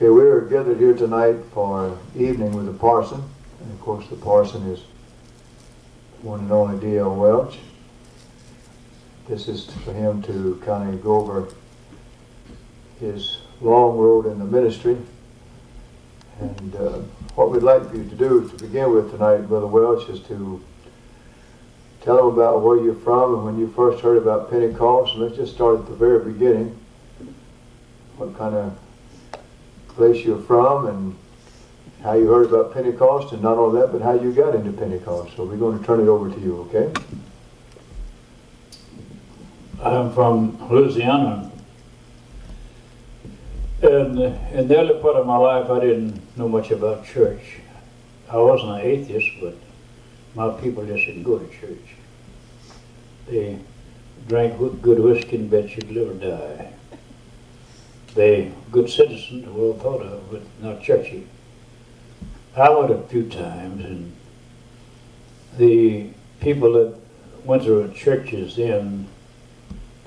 Okay, 0.00 0.08
we're 0.08 0.40
gathered 0.46 0.78
here 0.78 0.94
tonight 0.94 1.36
for 1.52 1.98
evening 2.16 2.56
with 2.56 2.64
the 2.64 2.72
parson. 2.72 3.22
And 3.60 3.70
of 3.70 3.80
course, 3.82 4.08
the 4.08 4.16
parson 4.16 4.62
is 4.70 4.80
one 6.22 6.40
and 6.40 6.50
only 6.50 6.80
D.L. 6.80 7.14
Welch. 7.16 7.58
This 9.28 9.46
is 9.46 9.66
for 9.84 9.92
him 9.92 10.22
to 10.22 10.58
kind 10.64 10.94
of 10.94 11.02
go 11.02 11.16
over 11.16 11.48
his 12.98 13.40
long 13.60 13.98
road 13.98 14.24
in 14.24 14.38
the 14.38 14.46
ministry. 14.46 14.96
And 16.40 16.74
uh, 16.76 17.00
what 17.34 17.50
we'd 17.50 17.62
like 17.62 17.90
for 17.90 17.98
you 17.98 18.08
to 18.08 18.16
do 18.16 18.48
to 18.48 18.56
begin 18.56 18.94
with 18.94 19.10
tonight, 19.10 19.48
Brother 19.48 19.66
Welch, 19.66 20.08
is 20.08 20.20
to 20.28 20.64
tell 22.00 22.16
them 22.16 22.38
about 22.38 22.62
where 22.62 22.82
you're 22.82 22.94
from 22.94 23.34
and 23.34 23.44
when 23.44 23.58
you 23.58 23.70
first 23.76 24.02
heard 24.02 24.16
about 24.16 24.50
Pentecost. 24.50 25.12
And 25.12 25.24
let's 25.24 25.36
just 25.36 25.52
start 25.52 25.80
at 25.80 25.86
the 25.88 25.94
very 25.94 26.24
beginning. 26.24 26.74
What 28.16 28.34
kind 28.38 28.54
of 28.54 28.78
place 29.94 30.24
you're 30.24 30.40
from 30.42 30.86
and 30.86 31.16
how 32.02 32.14
you 32.14 32.26
heard 32.28 32.46
about 32.46 32.72
Pentecost, 32.72 33.32
and 33.32 33.42
not 33.42 33.58
only 33.58 33.80
that, 33.80 33.92
but 33.92 34.00
how 34.00 34.14
you 34.14 34.32
got 34.32 34.54
into 34.54 34.72
Pentecost. 34.72 35.36
So 35.36 35.44
we're 35.44 35.56
going 35.56 35.78
to 35.78 35.84
turn 35.84 36.00
it 36.00 36.08
over 36.08 36.30
to 36.30 36.40
you, 36.40 36.60
okay? 36.62 36.92
I'm 39.82 40.12
from 40.12 40.68
Louisiana. 40.70 41.50
And 43.82 44.18
in 44.52 44.68
the 44.68 44.78
early 44.78 45.00
part 45.00 45.16
of 45.16 45.26
my 45.26 45.36
life, 45.36 45.70
I 45.70 45.80
didn't 45.80 46.36
know 46.36 46.48
much 46.48 46.70
about 46.70 47.04
church. 47.04 47.60
I 48.30 48.36
wasn't 48.36 48.72
an 48.72 48.80
atheist, 48.80 49.28
but 49.40 49.56
my 50.34 50.50
people 50.60 50.84
just 50.86 51.06
didn't 51.06 51.22
go 51.22 51.38
to 51.38 51.48
church. 51.48 51.96
They 53.26 53.58
drank 54.28 54.58
good 54.82 55.00
whiskey 55.00 55.36
and 55.36 55.50
bet 55.50 55.76
you'd 55.76 55.90
live 55.90 56.10
or 56.10 56.14
die. 56.14 56.72
They 58.14 58.52
good 58.72 58.90
citizens, 58.90 59.46
well 59.48 59.74
thought 59.74 60.02
of, 60.02 60.30
but 60.30 60.42
not 60.60 60.82
churchy. 60.82 61.26
I 62.56 62.68
went 62.70 62.90
a 62.90 63.02
few 63.02 63.28
times, 63.28 63.84
and 63.84 64.12
the 65.56 66.08
people 66.40 66.72
that 66.72 66.94
went 67.44 67.62
to 67.64 67.88
churches 67.92 68.56
then 68.56 69.06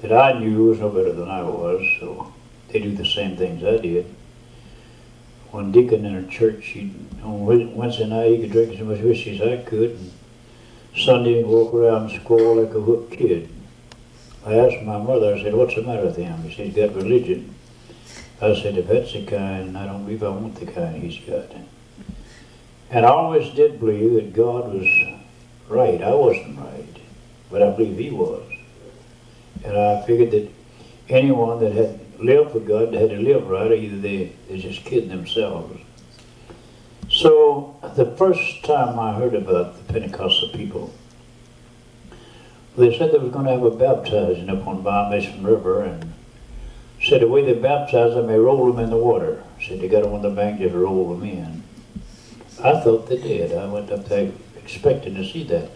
that 0.02 0.12
I 0.12 0.38
knew 0.38 0.66
was 0.66 0.80
no 0.80 0.90
better 0.90 1.14
than 1.14 1.30
I 1.30 1.44
was, 1.44 1.82
so 2.00 2.34
they 2.70 2.80
do 2.80 2.94
the 2.94 3.06
same 3.06 3.38
things 3.38 3.64
I 3.64 3.78
did. 3.78 4.14
One 5.52 5.72
deacon 5.72 6.04
in 6.06 6.16
a 6.16 6.28
church, 6.28 6.66
he, 6.66 6.94
on 7.24 7.46
Wednesday 7.76 8.08
night 8.08 8.32
he 8.32 8.42
could 8.42 8.52
drink 8.52 8.74
as 8.74 8.82
much 8.82 9.00
whiskey 9.00 9.40
as 9.40 9.60
I 9.60 9.64
could, 9.64 9.92
and 9.92 10.12
Sunday 10.98 11.38
he'd 11.38 11.46
walk 11.46 11.74
around 11.74 12.12
and 12.12 12.22
squall 12.22 12.62
like 12.62 12.76
a 12.76 12.82
hooked 12.82 13.14
kid. 13.14 13.50
I 14.46 14.56
asked 14.56 14.84
my 14.84 14.98
mother, 14.98 15.36
I 15.36 15.42
said, 15.42 15.54
what's 15.54 15.76
the 15.76 15.84
matter 15.84 16.06
with 16.06 16.18
him? 16.18 16.42
He 16.44 16.54
said, 16.54 16.66
he's 16.66 16.76
got 16.76 16.96
religion. 16.96 17.56
I 18.44 18.62
said, 18.62 18.78
if 18.78 18.88
that's 18.88 19.14
the 19.14 19.26
kind, 19.26 19.78
I 19.78 19.86
don't 19.86 20.04
believe 20.04 20.24
I 20.24 20.30
want 20.30 20.56
the 20.56 20.66
kind 20.66 21.02
he's 21.02 21.24
got. 21.26 21.52
And 22.90 23.06
I 23.06 23.10
always 23.10 23.54
did 23.56 23.80
believe 23.80 24.14
that 24.14 24.34
God 24.34 24.74
was 24.74 24.88
right. 25.70 26.02
I 26.02 26.14
wasn't 26.14 26.60
right, 26.60 26.98
but 27.50 27.64
I 27.64 27.72
believe 27.72 27.98
he 27.98 28.12
was. 28.12 28.44
And 29.64 29.78
I 29.78 30.06
figured 30.06 30.32
that 30.32 30.52
anyone 31.10 31.60
that 31.60 31.74
had 31.74 32.00
lived 32.20 32.52
for 32.52 32.60
God 32.60 32.94
had 32.94 33.10
to 33.10 33.20
live 33.20 33.48
right, 33.48 33.72
or 33.72 33.76
either 33.76 33.98
they, 33.98 34.34
they 34.50 34.60
just 34.60 34.84
kidding 34.84 35.10
themselves. 35.10 35.80
So 37.10 37.78
the 37.96 38.16
first 38.18 38.64
time 38.64 39.00
I 39.00 39.14
heard 39.14 39.36
about 39.36 39.78
the 39.78 39.94
Pentecostal 39.94 40.50
people, 40.50 40.94
they 42.78 42.98
said 42.98 43.12
they 43.12 43.20
were 43.20 43.30
going 43.30 43.46
to 43.46 43.52
have 43.52 43.64
a 43.64 43.72
baptizing 43.72 44.50
up 44.50 44.66
on 44.68 44.84
Mason 45.10 45.44
River, 45.44 45.84
and 45.84 46.14
said 47.04 47.22
the 47.22 47.28
way 47.28 47.44
they 47.44 47.60
baptize 47.60 48.14
them, 48.14 48.28
they 48.28 48.40
roll 48.40 48.72
them 48.72 48.84
in 48.84 48.90
the 48.90 48.98
water. 48.98 49.44
Said 49.62 49.82
they 49.82 49.90
got 49.90 50.04
them 50.04 50.14
on 50.14 50.22
the 50.22 50.30
bank, 50.30 50.60
just 50.60 50.74
roll 50.74 51.14
them 51.16 51.24
in. 51.28 51.64
I 52.64 52.80
thought 52.80 53.10
they 53.10 53.18
did. 53.18 53.52
I 53.54 53.66
went 53.68 53.92
up 53.92 54.06
there 54.06 54.32
expecting 54.56 55.16
to 55.16 55.26
see 55.26 55.44
that. 55.46 55.70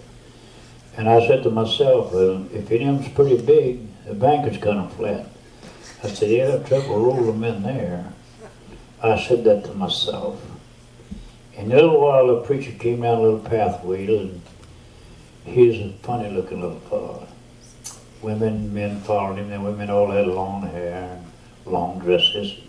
And 0.95 1.09
I 1.09 1.25
said 1.27 1.43
to 1.43 1.51
myself, 1.51 2.13
if 2.13 2.71
any 2.71 2.85
of 2.85 3.01
them's 3.01 3.13
pretty 3.13 3.41
big, 3.41 3.81
the 4.05 4.13
bank 4.13 4.51
is 4.51 4.57
kind 4.61 4.79
of 4.79 4.93
flat. 4.93 5.27
I 6.03 6.07
said, 6.07 6.29
you 6.31 6.41
have 6.41 6.67
trouble 6.67 6.99
roll 6.99 7.31
them 7.31 7.43
in 7.43 7.63
there. 7.63 8.13
I 9.03 9.19
said 9.19 9.43
that 9.43 9.65
to 9.65 9.73
myself. 9.73 10.41
In 11.53 11.71
a 11.71 11.75
little 11.75 11.99
while, 11.99 12.27
the 12.27 12.41
preacher 12.41 12.71
came 12.71 13.01
down 13.01 13.17
a 13.17 13.21
little 13.21 13.39
pathway, 13.39 14.05
and 14.05 14.41
he's 15.43 15.81
a 15.81 15.91
funny 16.03 16.29
looking 16.29 16.61
little 16.61 16.79
fellow. 16.81 17.26
Women, 18.21 18.73
men 18.73 18.99
followed 19.01 19.37
him. 19.37 19.49
The 19.49 19.59
women 19.59 19.89
all 19.89 20.11
had 20.11 20.27
long 20.27 20.63
hair 20.63 21.17
and 21.17 21.71
long 21.71 21.99
dresses. 21.99 22.59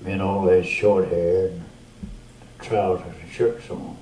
Men 0.00 0.20
all 0.20 0.48
had 0.48 0.66
short 0.66 1.08
hair 1.08 1.48
and 1.48 1.64
trousers 2.60 3.14
and 3.20 3.30
shirts 3.30 3.70
on. 3.70 3.96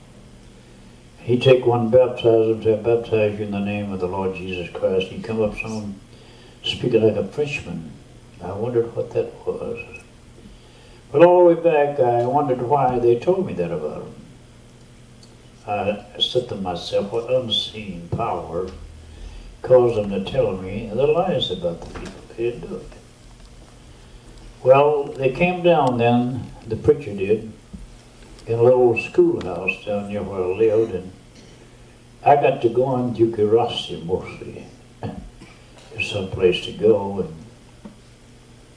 He'd 1.19 1.43
take 1.43 1.67
one, 1.67 1.91
baptize 1.91 2.25
him, 2.25 2.63
say, 2.63 2.81
baptize 2.81 3.39
you 3.39 3.47
in 3.47 3.51
the 3.51 3.59
name 3.59 3.93
of 3.93 4.01
the 4.01 4.07
Lord 4.07 4.37
Jesus 4.37 4.71
Christ. 4.71 5.09
He'd 5.09 5.25
come 5.25 5.43
up 5.43 5.59
some 5.59 5.97
speaking 6.63 7.03
like 7.03 7.17
a 7.17 7.27
Frenchman. 7.27 7.93
I 8.43 8.53
wondered 8.53 8.95
what 8.95 9.11
that 9.13 9.35
was. 9.47 10.03
But 11.11 11.25
all 11.25 11.49
the 11.49 11.55
way 11.55 11.63
back, 11.63 11.99
I 12.01 12.27
wondered 12.27 12.63
why 12.63 12.99
they 12.99 13.19
told 13.19 13.47
me 13.47 13.55
that 13.55 13.73
about 13.73 14.03
him. 14.03 14.15
I 15.67 16.21
said 16.21 16.49
to 16.51 16.55
myself, 16.57 17.11
what 17.11 17.33
unseen 17.33 18.09
power 18.09 18.71
caused 19.67 19.97
them 19.97 20.11
to 20.11 20.31
tell 20.31 20.57
me 20.57 20.89
the 20.93 21.07
lies 21.07 21.51
about 21.51 21.81
the 21.81 21.99
people. 21.99 22.23
They 22.37 22.51
didn't 22.51 22.69
do 22.69 22.77
it. 22.77 22.93
Well, 24.63 25.05
they 25.05 25.33
came 25.33 25.63
down 25.63 25.99
then, 25.99 26.51
the 26.67 26.77
preacher 26.77 27.15
did, 27.15 27.53
in 28.47 28.59
a 28.59 28.63
little 28.63 28.97
schoolhouse 28.99 29.85
down 29.85 30.09
near 30.09 30.23
where 30.23 30.43
I 30.43 30.47
lived, 30.47 30.95
and 30.95 31.13
I 32.25 32.37
got 32.37 32.63
to 32.63 32.69
go 32.69 32.85
on 32.85 33.13
Duke 33.13 33.39
mostly. 33.39 34.67
There's 35.03 36.11
some 36.11 36.31
place 36.31 36.65
to 36.67 36.73
go, 36.73 37.21
and 37.21 37.35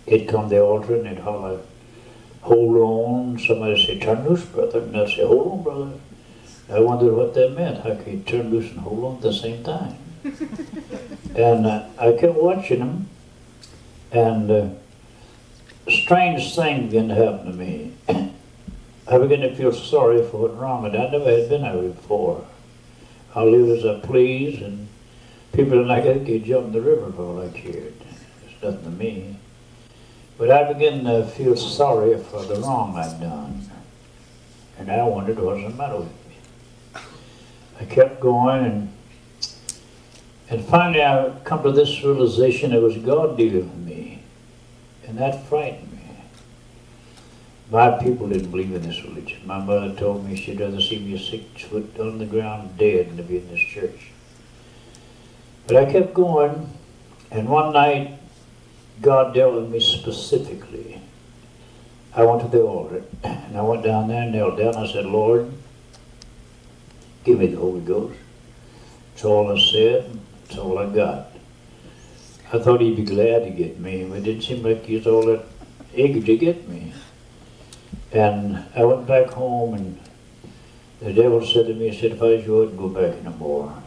he'd 0.07 0.27
come 0.27 0.50
the 0.50 0.59
altar 0.61 0.95
and 0.95 1.07
he'd 1.07 1.19
holler, 1.19 1.61
hold 2.41 2.77
on. 2.77 3.39
Somebody 3.39 3.85
say, 3.85 4.00
turn 4.00 4.27
loose, 4.27 4.45
brother. 4.45 4.79
And 4.79 4.97
I'd 4.97 5.09
say, 5.09 5.25
hold 5.25 5.51
on, 5.51 5.63
brother. 5.63 6.00
I 6.71 6.79
wondered 6.79 7.13
what 7.13 7.33
that 7.35 7.51
meant. 7.51 7.83
How 7.83 7.95
could 7.95 8.07
you 8.07 8.19
turn 8.19 8.50
loose 8.50 8.71
and 8.71 8.79
hold 8.79 9.03
on 9.03 9.16
at 9.17 9.21
the 9.21 9.33
same 9.33 9.63
time? 9.63 9.97
and 11.35 11.66
uh, 11.66 11.85
I 11.97 12.12
kept 12.13 12.35
watching 12.35 12.80
him, 12.80 13.09
and 14.12 14.52
uh, 14.52 14.69
strange 15.90 16.56
thing 16.56 16.88
began 16.88 17.07
to 17.09 17.16
happen 17.16 17.46
to 17.46 17.53
me. 17.53 17.94
I 19.07 19.18
began 19.18 19.41
to 19.41 19.56
feel 19.56 19.74
sorry 19.74 20.24
for 20.24 20.41
what 20.41 20.59
wrong, 20.59 20.85
and 20.85 20.96
I 20.96 21.09
never 21.09 21.31
had 21.31 21.50
been 21.50 21.62
there 21.62 21.81
before. 21.81 22.46
I'll 23.34 23.50
lived 23.50 23.80
as 23.80 23.85
I 23.85 24.00
pleased, 24.06 24.62
and 24.62 24.88
people 25.53 25.72
didn't 25.72 25.88
like 25.88 26.06
I 26.06 26.19
could 26.19 26.44
jump 26.44 26.68
in 26.68 26.74
the 26.74 26.81
river 26.81 27.12
for 27.12 27.24
all 27.24 27.41
I 27.41 27.50
cared. 27.50 27.94
It's 28.46 28.62
nothing 28.62 28.84
to 28.84 28.90
me. 28.90 29.38
But 30.38 30.51
I 30.51 30.71
began 30.71 31.04
to 31.06 31.25
feel 31.25 31.56
sorry 31.56 32.18
for 32.18 32.44
the 32.44 32.56
wrong 32.56 32.95
I'd 32.98 33.19
done. 33.19 33.69
And 34.77 34.92
I 34.92 35.04
wondered 35.04 35.38
what 35.39 35.56
was 35.56 35.63
the 35.63 35.77
matter 35.77 35.98
with 35.98 36.07
me. 36.07 37.01
I 37.80 37.86
kept 37.86 38.19
going, 38.19 38.66
and 38.66 38.94
and 40.50 40.66
finally 40.66 41.04
I 41.04 41.31
come 41.44 41.63
to 41.63 41.72
this 41.72 42.04
realization 42.04 42.74
it 42.74 42.81
was 42.81 42.98
God 42.98 43.38
dealing 43.38 43.69
with 43.69 43.88
me. 43.88 44.24
And 45.07 45.18
that 45.18 45.48
frightened 45.48 45.92
me. 45.92 46.00
My 47.72 47.92
people 47.92 48.28
didn't 48.28 48.50
believe 48.50 48.74
in 48.74 48.81
this 48.81 49.04
religion. 49.04 49.46
My 49.46 49.60
mother 49.60 49.96
told 49.96 50.28
me 50.28 50.36
she'd 50.36 50.60
rather 50.60 50.81
see 50.81 51.00
me 51.00 51.18
six 51.18 51.63
foot 51.63 52.00
on 52.00 52.18
the 52.18 52.25
ground 52.25 52.78
dead 52.78 53.10
than 53.10 53.18
to 53.18 53.24
be 53.24 53.38
in 53.38 53.50
this 53.50 53.60
church. 53.60 54.12
But 55.68 55.78
I 55.78 55.92
kept 55.92 56.16
going, 56.16 56.72
and 57.30 57.48
one 57.48 57.74
night 57.74 58.19
God 59.02 59.36
dealt 59.36 59.54
with 59.54 59.69
me 59.69 59.80
specifically. 59.80 61.02
I 62.16 62.24
went 62.24 62.42
to 62.42 62.48
the 62.48 62.62
altar, 62.62 63.04
and 63.24 63.56
I 63.56 63.62
went 63.62 63.84
down 63.84 64.07
there 64.07 64.24
and 64.24 64.31
knelt 64.31 64.57
down. 64.57 64.75
I 64.75 64.92
said, 64.92 65.06
Lord, 65.06 65.52
give 67.24 67.38
me 67.38 67.48
the 67.48 67.57
Holy 67.57 67.81
Ghost. 67.81 68.18
That's 69.13 69.25
all 69.25 69.56
I 69.56 69.60
said. 69.60 70.19
That's 70.50 70.62
all 70.62 70.80
I 70.80 70.88
got. 70.88 71.28
I 72.51 72.57
thought 72.57 72.81
he'd 72.81 72.96
be 72.96 73.06
glad 73.06 73.44
to 73.44 73.51
get 73.51 73.80
me, 73.80 74.04
but 74.06 74.18
it 74.18 74.24
didn't 74.24 74.42
seem 74.42 74.63
like 74.63 74.84
he 74.84 74.96
was 74.96 75.06
all 75.06 75.24
that 75.28 75.46
eager 75.94 76.25
to 76.25 76.38
get 76.38 76.68
me. 76.68 76.92
And 78.12 78.66
I 78.75 78.84
went 78.84 79.06
back 79.06 79.28
home, 79.28 79.75
and 79.75 80.00
the 81.01 81.13
devil 81.13 81.46
said 81.46 81.68
to 81.68 81.75
me, 81.75 81.90
he 81.90 82.01
said, 82.01 82.13
if 82.13 82.24
I 82.24 82.50
wouldn't 82.50 82.80
go 82.80 82.90
back 82.90 83.24
anymore. 83.24 83.84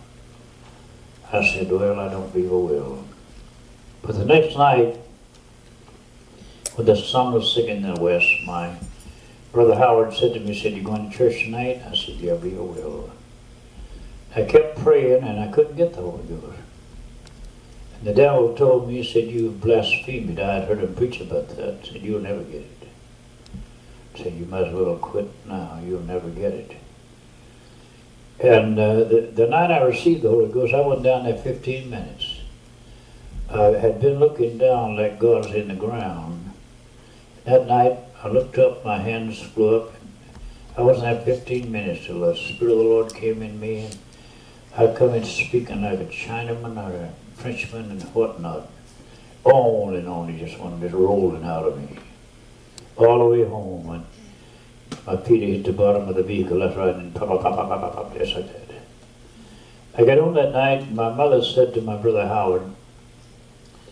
I 1.32 1.44
said, 1.44 1.72
well, 1.72 1.98
I 1.98 2.08
don't 2.08 2.32
believe 2.32 2.52
I 2.52 2.54
will. 2.54 3.04
But 4.02 4.18
the 4.18 4.24
next 4.24 4.56
night, 4.56 4.98
when 6.76 6.86
the 6.86 6.94
sun 6.94 7.32
was 7.32 7.52
sinking 7.52 7.78
in 7.78 7.94
the 7.94 8.00
west, 8.00 8.26
my 8.46 8.76
brother 9.50 9.74
Howard 9.74 10.14
said 10.14 10.34
to 10.34 10.40
me, 10.40 10.52
he 10.54 10.62
said, 10.62 10.74
you 10.74 10.82
going 10.82 11.10
to 11.10 11.16
church 11.16 11.42
tonight? 11.42 11.82
I 11.84 11.96
said, 11.96 12.14
yeah, 12.16 12.34
I 12.34 12.36
believe 12.36 12.58
I 12.58 12.62
will. 12.62 13.11
I 14.34 14.44
kept 14.44 14.78
praying, 14.78 15.24
and 15.24 15.40
I 15.40 15.48
couldn't 15.52 15.76
get 15.76 15.92
the 15.94 16.00
Holy 16.00 16.24
Ghost. 16.24 16.58
And 17.98 18.06
the 18.06 18.14
devil 18.14 18.54
told 18.54 18.88
me, 18.88 19.02
he 19.02 19.12
said, 19.12 19.30
you 19.30 19.50
blasphemed. 19.50 20.36
Me. 20.36 20.42
I 20.42 20.54
had 20.54 20.68
heard 20.68 20.78
him 20.78 20.94
preach 20.94 21.20
about 21.20 21.48
that. 21.50 21.80
He 21.82 21.92
said, 21.92 22.02
you'll 22.02 22.20
never 22.20 22.42
get 22.42 22.62
it. 22.62 22.88
He 24.14 24.22
said, 24.22 24.32
you 24.34 24.46
might 24.46 24.64
as 24.64 24.74
well 24.74 24.96
quit 24.96 25.28
now. 25.46 25.80
You'll 25.84 26.00
never 26.00 26.28
get 26.30 26.52
it. 26.52 26.76
And 28.40 28.78
uh, 28.78 29.04
the, 29.04 29.30
the 29.32 29.46
night 29.46 29.70
I 29.70 29.82
received 29.82 30.22
the 30.22 30.30
Holy 30.30 30.50
Ghost, 30.50 30.74
I 30.74 30.80
went 30.80 31.02
down 31.02 31.24
there 31.24 31.36
15 31.36 31.88
minutes. 31.88 32.40
I 33.48 33.64
had 33.78 34.00
been 34.00 34.18
looking 34.18 34.58
down 34.58 34.96
like 34.96 35.18
God 35.18 35.44
was 35.44 35.54
in 35.54 35.68
the 35.68 35.74
ground. 35.74 36.50
That 37.44 37.66
night, 37.66 37.98
I 38.22 38.28
looked 38.28 38.58
up, 38.58 38.84
my 38.84 38.98
hands 38.98 39.40
flew 39.40 39.76
up. 39.76 39.92
I 40.76 40.80
wasn't 40.82 41.24
there 41.24 41.36
15 41.36 41.70
minutes 41.70 42.06
till 42.06 42.20
the 42.20 42.34
Spirit 42.34 42.72
of 42.72 42.78
the 42.78 42.84
Lord 42.84 43.14
came 43.14 43.42
in 43.42 43.60
me, 43.60 43.84
and 43.84 43.98
I 44.74 44.86
come 44.86 45.14
in 45.14 45.24
speaking 45.24 45.82
like 45.82 46.00
a 46.00 46.06
Chinaman 46.06 46.76
or 46.78 46.96
a 46.96 47.12
Frenchman 47.34 47.90
and 47.90 48.02
whatnot. 48.14 48.70
On 49.44 49.94
and 49.94 50.08
on, 50.08 50.32
he 50.32 50.42
just 50.42 50.58
went 50.58 50.80
just 50.80 50.94
rolling 50.94 51.44
out 51.44 51.64
of 51.64 51.78
me. 51.78 51.98
All 52.96 53.18
the 53.18 53.24
way 53.26 53.44
home, 53.44 53.90
and 53.90 54.06
my 55.06 55.16
feet 55.16 55.42
hit 55.42 55.64
the 55.64 55.72
bottom 55.72 56.08
of 56.08 56.14
the 56.14 56.22
vehicle, 56.22 56.58
left, 56.58 56.76
right, 56.76 56.94
and 56.94 57.14
pop, 57.14 57.28
pop, 57.28 57.42
pop, 57.42 57.68
pop, 57.68 57.94
pop, 57.94 58.16
just 58.16 58.34
like 58.34 58.46
that. 58.46 58.76
I 59.98 60.06
got 60.06 60.18
home 60.18 60.34
that 60.34 60.52
night, 60.52 60.82
and 60.82 60.96
my 60.96 61.12
mother 61.12 61.42
said 61.42 61.74
to 61.74 61.82
my 61.82 61.96
brother 61.96 62.26
Howard, 62.26 62.62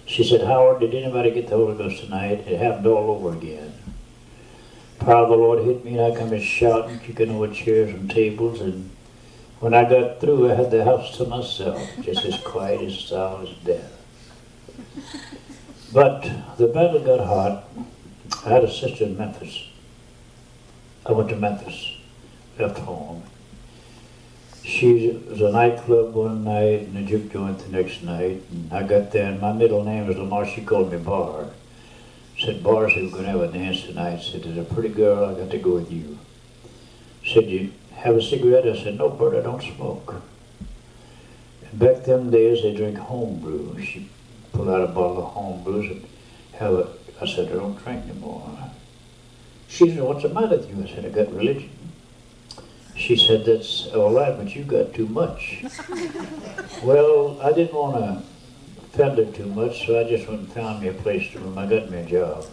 she 0.06 0.24
said, 0.24 0.46
Howard, 0.46 0.80
did 0.80 0.94
anybody 0.94 1.30
get 1.30 1.48
the 1.48 1.56
Holy 1.56 1.76
Ghost 1.76 2.02
tonight? 2.02 2.46
It 2.46 2.58
happened 2.58 2.86
all 2.86 3.10
over 3.10 3.36
again. 3.36 3.74
Power 4.98 5.24
of 5.24 5.28
the 5.30 5.36
Lord 5.36 5.64
hit 5.64 5.84
me, 5.84 5.98
and 5.98 6.12
I 6.12 6.18
come 6.18 6.32
in 6.32 6.40
shouting, 6.40 7.00
kicking 7.00 7.30
over 7.30 7.52
chairs 7.52 7.90
and 7.90 8.10
tables, 8.10 8.60
and 8.60 8.90
when 9.60 9.74
I 9.74 9.88
got 9.88 10.20
through, 10.20 10.50
I 10.50 10.54
had 10.54 10.70
the 10.70 10.84
house 10.84 11.16
to 11.18 11.26
myself, 11.26 11.86
just 12.02 12.24
as 12.24 12.40
quiet 12.40 12.80
as 12.80 12.98
silent 12.98 13.50
as 13.50 13.56
death. 13.64 13.92
But 15.92 16.22
the 16.56 16.68
battle 16.68 17.00
got 17.00 17.26
hot. 17.26 17.68
I 18.46 18.48
had 18.48 18.64
a 18.64 18.72
sister 18.72 19.04
in 19.04 19.18
Memphis. 19.18 19.68
I 21.04 21.12
went 21.12 21.28
to 21.28 21.36
Memphis, 21.36 21.96
left 22.58 22.78
home. 22.78 23.22
She 24.64 25.20
was 25.28 25.40
a 25.40 25.50
nightclub 25.50 26.14
one 26.14 26.44
night 26.44 26.82
and 26.82 26.96
a 26.96 27.02
juke 27.02 27.32
joint 27.32 27.58
the 27.58 27.68
next 27.68 28.02
night. 28.02 28.42
And 28.50 28.72
I 28.72 28.82
got 28.82 29.10
there, 29.10 29.30
and 29.30 29.40
my 29.40 29.52
middle 29.52 29.84
name 29.84 30.06
was 30.06 30.16
Lamar. 30.16 30.46
She 30.46 30.62
called 30.62 30.92
me 30.92 30.98
Bar. 30.98 31.46
Said, 32.38 32.62
Bar, 32.62 32.88
said, 32.88 33.04
we're 33.04 33.10
going 33.10 33.24
to 33.24 33.30
have 33.30 33.40
a 33.40 33.48
dance 33.48 33.82
tonight. 33.82 34.22
Said, 34.22 34.44
there's 34.44 34.56
a 34.56 34.64
pretty 34.64 34.88
girl, 34.88 35.24
I 35.24 35.38
got 35.38 35.50
to 35.50 35.58
go 35.58 35.74
with 35.74 35.92
you. 35.92 36.18
Said, 37.26 37.46
you 37.46 37.72
have 38.02 38.16
a 38.16 38.22
cigarette? 38.22 38.66
I 38.66 38.82
said, 38.82 38.98
no, 38.98 39.08
Bert, 39.08 39.36
I 39.36 39.42
don't 39.42 39.62
smoke. 39.62 40.22
And 41.62 41.78
back 41.78 42.04
them 42.04 42.30
days, 42.30 42.62
they 42.62 42.74
drink 42.74 42.96
homebrew. 42.96 43.80
She 43.82 44.08
pulled 44.52 44.68
out 44.68 44.82
a 44.82 44.86
bottle 44.86 45.26
of 45.26 45.34
homebrews 45.34 45.90
and 45.90 46.06
have 46.54 46.88
I 47.20 47.26
said, 47.26 47.50
I 47.50 47.56
don't 47.56 47.76
drink 47.84 48.04
anymore. 48.04 48.70
She 49.68 49.90
said, 49.90 50.02
what's 50.02 50.22
the 50.22 50.30
matter 50.30 50.56
with 50.56 50.70
you? 50.70 50.82
I 50.82 50.88
said, 50.88 51.04
I 51.04 51.10
got 51.10 51.32
religion. 51.34 51.70
She 52.96 53.16
said, 53.16 53.44
that's 53.44 53.88
all 53.88 54.14
right, 54.14 54.36
but 54.36 54.54
you 54.54 54.64
got 54.64 54.94
too 54.94 55.06
much. 55.06 55.62
well, 56.82 57.40
I 57.42 57.52
didn't 57.52 57.74
want 57.74 57.96
to 57.96 58.22
offend 58.86 59.18
her 59.18 59.26
too 59.26 59.46
much, 59.46 59.86
so 59.86 60.00
I 60.00 60.04
just 60.04 60.26
went 60.28 60.40
and 60.40 60.52
found 60.52 60.80
me 60.80 60.88
a 60.88 60.92
place 60.92 61.30
to 61.32 61.38
room. 61.38 61.58
I 61.58 61.66
got 61.66 61.90
me 61.90 61.98
a 61.98 62.06
job. 62.06 62.46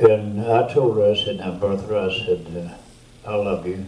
And 0.00 0.40
I 0.40 0.72
told 0.72 0.96
her, 0.96 1.10
I 1.10 1.16
said, 1.16 1.38
now, 1.38 1.52
Bertha, 1.52 1.98
I 1.98 2.26
said, 2.26 2.70
uh, 2.70 2.87
I 3.28 3.34
love 3.34 3.66
you. 3.66 3.84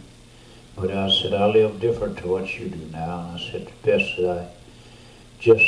But 0.76 0.90
I 0.90 1.10
said, 1.10 1.32
I 1.32 1.46
live 1.46 1.80
different 1.80 2.18
to 2.18 2.28
what 2.28 2.58
you 2.58 2.68
do 2.68 2.90
now. 2.92 3.20
And 3.20 3.38
I 3.38 3.50
said, 3.50 3.62
it's 3.62 3.72
best 3.82 4.16
that 4.18 4.38
I 4.38 4.48
just 5.40 5.64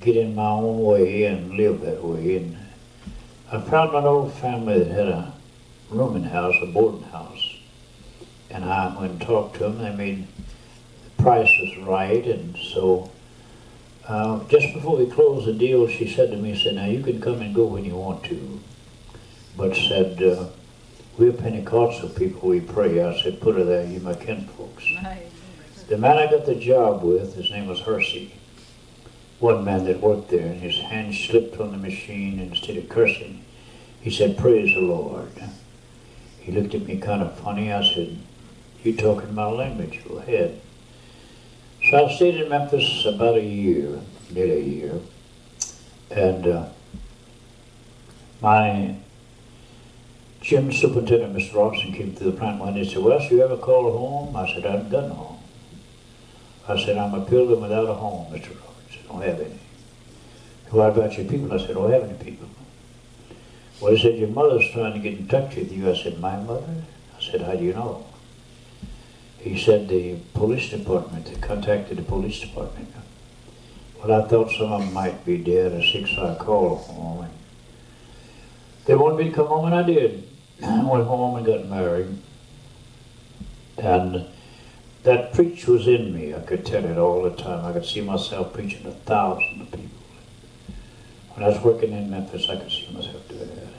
get 0.00 0.16
in 0.16 0.34
my 0.34 0.48
own 0.48 0.82
way 0.82 1.24
and 1.24 1.52
live 1.52 1.82
that 1.82 2.02
way. 2.02 2.38
And 2.38 2.56
I 3.52 3.60
found 3.60 3.94
an 3.94 4.04
old 4.04 4.32
family 4.32 4.78
that 4.82 4.90
had 4.90 5.08
a 5.08 5.34
rooming 5.90 6.24
house, 6.24 6.54
a 6.62 6.66
boarding 6.66 7.02
house. 7.10 7.58
And 8.48 8.64
I 8.64 8.98
went 8.98 9.12
and 9.12 9.20
talked 9.20 9.56
to 9.56 9.68
them. 9.68 9.82
I 9.82 9.94
mean, 9.94 10.26
the 11.04 11.22
price 11.22 11.50
was 11.60 11.76
right, 11.86 12.24
and 12.24 12.56
so 12.56 13.10
uh, 14.08 14.42
just 14.48 14.72
before 14.72 14.96
we 14.96 15.06
closed 15.10 15.46
the 15.46 15.52
deal, 15.52 15.86
she 15.86 16.08
said 16.12 16.30
to 16.30 16.36
me, 16.36 16.60
"said 16.60 16.74
Now 16.74 16.86
you 16.86 17.02
can 17.02 17.20
come 17.20 17.42
and 17.42 17.54
go 17.54 17.66
when 17.66 17.84
you 17.84 17.94
want 17.94 18.24
to, 18.24 18.60
but 19.56 19.76
said 19.76 20.20
uh, 20.20 20.48
we're 21.20 21.32
Pentecostal 21.32 22.08
people. 22.08 22.48
We 22.48 22.60
pray." 22.60 23.00
I 23.02 23.20
said, 23.22 23.40
"Put 23.40 23.56
her 23.56 23.64
there. 23.64 23.86
You 23.86 24.00
my 24.00 24.14
kinfolks." 24.14 24.84
The 25.88 25.98
man 25.98 26.18
I 26.18 26.30
got 26.30 26.46
the 26.46 26.54
job 26.54 27.02
with, 27.02 27.34
his 27.34 27.50
name 27.50 27.66
was 27.66 27.80
Hersey. 27.80 28.34
One 29.38 29.64
man 29.64 29.84
that 29.84 30.00
worked 30.00 30.30
there, 30.30 30.46
and 30.46 30.60
his 30.60 30.78
hand 30.78 31.14
slipped 31.14 31.60
on 31.60 31.72
the 31.72 31.78
machine, 31.78 32.38
and 32.38 32.52
instead 32.52 32.76
of 32.76 32.88
cursing, 32.88 33.44
he 34.00 34.10
said, 34.10 34.36
"Praise 34.36 34.74
the 34.74 34.80
Lord." 34.80 35.32
He 36.40 36.52
looked 36.52 36.74
at 36.74 36.86
me 36.86 36.96
kind 36.98 37.22
of 37.22 37.38
funny. 37.38 37.72
I 37.72 37.82
said, 37.82 38.18
you 38.82 38.96
talking 38.96 39.34
my 39.34 39.46
language, 39.46 40.00
go 40.08 40.16
ahead. 40.16 40.60
So 41.90 42.06
I 42.06 42.14
stayed 42.14 42.36
in 42.36 42.48
Memphis 42.48 43.04
about 43.04 43.36
a 43.36 43.42
year, 43.42 44.00
nearly 44.30 44.52
a 44.52 44.64
year. 44.64 45.00
And 46.10 46.46
uh, 46.46 46.68
my 48.40 48.96
gym 50.40 50.72
superintendent, 50.72 51.34
Mr. 51.34 51.54
Robinson, 51.56 51.92
came 51.92 52.14
to 52.14 52.24
the 52.24 52.32
plant 52.32 52.60
one 52.60 52.74
day 52.74 52.80
and 52.80 52.88
said, 52.88 53.02
well, 53.02 53.22
you 53.22 53.42
ever 53.42 53.56
call 53.56 53.90
home? 53.96 54.36
I 54.36 54.52
said, 54.52 54.66
I 54.66 54.72
haven't 54.72 54.90
done 54.90 55.10
home. 55.10 55.38
I 56.68 56.82
said, 56.82 56.96
I'm 56.96 57.14
a 57.14 57.24
pilgrim 57.24 57.60
without 57.60 57.88
a 57.88 57.94
home, 57.94 58.32
Mr. 58.32 58.56
Robinson. 58.60 59.02
I 59.04 59.12
don't 59.12 59.22
have 59.22 59.40
any. 59.40 59.60
What 60.70 60.90
about 60.90 61.16
your 61.18 61.26
people? 61.26 61.52
I 61.52 61.58
said, 61.58 61.70
I 61.70 61.74
don't 61.74 61.90
have 61.90 62.04
any 62.04 62.18
people. 62.24 62.48
Well, 63.80 63.92
he 63.92 64.00
said, 64.00 64.18
your 64.18 64.28
mother's 64.28 64.70
trying 64.70 64.92
to 64.92 64.98
get 64.98 65.18
in 65.18 65.26
touch 65.26 65.56
with 65.56 65.72
you. 65.72 65.90
I 65.90 65.94
said, 65.96 66.20
my 66.20 66.36
mother? 66.36 66.84
I 67.18 67.22
said, 67.22 67.40
how 67.42 67.54
do 67.54 67.64
you 67.64 67.72
know? 67.72 68.06
He 69.38 69.58
said 69.58 69.88
the 69.88 70.18
police 70.34 70.70
department, 70.70 71.26
they 71.26 71.34
contacted 71.36 71.96
the 71.96 72.02
police 72.02 72.40
department. 72.40 72.88
Well, 74.02 74.22
I 74.22 74.28
thought 74.28 74.50
some 74.50 74.72
of 74.72 74.80
them 74.80 74.92
might 74.92 75.24
be 75.24 75.38
dead, 75.38 75.72
a 75.72 75.82
six 75.82 76.10
I 76.16 76.34
called 76.36 76.82
home. 76.82 77.28
They 78.86 78.94
wanted 78.94 79.18
me 79.18 79.24
to 79.30 79.34
come 79.34 79.46
home, 79.46 79.66
and 79.66 79.74
I 79.74 79.82
did. 79.82 80.29
Went 80.62 81.06
home 81.06 81.36
and 81.36 81.46
got 81.46 81.66
married. 81.66 82.18
And 83.78 84.26
that 85.04 85.32
preach 85.32 85.66
was 85.66 85.86
in 85.86 86.12
me. 86.12 86.34
I 86.34 86.40
could 86.40 86.66
tell 86.66 86.84
it 86.84 86.98
all 86.98 87.22
the 87.22 87.30
time. 87.30 87.64
I 87.64 87.72
could 87.72 87.86
see 87.86 88.00
myself 88.00 88.52
preaching 88.52 88.82
to 88.84 88.90
thousands 88.90 89.62
of 89.62 89.70
people. 89.70 89.98
When 91.34 91.44
I 91.44 91.48
was 91.48 91.62
working 91.62 91.92
in 91.92 92.10
Memphis, 92.10 92.48
I 92.50 92.56
could 92.56 92.70
see 92.70 92.88
myself 92.92 93.26
doing 93.28 93.48
that. 93.48 93.70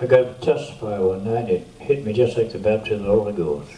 I 0.00 0.06
got 0.06 0.40
to 0.40 0.46
testify 0.46 0.98
one 0.98 1.24
night. 1.24 1.50
It 1.50 1.66
hit 1.78 2.04
me 2.04 2.12
just 2.12 2.36
like 2.38 2.52
the 2.52 2.58
baptism 2.58 3.00
of 3.00 3.06
the 3.06 3.12
Holy 3.12 3.32
Ghost. 3.32 3.72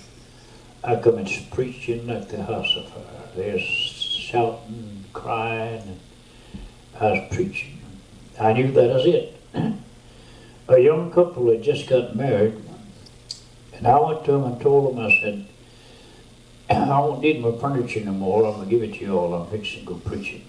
I 0.85 0.97
come 0.97 1.19
and 1.19 1.29
preaching 1.51 2.07
like 2.07 2.29
the 2.29 2.43
house 2.43 2.77
of 2.77 2.89
fire. 2.89 3.29
They're 3.35 3.59
shouting, 3.59 5.05
crying, 5.13 5.83
and 5.83 6.01
I 7.01 7.13
was 7.13 7.35
preaching. 7.35 7.81
I 8.39 8.53
knew 8.53 8.71
that 8.73 8.95
was 8.95 9.07
it. 9.07 9.37
a 10.71 10.79
young 10.79 11.11
couple 11.11 11.51
had 11.51 11.63
just 11.63 11.89
got 11.89 12.15
married, 12.15 12.55
and 13.73 13.87
I 13.87 13.99
went 13.99 14.25
to 14.27 14.33
them 14.33 14.45
and 14.45 14.61
told 14.61 14.97
them, 14.97 15.05
I 15.05 15.21
said, 15.21 15.47
I 16.71 16.87
don't 16.87 17.21
need 17.21 17.43
my 17.43 17.51
furniture 17.59 18.05
no 18.05 18.13
more. 18.13 18.47
I'm 18.47 18.55
going 18.55 18.69
to 18.69 18.71
give 18.71 18.83
it 18.83 18.95
to 18.99 19.05
you 19.05 19.19
all. 19.19 19.35
I'm 19.35 19.51
fixing 19.51 19.81
to 19.81 19.87
go 19.87 19.95
preaching. 19.95 20.45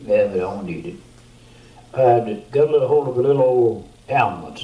Yeah, 0.00 0.28
but 0.28 0.36
I 0.36 0.38
don't 0.38 0.64
need 0.64 0.86
it. 0.86 0.96
I 1.92 2.42
got 2.50 2.68
a 2.68 2.70
little 2.70 2.88
hold 2.88 3.08
of 3.08 3.18
a 3.18 3.22
little 3.22 3.42
old 3.42 3.88
ambulance 4.08 4.62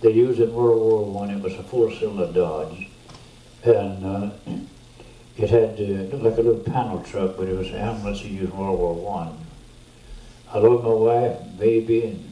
they 0.00 0.10
used 0.10 0.40
in 0.40 0.52
World 0.52 0.80
War 0.80 1.04
One. 1.04 1.30
It 1.30 1.40
was 1.40 1.54
a 1.54 1.62
four-cylinder 1.62 2.32
Dodge, 2.32 2.88
and 3.62 4.04
uh, 4.04 4.30
it 5.36 5.50
had 5.50 5.78
uh, 5.78 6.10
looked 6.10 6.24
like 6.24 6.38
a 6.38 6.42
little 6.42 6.60
panel 6.60 7.00
truck, 7.04 7.36
but 7.36 7.46
it 7.46 7.56
was 7.56 7.68
an 7.68 7.76
ambulance 7.76 8.24
used 8.24 8.52
in 8.52 8.58
World 8.58 8.78
War 8.80 8.94
One. 8.94 9.46
I. 10.48 10.56
I 10.56 10.58
loved 10.58 10.84
my 10.84 10.90
wife, 10.90 11.58
baby, 11.58 12.06
and 12.06 12.31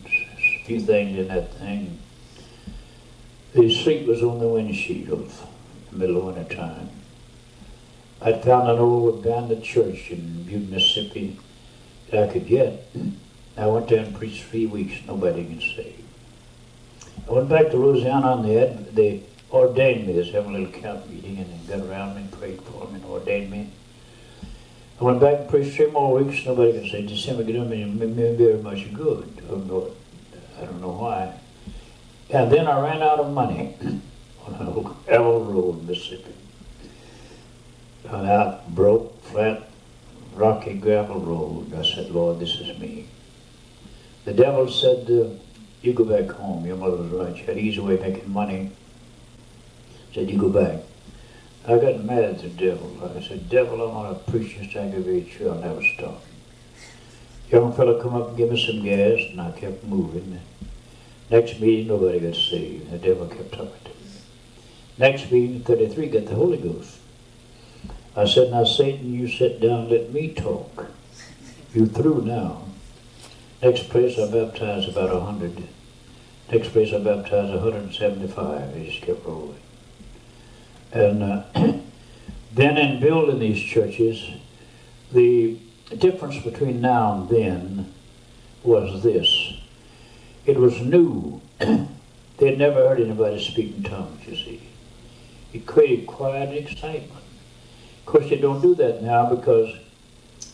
few 0.71 0.81
things 0.81 1.19
in 1.19 1.27
that 1.27 1.53
thing. 1.55 1.99
His 3.55 3.85
seat 3.85 4.07
was 4.07 4.23
on 4.23 4.39
the 4.39 4.47
windshield 4.47 5.11
in 5.11 5.29
the 5.91 5.99
middle 5.99 6.19
of 6.19 6.37
winter 6.37 6.55
time. 6.55 6.91
I 8.23 8.35
found 8.35 8.71
an 8.71 8.79
old 8.79 9.19
abandoned 9.19 9.65
church 9.65 10.13
in 10.13 10.45
Butte, 10.45 10.71
Mississippi. 10.71 11.41
that 12.11 12.29
I 12.29 12.33
could 12.33 12.47
get. 12.47 12.87
I 13.57 13.67
went 13.67 13.89
there 13.89 14.05
and 14.05 14.15
preached 14.15 14.45
three 14.45 14.67
weeks, 14.67 14.95
nobody 15.09 15.45
can 15.45 15.61
saved. 15.61 16.05
I 17.29 17.33
went 17.33 17.49
back 17.49 17.71
to 17.71 17.77
Louisiana 17.77 18.37
and 18.37 18.45
they, 18.45 18.87
they 18.93 19.23
ordained 19.51 20.07
me. 20.07 20.13
They 20.13 20.31
having 20.31 20.55
a 20.55 20.59
little 20.59 20.81
camp 20.81 21.11
meeting 21.11 21.39
and 21.39 21.67
they 21.67 21.77
got 21.77 21.85
around 21.85 22.15
me 22.15 22.23
and 22.23 22.31
prayed 22.31 22.63
for 22.63 22.87
me 22.87 22.95
and 22.95 23.05
ordained 23.07 23.51
me. 23.51 23.71
I 25.01 25.05
went 25.05 25.21
back 25.21 25.41
and 25.41 25.49
preached 25.49 25.77
three 25.77 25.91
more 25.91 26.23
weeks. 26.23 26.47
Nobody 26.47 26.75
could 26.79 26.91
say 26.93 27.05
December 27.05 27.43
could 27.43 27.55
do 27.55 27.65
me 27.65 27.83
very 28.37 28.63
much 28.63 28.95
good. 28.95 29.43
Oh, 29.51 29.91
I 30.61 30.65
don't 30.65 30.81
know, 30.81 30.91
I 30.91 31.01
why. 31.01 31.41
And 32.31 32.53
then 32.53 32.67
I 32.67 32.81
ran 32.81 33.03
out 33.03 33.19
of 33.19 33.33
money 33.33 33.77
on 34.47 34.97
gravel 35.07 35.45
road 35.45 35.89
Mississippi. 35.89 36.35
On 38.09 38.27
out 38.27 38.69
broke, 38.75 39.23
flat, 39.25 39.69
rocky 40.35 40.75
gravel 40.75 41.21
road. 41.21 41.75
I 41.75 41.83
said, 41.83 42.11
Lord, 42.11 42.41
this 42.41 42.55
is 42.61 42.79
me. 42.79 43.09
The 44.25 44.33
devil 44.33 44.69
said, 44.71 45.11
uh, 45.11 45.31
you 45.83 45.93
go 45.93 46.05
back 46.05 46.35
home. 46.37 46.67
Your 46.67 46.77
mother 46.77 46.97
was 46.97 47.11
right. 47.11 47.37
She 47.37 47.45
had 47.45 47.59
easy 47.59 47.81
way 47.81 47.95
of 47.95 48.03
making 48.03 48.31
money. 48.31 48.71
Said, 50.13 50.31
you 50.31 50.39
go 50.39 50.49
back. 50.49 50.83
I 51.67 51.79
got 51.79 52.05
mad 52.05 52.25
at 52.25 52.43
the 52.43 52.49
devil. 52.49 53.13
I 53.17 53.23
said, 53.23 53.49
devil, 53.49 53.83
I'm 53.83 53.93
going 53.93 54.15
to 54.15 54.31
preach 54.31 54.59
this 54.59 54.75
aggravate 54.75 55.39
you. 55.39 55.51
I'll 55.51 55.57
never 55.57 55.83
stop. 55.97 56.23
Young 57.51 57.73
fellow 57.73 58.01
come 58.01 58.15
up 58.15 58.29
and 58.29 58.37
give 58.37 58.51
me 58.51 58.65
some 58.65 58.85
gas, 58.85 59.21
and 59.31 59.41
I 59.41 59.51
kept 59.51 59.83
moving. 59.85 60.41
Next 61.31 61.61
meeting, 61.61 61.89
nobody 61.89 62.21
got 62.21 62.37
saved. 62.37 62.91
The 62.91 62.99
devil 62.99 63.27
kept 63.27 63.53
talking 63.53 63.73
to 63.85 63.91
me. 63.91 63.95
Next 64.99 65.31
meeting, 65.33 65.61
33 65.63 66.09
got 66.09 66.27
the 66.27 66.35
Holy 66.35 66.59
Ghost. 66.59 66.99
I 68.17 68.27
said, 68.27 68.51
now 68.51 68.65
Satan, 68.65 69.13
you 69.13 69.29
sit 69.29 69.61
down, 69.61 69.89
let 69.89 70.13
me 70.13 70.33
talk. 70.33 70.87
You're 71.75 71.87
through 71.87 72.23
now. 72.23 72.63
Next 73.63 73.89
place 73.89 74.19
I 74.19 74.31
baptized 74.31 74.89
about 74.89 75.13
100. 75.13 75.69
Next 76.53 76.69
place 76.69 76.93
I 76.93 76.99
baptized 76.99 77.53
175. 77.53 78.75
He 78.75 78.87
just 78.87 79.03
kept 79.03 79.25
rolling. 79.25 79.61
And 80.93 81.23
uh, 81.23 81.45
then 82.53 82.77
in 82.77 83.01
building 83.01 83.39
these 83.39 83.63
churches, 83.63 84.31
the 85.13 85.59
difference 85.97 86.39
between 86.39 86.81
now 86.81 87.15
and 87.15 87.29
then 87.29 87.93
was 88.63 89.03
this. 89.03 89.55
It 90.47 90.59
was 90.59 90.81
new. 90.81 91.41
They'd 92.39 92.59
never 92.59 92.89
heard 92.89 93.01
anybody 93.01 93.43
speak 93.43 93.77
in 93.77 93.83
tongues, 93.83 94.27
you 94.27 94.37
see. 94.37 94.63
It 95.53 95.67
created 95.67 96.07
quiet 96.07 96.49
and 96.51 96.59
excitement. 96.59 97.25
Of 98.01 98.07
course, 98.07 98.31
you 98.31 98.39
don't 98.39 98.63
do 98.63 98.75
that 98.77 99.03
now 99.03 99.35
because, 99.35 99.75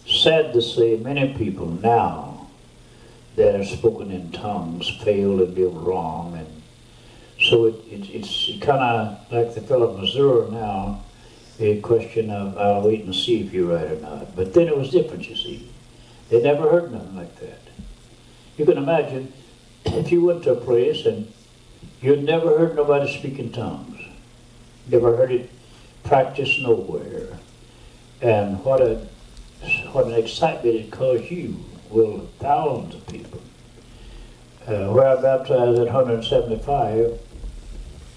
sad 0.07 0.53
to 0.55 0.63
say, 0.63 0.97
many 0.97 1.35
people 1.35 1.67
now 1.67 2.49
that 3.37 3.55
have 3.55 3.67
spoken 3.67 4.11
in 4.11 4.33
tongues 4.33 4.89
fail 5.03 5.43
and 5.43 5.55
do 5.55 5.69
wrong. 5.69 6.35
And 6.37 6.63
so 7.41 7.67
it, 7.67 7.75
it, 7.91 8.11
it's 8.11 8.51
kind 8.61 8.81
of 8.83 9.33
like 9.33 9.55
the 9.55 9.61
fellow 9.61 9.91
of 9.91 10.01
Missouri 10.01 10.51
now, 10.51 11.05
a 11.59 11.81
question 11.81 12.31
of, 12.31 12.57
I'll 12.59 12.83
wait 12.83 13.05
and 13.05 13.15
see 13.15 13.41
if 13.41 13.53
you're 13.53 13.77
right 13.77 13.91
or 13.91 14.01
not. 14.01 14.37
But 14.37 14.55
then 14.55 14.69
it 14.69 14.77
was 14.77 14.91
different, 14.91 15.29
you 15.29 15.37
see. 15.37 15.71
They 16.29 16.43
never 16.43 16.69
heard 16.69 16.93
nothing 16.93 17.17
like 17.17 17.39
that. 17.41 17.61
You 18.57 18.65
can 18.65 18.79
imagine 18.79 19.33
if 19.85 20.11
you 20.11 20.25
went 20.25 20.45
to 20.45 20.53
a 20.53 20.57
place 20.57 21.07
and 21.07 21.33
you'd 22.01 22.25
never 22.25 22.59
heard 22.59 22.77
nobody 22.77 23.19
speak 23.19 23.39
in 23.39 23.53
tongues, 23.53 24.01
never 24.89 25.17
heard 25.17 25.31
it 25.31 25.51
practiced 26.05 26.61
nowhere, 26.61 27.39
and 28.21 28.65
what 28.65 28.81
a 28.81 29.07
what 29.93 30.07
an 30.07 30.15
excitement 30.15 30.77
it 30.77 30.91
caused 30.91 31.31
you, 31.31 31.57
well, 31.91 32.29
thousands 32.39 32.95
of 32.95 33.07
people. 33.07 33.41
Uh, 34.67 34.93
where 34.93 35.09
I 35.09 35.21
baptized 35.21 35.79
at 35.79 35.87
175, 35.87 37.21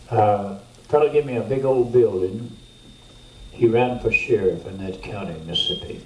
uh, 0.10 0.58
fellow 0.88 1.12
gave 1.12 1.25
me 1.25 1.38
a 1.38 1.41
big 1.41 1.63
old 1.63 1.93
building. 1.93 2.55
He 3.60 3.68
ran 3.68 4.00
for 4.00 4.10
sheriff 4.10 4.66
in 4.66 4.78
that 4.78 5.04
county, 5.04 5.38
Mississippi. 5.46 6.01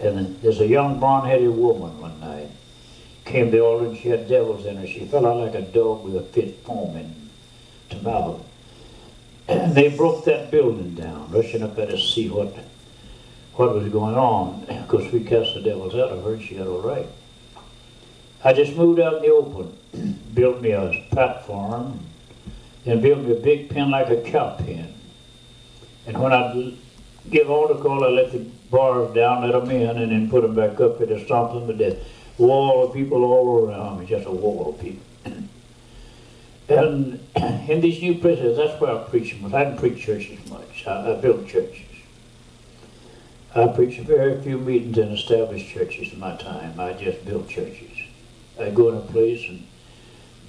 And 0.00 0.36
there's 0.42 0.58
a 0.58 0.66
young 0.66 0.98
blonde-headed 0.98 1.48
woman 1.48 2.00
one 2.00 2.18
night 2.18 2.50
came 3.24 3.52
the 3.52 3.60
altar 3.60 3.86
and 3.86 3.96
she 3.96 4.08
had 4.08 4.26
devils 4.26 4.66
in 4.66 4.78
her. 4.78 4.86
She 4.86 5.06
fell 5.06 5.26
out 5.26 5.36
like 5.36 5.54
a 5.54 5.62
dog 5.62 6.02
with 6.02 6.16
a 6.16 6.22
fit 6.22 6.64
foaming 6.64 7.30
to 7.90 8.02
mouth. 8.02 8.44
And 9.46 9.76
they 9.76 9.96
broke 9.96 10.24
that 10.24 10.50
building 10.50 10.94
down, 10.94 11.30
rushing 11.30 11.62
up 11.62 11.76
there 11.76 11.86
to 11.86 11.98
see 11.98 12.28
what 12.28 12.52
what 13.54 13.74
was 13.74 13.88
going 13.92 14.16
on. 14.16 14.64
Of 14.68 14.88
course, 14.88 15.12
we 15.12 15.22
cast 15.22 15.54
the 15.54 15.60
devils 15.60 15.94
out 15.94 16.10
of 16.10 16.24
her 16.24 16.32
and 16.32 16.42
she 16.42 16.56
got 16.56 16.66
all 16.66 16.80
right. 16.80 17.06
I 18.42 18.52
just 18.54 18.76
moved 18.76 18.98
out 18.98 19.18
in 19.18 19.22
the 19.22 19.28
open, 19.28 20.18
built 20.34 20.60
me 20.60 20.72
a 20.72 21.06
platform, 21.12 22.00
and 22.86 23.02
built 23.02 23.20
me 23.20 23.36
a 23.36 23.40
big 23.40 23.70
pen 23.70 23.92
like 23.92 24.08
a 24.08 24.20
cow 24.28 24.56
pen. 24.56 24.97
And 26.08 26.18
when 26.18 26.32
I 26.32 26.72
give 27.28 27.50
altar 27.50 27.74
call, 27.74 28.02
I 28.02 28.08
let 28.08 28.32
the 28.32 28.38
bars 28.70 29.14
down, 29.14 29.42
let 29.42 29.52
them 29.52 29.70
in, 29.70 29.98
and 29.98 30.10
then 30.10 30.30
put 30.30 30.40
them 30.40 30.54
back 30.54 30.80
up 30.80 31.00
and 31.00 31.24
stomp 31.26 31.52
them 31.52 31.66
to 31.66 31.74
death 31.74 31.98
wall 32.38 32.86
of 32.86 32.94
people 32.94 33.24
all 33.24 33.66
around 33.66 34.00
me, 34.00 34.06
just 34.06 34.26
a 34.26 34.30
wall 34.30 34.70
of 34.70 34.80
people. 34.80 35.04
and 36.68 37.20
in 37.68 37.80
these 37.82 38.00
new 38.00 38.14
places, 38.14 38.56
that's 38.56 38.80
where 38.80 38.96
I 38.96 39.02
preach 39.04 39.32
them. 39.32 39.54
I 39.54 39.64
didn't 39.64 39.78
preach 39.78 40.00
churches 40.00 40.38
much. 40.48 40.86
I, 40.86 41.12
I 41.12 41.20
built 41.20 41.46
churches. 41.46 41.82
I 43.54 43.66
preached 43.66 44.00
very 44.00 44.40
few 44.40 44.56
meetings 44.56 44.96
and 44.98 45.12
established 45.12 45.68
churches 45.68 46.12
in 46.12 46.20
my 46.20 46.36
time. 46.36 46.78
I 46.80 46.92
just 46.94 47.24
built 47.26 47.48
churches. 47.48 47.90
I 48.58 48.70
go 48.70 48.88
in 48.88 48.96
a 48.96 49.00
place 49.00 49.46
and 49.48 49.66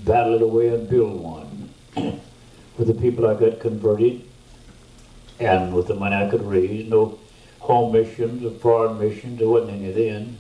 battle 0.06 0.36
it 0.36 0.42
away 0.42 0.70
and 0.70 0.90
build 0.90 1.20
one. 1.20 1.74
with 2.78 2.88
the 2.88 2.94
people 2.94 3.28
I 3.28 3.34
got 3.34 3.60
converted 3.60 4.29
and 5.40 5.74
with 5.74 5.88
the 5.88 5.96
money 5.96 6.16
I 6.16 6.30
could 6.30 6.44
raise, 6.44 6.88
no 6.90 7.18
home 7.60 7.94
missions 7.94 8.44
or 8.44 8.52
foreign 8.60 9.00
missions, 9.00 9.40
there 9.40 9.48
wasn't 9.48 9.82
any 9.82 9.92
then. 9.92 10.38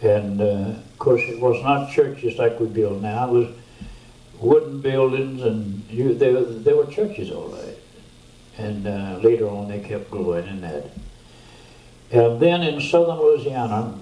And 0.00 0.40
uh, 0.40 0.44
of 0.44 0.98
course, 0.98 1.22
it 1.22 1.40
was 1.40 1.62
not 1.62 1.90
churches 1.90 2.38
like 2.38 2.58
we 2.60 2.66
build 2.66 3.02
now. 3.02 3.28
It 3.28 3.32
was 3.32 3.54
wooden 4.40 4.80
buildings, 4.80 5.42
and 5.42 5.84
you, 5.90 6.14
they, 6.14 6.32
they 6.32 6.72
were 6.72 6.86
churches, 6.86 7.30
all 7.30 7.48
right. 7.48 7.76
And 8.56 8.86
uh, 8.86 9.20
later 9.22 9.48
on, 9.48 9.68
they 9.68 9.80
kept 9.80 10.10
growing 10.10 10.46
in 10.46 10.60
that. 10.62 10.90
And 12.10 12.40
then 12.40 12.62
in 12.62 12.80
southern 12.80 13.18
Louisiana, 13.18 13.98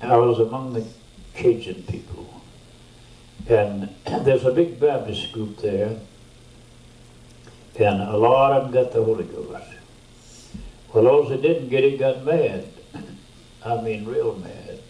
I 0.00 0.16
was 0.16 0.38
among 0.38 0.72
the 0.72 0.86
Cajun 1.34 1.82
people. 1.84 2.40
And 3.48 3.94
there's 4.24 4.44
a 4.44 4.52
big 4.52 4.80
Baptist 4.80 5.32
group 5.32 5.58
there, 5.58 5.98
and 7.78 8.02
a 8.02 8.16
lot 8.16 8.52
of 8.52 8.64
them 8.64 8.72
got 8.72 8.92
the 8.92 9.02
Holy 9.02 9.24
Ghost. 9.24 9.64
Well, 10.92 11.04
those 11.04 11.28
that 11.28 11.42
didn't 11.42 11.68
get 11.68 11.84
it 11.84 11.98
got 11.98 12.24
mad. 12.24 12.64
I 13.64 13.80
mean, 13.80 14.06
real 14.06 14.36
mad. 14.36 14.80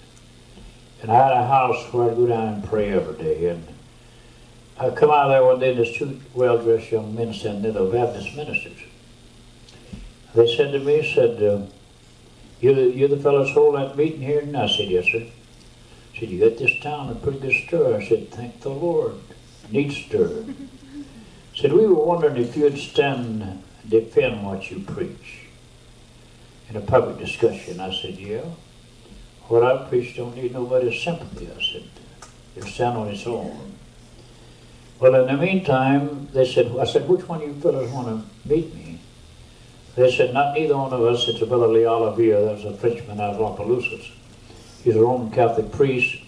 And 1.03 1.11
I 1.11 1.15
had 1.15 1.33
a 1.33 1.47
house 1.47 1.93
where 1.93 2.11
I'd 2.11 2.17
go 2.17 2.27
down 2.27 2.55
and 2.55 2.65
pray 2.65 2.91
every 2.91 3.17
day. 3.23 3.49
And 3.49 3.67
I 4.79 4.91
come 4.91 5.11
out 5.11 5.27
of 5.27 5.31
there 5.31 5.45
one 5.45 5.59
day, 5.59 5.71
and 5.71 5.79
there's 5.79 5.97
two 5.97 6.21
well-dressed 6.35 6.93
young 6.93 7.15
men 7.15 7.33
sitting 7.33 7.63
there, 7.63 7.73
the 7.73 7.85
Baptist 7.85 8.37
ministers. 8.37 8.79
They 10.35 10.55
said 10.55 10.73
to 10.73 10.79
me, 10.79 11.13
said, 11.15 11.43
uh, 11.43 11.67
you 12.61 12.75
the, 12.75 12.83
you 12.83 13.09
the 13.09 13.17
fellows 13.17 13.51
hold 13.53 13.77
that 13.77 13.97
meeting 13.97 14.21
here? 14.21 14.41
And 14.41 14.57
I 14.57 14.69
said, 14.69 14.89
yes, 14.89 15.07
sir. 15.07 15.27
I 16.15 16.21
said, 16.21 16.29
you 16.29 16.49
got 16.49 16.59
this 16.59 16.79
town 16.81 17.11
a 17.11 17.15
pretty 17.15 17.39
good 17.39 17.67
stir. 17.67 17.97
I 17.97 18.07
said, 18.07 18.31
thank 18.31 18.61
the 18.61 18.71
Lord. 18.71 19.15
Need 19.71 19.93
stir. 19.93 20.45
said, 21.57 21.73
we 21.73 21.87
were 21.87 22.05
wondering 22.05 22.37
if 22.37 22.57
you'd 22.57 22.79
stand 22.79 23.43
and 23.43 23.63
defend 23.89 24.45
what 24.45 24.71
you 24.71 24.81
preach 24.81 25.47
in 26.69 26.77
a 26.77 26.81
public 26.81 27.19
discussion. 27.19 27.81
I 27.81 27.95
said, 27.95 28.19
yeah. 28.19 28.45
What 29.49 29.63
I 29.63 29.89
preach 29.89 30.17
don't 30.17 30.37
need 30.37 30.53
nobody's 30.53 31.03
sympathy, 31.03 31.49
I 31.49 31.63
said. 31.63 31.89
It'll 32.57 32.69
stand 32.69 32.99
on 32.99 33.09
its 33.09 33.27
own. 33.27 33.73
Well, 35.01 35.15
in 35.15 35.27
the 35.27 35.43
meantime, 35.43 36.29
they 36.33 36.51
said, 36.51 36.75
I 36.79 36.85
said, 36.85 37.09
which 37.09 37.29
one 37.29 37.43
of 37.43 37.49
you 37.49 37.55
fellows 37.55 37.91
want 37.91 38.09
to 38.09 38.49
meet 38.49 38.75
me? 38.75 39.01
They 39.95 40.15
said, 40.15 40.35
not 40.35 40.55
neither 40.55 40.77
one 40.77 40.93
of 40.93 41.01
us. 41.03 41.27
It's 41.29 41.41
a 41.41 41.47
brother 41.47 41.69
Lee 41.69 41.87
Olivier. 41.87 42.67
A 42.67 42.77
Frenchman 42.77 43.21
out 43.21 43.35
of 43.35 43.41
Opelousas. 43.41 44.11
He's 44.85 44.97
a 44.97 45.01
Roman 45.01 45.31
Catholic 45.31 45.73
priest. 45.73 46.23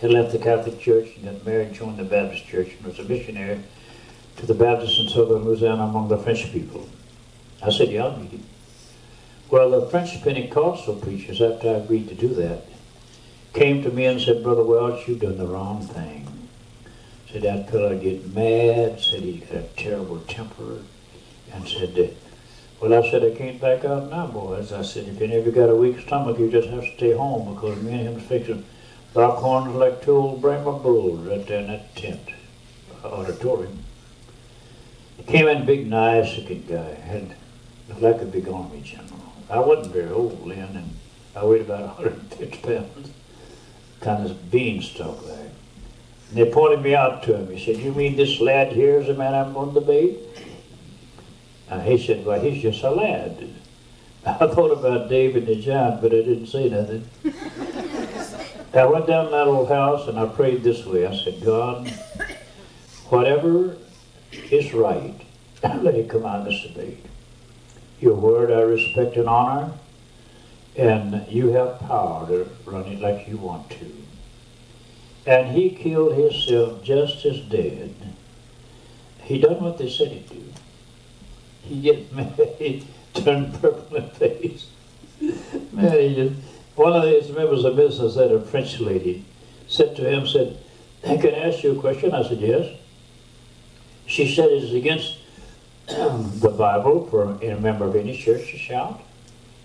He 0.00 0.08
left 0.08 0.32
the 0.32 0.38
Catholic 0.38 0.80
Church 0.80 1.08
and 1.16 1.24
got 1.24 1.46
married, 1.46 1.72
joined 1.72 1.98
the 1.98 2.04
Baptist 2.04 2.46
Church, 2.46 2.70
and 2.76 2.86
was 2.86 2.98
a 2.98 3.04
missionary 3.04 3.60
to 4.38 4.46
the 4.46 4.54
Baptists 4.54 5.00
in 5.00 5.08
southern 5.08 5.44
Louisiana 5.44 5.84
among 5.84 6.08
the 6.08 6.16
French 6.16 6.50
people. 6.52 6.88
I 7.62 7.70
said, 7.70 7.90
yeah, 7.90 8.04
I'll 8.04 8.16
meet 8.16 8.30
him. 8.30 8.44
Well, 9.50 9.70
the 9.70 9.88
French 9.88 10.22
Pentecostal 10.22 10.96
preachers, 10.96 11.42
after 11.42 11.70
I 11.70 11.78
agreed 11.78 12.08
to 12.08 12.14
do 12.14 12.28
that, 12.34 12.64
came 13.52 13.82
to 13.82 13.90
me 13.90 14.04
and 14.04 14.20
said, 14.20 14.44
Brother 14.44 14.62
Welch, 14.62 15.08
you've 15.08 15.20
done 15.20 15.38
the 15.38 15.46
wrong 15.46 15.84
thing. 15.84 16.48
Said 17.32 17.42
that 17.42 17.70
fellow 17.70 17.98
get 17.98 18.32
mad, 18.32 19.00
said 19.00 19.20
he's 19.20 19.44
got 19.44 19.56
a 19.56 19.62
terrible 19.76 20.20
temper, 20.20 20.82
and 21.52 21.66
said 21.66 22.16
Well, 22.80 22.94
I 22.94 23.10
said, 23.10 23.24
I 23.24 23.36
can't 23.36 23.60
back 23.60 23.84
out 23.84 24.08
now, 24.08 24.28
boys. 24.28 24.72
I 24.72 24.82
said, 24.82 25.08
if 25.08 25.20
you 25.20 25.26
never 25.26 25.50
got 25.50 25.68
a 25.68 25.74
weak 25.74 25.98
stomach, 26.00 26.38
you 26.38 26.50
just 26.50 26.68
have 26.68 26.82
to 26.82 26.96
stay 26.96 27.12
home 27.12 27.54
because 27.54 27.82
me 27.82 27.92
and 27.92 28.08
him's 28.08 28.22
fixing 28.22 28.64
rock 29.14 29.38
horns 29.38 29.74
like 29.74 30.02
two 30.02 30.16
old 30.16 30.40
Brahma 30.40 30.78
bulls 30.78 31.26
right 31.26 31.44
there 31.46 31.60
in 31.60 31.66
that 31.66 31.96
tent, 31.96 32.28
uh, 33.02 33.08
auditorium. 33.08 33.84
He 35.18 35.24
came 35.24 35.48
in 35.48 35.66
big, 35.66 35.86
nice 35.86 36.38
looking 36.38 36.64
guy, 36.66 36.76
uh, 36.76 36.94
had 37.02 37.36
looked 37.88 38.00
like 38.00 38.22
a 38.22 38.24
big 38.24 38.48
army 38.48 38.80
general. 38.82 39.32
I 39.50 39.58
wasn't 39.58 39.92
very 39.94 40.10
old 40.10 40.48
then, 40.48 40.76
and 40.76 40.96
I 41.34 41.44
weighed 41.44 41.62
about 41.62 41.98
150 41.98 42.58
pounds, 42.58 43.10
kind 44.00 44.24
of 44.24 44.50
beanstalk 44.50 45.26
like. 45.26 45.38
And 46.28 46.38
they 46.38 46.50
pointed 46.50 46.82
me 46.82 46.94
out 46.94 47.22
to 47.24 47.36
him. 47.36 47.54
He 47.54 47.64
said, 47.64 47.82
you 47.82 47.92
mean 47.92 48.16
this 48.16 48.40
lad 48.40 48.72
here 48.72 49.00
is 49.00 49.08
the 49.08 49.14
man 49.14 49.34
I'm 49.34 49.52
going 49.52 49.74
to 49.74 49.80
be? 49.80 50.18
And 51.68 51.82
he 51.82 52.04
said, 52.04 52.24
well, 52.24 52.40
he's 52.40 52.62
just 52.62 52.82
a 52.84 52.90
lad. 52.90 53.54
I 54.26 54.46
thought 54.46 54.70
about 54.70 55.08
David 55.08 55.46
the 55.46 55.56
giant, 55.56 56.00
but 56.00 56.12
I 56.12 56.22
didn't 56.22 56.46
say 56.46 56.68
nothing. 56.68 57.08
I 58.74 58.84
went 58.84 59.06
down 59.06 59.30
that 59.32 59.46
old 59.46 59.68
house 59.68 60.06
and 60.08 60.18
I 60.18 60.26
prayed 60.26 60.62
this 60.62 60.84
way. 60.84 61.06
I 61.06 61.16
said, 61.16 61.42
God, 61.42 61.88
whatever 63.08 63.76
is 64.32 64.72
right, 64.72 65.20
let 65.62 65.94
it 65.94 66.08
come 66.08 66.26
out 66.26 66.40
of 66.40 66.44
this 66.46 66.62
debate. 66.62 67.04
Your 68.00 68.14
word 68.14 68.50
I 68.50 68.60
respect 68.60 69.16
and 69.16 69.28
honor, 69.28 69.72
and 70.76 71.26
you 71.28 71.48
have 71.48 71.80
power 71.80 72.26
to 72.28 72.48
run 72.64 72.86
it 72.86 73.00
like 73.00 73.28
you 73.28 73.36
want 73.36 73.70
to. 73.70 73.92
And 75.26 75.54
he 75.54 75.70
killed 75.70 76.16
himself 76.16 76.82
just 76.82 77.24
as 77.26 77.40
dead. 77.40 77.94
He 79.22 79.38
done 79.38 79.60
what 79.62 79.78
they 79.78 79.90
said 79.90 80.08
he'd 80.08 80.28
do. 80.28 80.44
He 81.62 81.82
get 81.82 82.12
mad, 82.14 82.84
turned 83.12 83.60
purple 83.60 83.96
in 83.96 84.10
face. 84.10 84.70
Man, 85.72 85.98
he 85.98 86.14
just, 86.14 86.40
one 86.76 86.92
of 86.94 87.02
his 87.02 87.30
members 87.30 87.64
of 87.64 87.76
business 87.76 88.14
said 88.14 88.30
a 88.30 88.40
French 88.40 88.78
lady 88.80 89.24
said 89.66 89.94
to 89.96 90.10
him, 90.10 90.26
said, 90.26 90.56
I 91.06 91.16
can 91.16 91.34
ask 91.34 91.62
you 91.62 91.76
a 91.76 91.80
question? 91.80 92.12
I 92.12 92.26
said, 92.26 92.38
yes. 92.38 92.74
She 94.08 94.34
said, 94.34 94.48
it's 94.50 94.72
against 94.72 95.18
the 95.86 96.48
Bible 96.48 97.06
for 97.08 97.24
a 97.24 97.60
member 97.60 97.84
of 97.84 97.94
any 97.94 98.16
church 98.16 98.50
to 98.50 98.56
shout. 98.56 99.02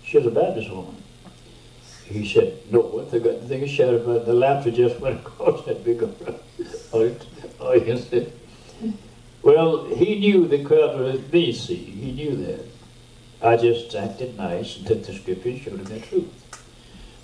She 0.04 0.18
was 0.18 0.26
a 0.26 0.30
Baptist 0.30 0.70
woman. 0.70 1.02
He 2.04 2.28
said, 2.28 2.60
no, 2.70 2.80
what 2.80 3.10
the 3.10 3.20
thing 3.20 3.60
to 3.60 3.66
shout 3.66 3.94
about, 3.94 4.26
the 4.26 4.34
laughter 4.34 4.70
just 4.70 5.00
went 5.00 5.20
across 5.26 5.64
that 5.64 5.82
big 5.82 6.02
audience. 7.60 8.14
Well, 9.42 9.86
he 9.86 10.20
knew 10.20 10.46
the 10.46 10.62
crowd 10.62 11.00
was 11.00 11.20
busy. 11.20 11.76
He 11.76 12.12
knew 12.12 12.36
that. 12.44 12.66
I 13.40 13.56
just 13.56 13.94
acted 13.94 14.36
nice 14.36 14.76
and 14.76 14.86
took 14.86 15.06
the 15.06 15.14
scripture 15.14 15.48
and 15.48 15.60
showed 15.62 15.80
him 15.80 15.84
the 15.84 16.00
truth. 16.00 16.60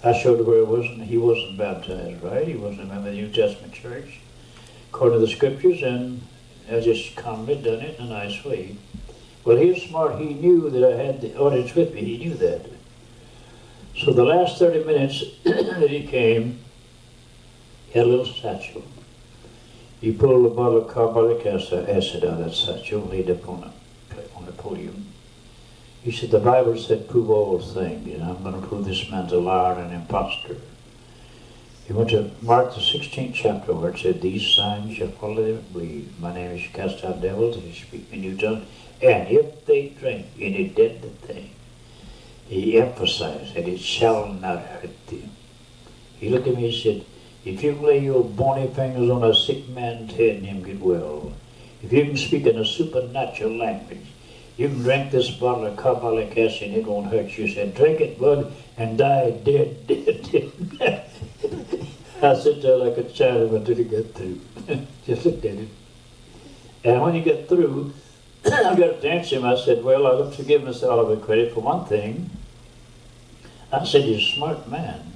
I 0.02 0.14
showed 0.18 0.40
him 0.40 0.46
where 0.46 0.58
it 0.58 0.66
wasn't, 0.66 1.02
he 1.02 1.18
wasn't 1.18 1.58
baptized, 1.58 2.22
right? 2.22 2.48
He 2.48 2.54
wasn't 2.54 2.82
a 2.82 2.86
member 2.86 3.10
of 3.10 3.14
the 3.14 3.20
New 3.20 3.30
Testament 3.30 3.74
church, 3.74 4.20
according 4.88 5.20
to 5.20 5.26
the 5.26 5.32
scriptures, 5.32 5.82
and 5.82 6.22
I 6.70 6.80
just 6.80 7.16
calmly 7.16 7.56
done 7.56 7.80
it 7.80 7.98
in 7.98 8.06
a 8.06 8.08
nice 8.08 8.44
way. 8.44 8.76
Well, 9.44 9.56
he 9.56 9.70
was 9.70 9.82
smart. 9.82 10.18
He 10.18 10.34
knew 10.34 10.70
that 10.70 10.84
I 10.84 11.02
had 11.02 11.20
the 11.20 11.36
audience 11.36 11.74
with 11.74 11.94
me. 11.94 12.04
He 12.04 12.24
knew 12.24 12.34
that. 12.34 12.66
So 13.96 14.12
the 14.12 14.24
last 14.24 14.58
30 14.58 14.84
minutes 14.84 15.24
that 15.44 15.90
he 15.90 16.06
came, 16.06 16.60
he 17.86 17.98
had 17.98 18.06
a 18.06 18.10
little 18.10 18.26
satchel. 18.26 18.84
He 20.00 20.12
pulled 20.12 20.46
a 20.46 20.54
bottle 20.54 20.78
of 20.78 20.88
carbolic 20.88 21.44
acid 21.44 22.24
out 22.24 22.34
of 22.34 22.38
that 22.38 22.54
satchel, 22.54 23.00
laid 23.00 23.28
it 23.28 23.44
on 23.46 23.60
the, 23.60 24.34
on 24.34 24.46
the 24.46 24.52
podium. 24.52 25.06
He 26.02 26.12
said, 26.12 26.30
the 26.30 26.38
Bible 26.38 26.78
said, 26.78 27.08
prove 27.08 27.28
all 27.28 27.58
things, 27.58 28.14
and 28.14 28.22
I'm 28.22 28.42
going 28.42 28.60
to 28.60 28.66
prove 28.66 28.86
this 28.86 29.10
man's 29.10 29.32
a 29.32 29.38
liar 29.38 29.78
and 29.78 29.92
an 29.92 30.00
impostor. 30.00 30.56
He 31.90 31.96
went 31.96 32.10
to 32.10 32.30
Mark 32.40 32.72
the 32.72 32.80
16th 32.80 33.34
chapter 33.34 33.74
where 33.74 33.90
it 33.90 33.98
said, 33.98 34.20
These 34.20 34.46
signs 34.46 34.96
shall 34.96 35.08
follow 35.08 35.42
them 35.42 35.64
believe. 35.72 36.20
My 36.20 36.32
name 36.32 36.56
is 36.56 36.68
cast 36.72 37.04
out 37.04 37.20
devils, 37.20 37.56
and 37.56 37.74
speak 37.74 38.06
in 38.12 38.20
new 38.20 38.36
tongues. 38.36 38.68
And 39.02 39.28
if 39.28 39.66
they 39.66 39.88
drink 39.88 40.26
any 40.38 40.68
deadly 40.68 41.08
thing, 41.22 41.50
he 42.46 42.80
emphasized 42.80 43.56
that 43.56 43.66
it 43.66 43.80
shall 43.80 44.32
not 44.32 44.60
hurt 44.60 45.04
them. 45.08 45.32
He 46.14 46.28
looked 46.28 46.46
at 46.46 46.54
me 46.54 46.66
and 46.66 46.74
said, 46.80 47.04
if 47.44 47.60
you 47.64 47.72
lay 47.72 47.98
your 47.98 48.22
bony 48.22 48.68
fingers 48.68 49.10
on 49.10 49.24
a 49.24 49.34
sick 49.34 49.68
man's 49.70 50.12
head 50.12 50.36
and 50.36 50.46
him 50.46 50.62
get 50.62 50.78
well, 50.78 51.32
if 51.82 51.92
you 51.92 52.04
can 52.04 52.16
speak 52.16 52.46
in 52.46 52.56
a 52.56 52.64
supernatural 52.64 53.56
language, 53.56 54.06
you 54.56 54.68
can 54.68 54.82
drink 54.84 55.10
this 55.10 55.30
bottle 55.30 55.66
of 55.66 55.76
carbolic 55.76 56.38
acid 56.38 56.68
and 56.68 56.76
it 56.76 56.86
won't 56.86 57.10
hurt 57.10 57.36
you. 57.36 57.48
said, 57.48 57.74
drink 57.74 58.00
it, 58.00 58.20
bud, 58.20 58.52
and 58.76 58.96
die 58.96 59.32
dead, 59.32 59.88
dead, 59.88 60.28
dead. 60.78 61.10
I 62.22 62.34
sit 62.34 62.62
there 62.62 62.76
like 62.76 62.98
a 62.98 63.04
child 63.04 63.52
until 63.52 63.78
you 63.78 63.84
get 63.84 64.14
through. 64.14 64.40
Just 65.06 65.24
looked 65.24 65.44
at 65.44 65.54
it. 65.54 65.68
And 66.84 67.02
when 67.02 67.14
you 67.14 67.22
get 67.22 67.48
through, 67.48 67.92
I 68.44 68.74
got 68.74 69.00
to 69.00 69.08
answer 69.08 69.36
him. 69.36 69.44
I 69.44 69.56
said, 69.56 69.84
well, 69.84 70.06
I 70.06 70.24
have 70.24 70.36
to 70.36 70.42
give 70.42 70.62
Mr. 70.62 70.90
Oliver 70.90 71.20
credit 71.20 71.52
for 71.54 71.60
one 71.60 71.86
thing. 71.86 72.30
I 73.72 73.84
said, 73.84 74.02
he's 74.02 74.28
a 74.28 74.34
smart 74.34 74.68
man. 74.68 75.12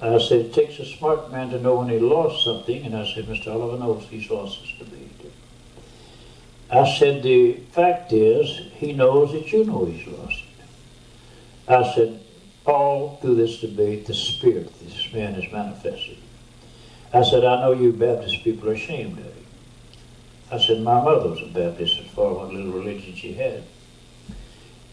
I 0.00 0.18
said, 0.18 0.46
it 0.46 0.54
takes 0.54 0.78
a 0.78 0.84
smart 0.84 1.32
man 1.32 1.50
to 1.50 1.60
know 1.60 1.76
when 1.76 1.88
he 1.88 1.98
lost 1.98 2.44
something. 2.44 2.84
And 2.84 2.96
I 2.96 3.06
said, 3.12 3.24
Mr. 3.24 3.48
Oliver 3.48 3.78
knows 3.78 4.04
he's 4.04 4.30
lost 4.30 4.60
this 4.60 4.72
debate. 4.78 5.06
I 6.70 6.96
said, 6.98 7.22
the 7.22 7.54
fact 7.70 8.12
is, 8.12 8.72
he 8.74 8.92
knows 8.92 9.32
that 9.32 9.52
you 9.52 9.64
know 9.64 9.84
he's 9.84 10.06
lost 10.06 10.42
it. 10.42 10.64
I 11.68 11.94
said, 11.94 12.20
all 12.66 13.18
through 13.20 13.36
this 13.36 13.60
debate, 13.60 14.06
the 14.06 14.14
spirit 14.14 14.72
this 14.80 15.12
man 15.12 15.34
has 15.34 15.50
manifested. 15.52 16.18
I 17.12 17.22
said, 17.22 17.44
I 17.44 17.60
know 17.60 17.72
you 17.72 17.92
Baptist 17.92 18.42
people 18.42 18.68
are 18.68 18.74
ashamed 18.74 19.18
of 19.18 19.24
him. 19.24 19.46
I 20.50 20.58
said, 20.58 20.80
my 20.80 21.00
mother 21.00 21.30
was 21.30 21.42
a 21.42 21.46
Baptist 21.46 21.98
as 21.98 22.06
far 22.08 22.32
as 22.32 22.36
what 22.36 22.52
little 22.52 22.72
religion 22.72 23.14
she 23.14 23.32
had. 23.32 23.64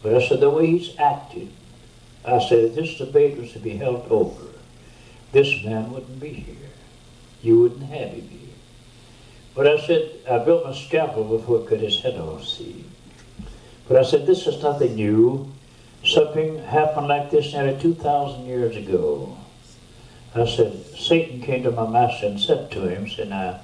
But 0.02 0.14
I 0.14 0.26
said, 0.26 0.40
the 0.40 0.50
way 0.50 0.66
he's 0.66 0.98
acted, 0.98 1.52
I 2.24 2.38
said, 2.38 2.64
if 2.64 2.74
this 2.74 2.98
debate 2.98 3.38
was 3.38 3.52
to 3.52 3.58
be 3.58 3.76
held 3.76 4.10
over, 4.10 4.52
this 5.32 5.64
man 5.64 5.92
wouldn't 5.92 6.20
be 6.20 6.30
here. 6.30 6.70
You 7.42 7.60
wouldn't 7.60 7.82
have 7.82 8.10
him 8.10 8.28
here. 8.28 8.40
But 9.54 9.66
I 9.66 9.86
said, 9.86 10.10
I 10.28 10.38
built 10.38 10.64
my 10.64 10.74
scaffold 10.74 11.30
before 11.30 11.62
I 11.62 11.68
cut 11.68 11.80
his 11.80 12.00
head 12.00 12.18
off, 12.18 12.44
see. 12.44 12.84
But 13.86 13.98
I 13.98 14.02
said, 14.02 14.26
this 14.26 14.46
is 14.46 14.62
nothing 14.62 14.94
new. 14.94 15.52
Something 16.04 16.58
happened 16.58 17.08
like 17.08 17.30
this 17.30 17.52
nearly 17.54 17.80
2,000 17.80 18.44
years 18.44 18.76
ago. 18.76 19.38
I 20.34 20.46
said, 20.46 20.84
Satan 20.96 21.40
came 21.40 21.62
to 21.62 21.70
my 21.70 21.88
master 21.88 22.26
and 22.26 22.38
said 22.38 22.70
to 22.72 22.88
him, 22.88 23.08
said, 23.08 23.30
now, 23.30 23.60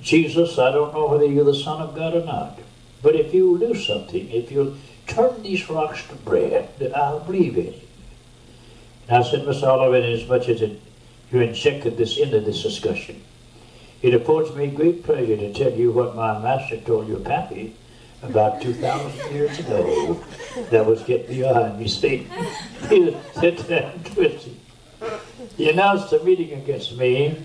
Jesus, 0.00 0.58
I 0.58 0.72
don't 0.72 0.92
know 0.92 1.06
whether 1.06 1.26
you're 1.26 1.44
the 1.44 1.54
Son 1.54 1.80
of 1.80 1.94
God 1.94 2.14
or 2.14 2.24
not, 2.24 2.58
but 3.02 3.14
if 3.14 3.32
you'll 3.32 3.58
do 3.58 3.74
something, 3.74 4.28
if 4.30 4.50
you'll 4.50 4.76
turn 5.06 5.42
these 5.42 5.68
rocks 5.70 6.06
to 6.08 6.14
bread, 6.16 6.68
I'll 6.96 7.20
believe 7.20 7.56
it. 7.56 7.86
And 9.06 9.24
I 9.24 9.30
said, 9.30 9.46
Miss 9.46 9.62
Oliver, 9.62 9.96
as 9.96 10.28
much 10.28 10.48
as 10.48 10.62
it, 10.62 10.80
you 11.30 11.40
injected 11.40 11.96
this 11.96 12.18
into 12.18 12.40
this 12.40 12.62
discussion, 12.62 13.22
it 14.02 14.14
affords 14.14 14.54
me 14.54 14.68
great 14.68 15.04
pleasure 15.04 15.36
to 15.36 15.52
tell 15.52 15.72
you 15.72 15.92
what 15.92 16.16
my 16.16 16.38
master 16.40 16.78
told 16.78 17.08
your 17.08 17.20
pappy 17.20 17.76
about 18.22 18.60
2,000 18.60 19.32
years 19.32 19.58
ago 19.58 20.22
that 20.70 20.84
was 20.84 21.02
getting 21.02 21.38
behind 21.38 21.78
me. 21.78 21.88
See, 21.88 22.26
he 22.88 23.16
said 23.34 23.58
that 23.58 24.04
twisted. 24.04 24.56
He 25.56 25.70
announced 25.70 26.12
a 26.12 26.22
meeting 26.24 26.52
against 26.52 26.96
me, 26.96 27.36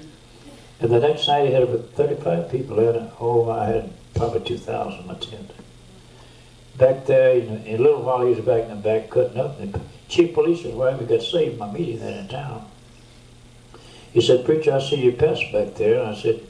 and 0.79 0.91
the 0.91 0.99
next 0.99 1.27
night 1.27 1.47
he 1.47 1.53
had 1.53 1.63
about 1.63 1.89
35 1.91 2.49
people 2.49 2.79
in 2.79 2.95
it. 2.95 3.11
Oh, 3.19 3.49
I 3.49 3.65
had 3.65 3.93
probably 4.15 4.41
2,000 4.41 5.09
attend. 5.09 5.53
Back 6.77 7.05
there, 7.05 7.33
in, 7.33 7.63
in 7.65 7.79
a 7.79 7.83
little 7.83 8.01
while, 8.01 8.25
he 8.25 8.33
was 8.33 8.43
back 8.43 8.63
in 8.63 8.69
the 8.69 8.75
back 8.75 9.11
cutting 9.11 9.37
up. 9.37 9.59
The 9.59 9.79
chief 10.07 10.33
police 10.33 10.63
was 10.63 10.73
where 10.73 10.97
we 10.97 11.05
got 11.05 11.21
saved 11.21 11.59
my 11.59 11.71
meeting 11.71 11.99
there 11.99 12.19
in 12.19 12.27
town. 12.27 12.67
He 14.11 14.21
said, 14.21 14.45
Preacher, 14.45 14.73
I 14.73 14.79
see 14.79 15.03
your 15.03 15.13
pass 15.13 15.39
back 15.51 15.75
there. 15.75 15.99
And 15.99 16.15
I 16.15 16.19
said, 16.19 16.41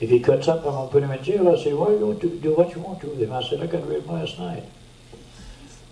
if 0.00 0.10
he 0.10 0.20
cuts 0.20 0.48
up, 0.48 0.58
I'm 0.58 0.72
going 0.72 0.88
to 0.88 0.92
put 0.92 1.02
him 1.02 1.10
in 1.12 1.22
jail. 1.22 1.48
I 1.48 1.62
said, 1.62 1.74
why 1.74 1.86
are 1.86 1.92
you 1.92 2.14
do 2.42 2.54
what 2.54 2.74
you 2.74 2.82
want 2.82 3.00
to 3.02 3.08
with 3.08 3.20
him? 3.20 3.32
I 3.32 3.42
said, 3.42 3.60
I 3.60 3.66
got 3.66 3.86
rid 3.86 3.98
of 3.98 4.06
him 4.06 4.14
last 4.14 4.38
night. 4.38 4.64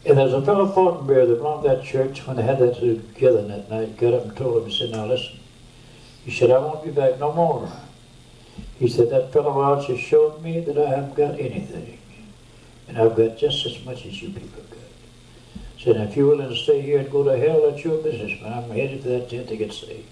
And 0.04 0.18
there's 0.18 0.32
a 0.32 0.42
fellow 0.42 0.66
Fortenberry 0.66 1.28
that 1.28 1.36
belonged 1.36 1.62
to 1.62 1.68
that 1.70 1.84
church 1.84 2.26
when 2.26 2.36
they 2.36 2.42
had 2.42 2.58
that 2.58 2.80
together 2.80 3.46
that 3.46 3.70
night, 3.70 3.96
got 3.96 4.14
up 4.14 4.24
and 4.24 4.36
told 4.36 4.62
him, 4.62 4.68
he 4.68 4.76
said, 4.76 4.90
now 4.90 5.06
listen. 5.06 5.38
He 6.24 6.32
said, 6.32 6.50
I 6.50 6.58
won't 6.58 6.84
be 6.84 6.90
back 6.90 7.20
no 7.20 7.32
more. 7.32 7.70
He 8.78 8.88
said, 8.88 9.10
that 9.10 9.32
fellow 9.32 9.62
out 9.62 9.86
just 9.86 10.02
showed 10.02 10.42
me 10.42 10.58
that 10.60 10.76
I 10.76 10.90
haven't 10.90 11.14
got 11.14 11.38
anything. 11.38 11.98
And 12.88 12.98
I've 12.98 13.16
got 13.16 13.38
just 13.38 13.64
as 13.64 13.84
much 13.84 14.04
as 14.04 14.20
you 14.20 14.30
people 14.30 14.62
got. 14.62 14.78
He 15.76 15.84
said, 15.84 15.96
if 16.08 16.16
you're 16.16 16.26
willing 16.26 16.48
to 16.48 16.56
stay 16.56 16.80
here 16.80 16.98
and 16.98 17.10
go 17.10 17.22
to 17.22 17.38
hell, 17.38 17.70
that's 17.70 17.84
your 17.84 18.02
business, 18.02 18.38
but 18.42 18.52
I'm 18.52 18.70
headed 18.70 19.02
for 19.02 19.08
that 19.10 19.30
tent 19.30 19.48
to 19.48 19.56
get 19.56 19.72
saved. 19.72 20.08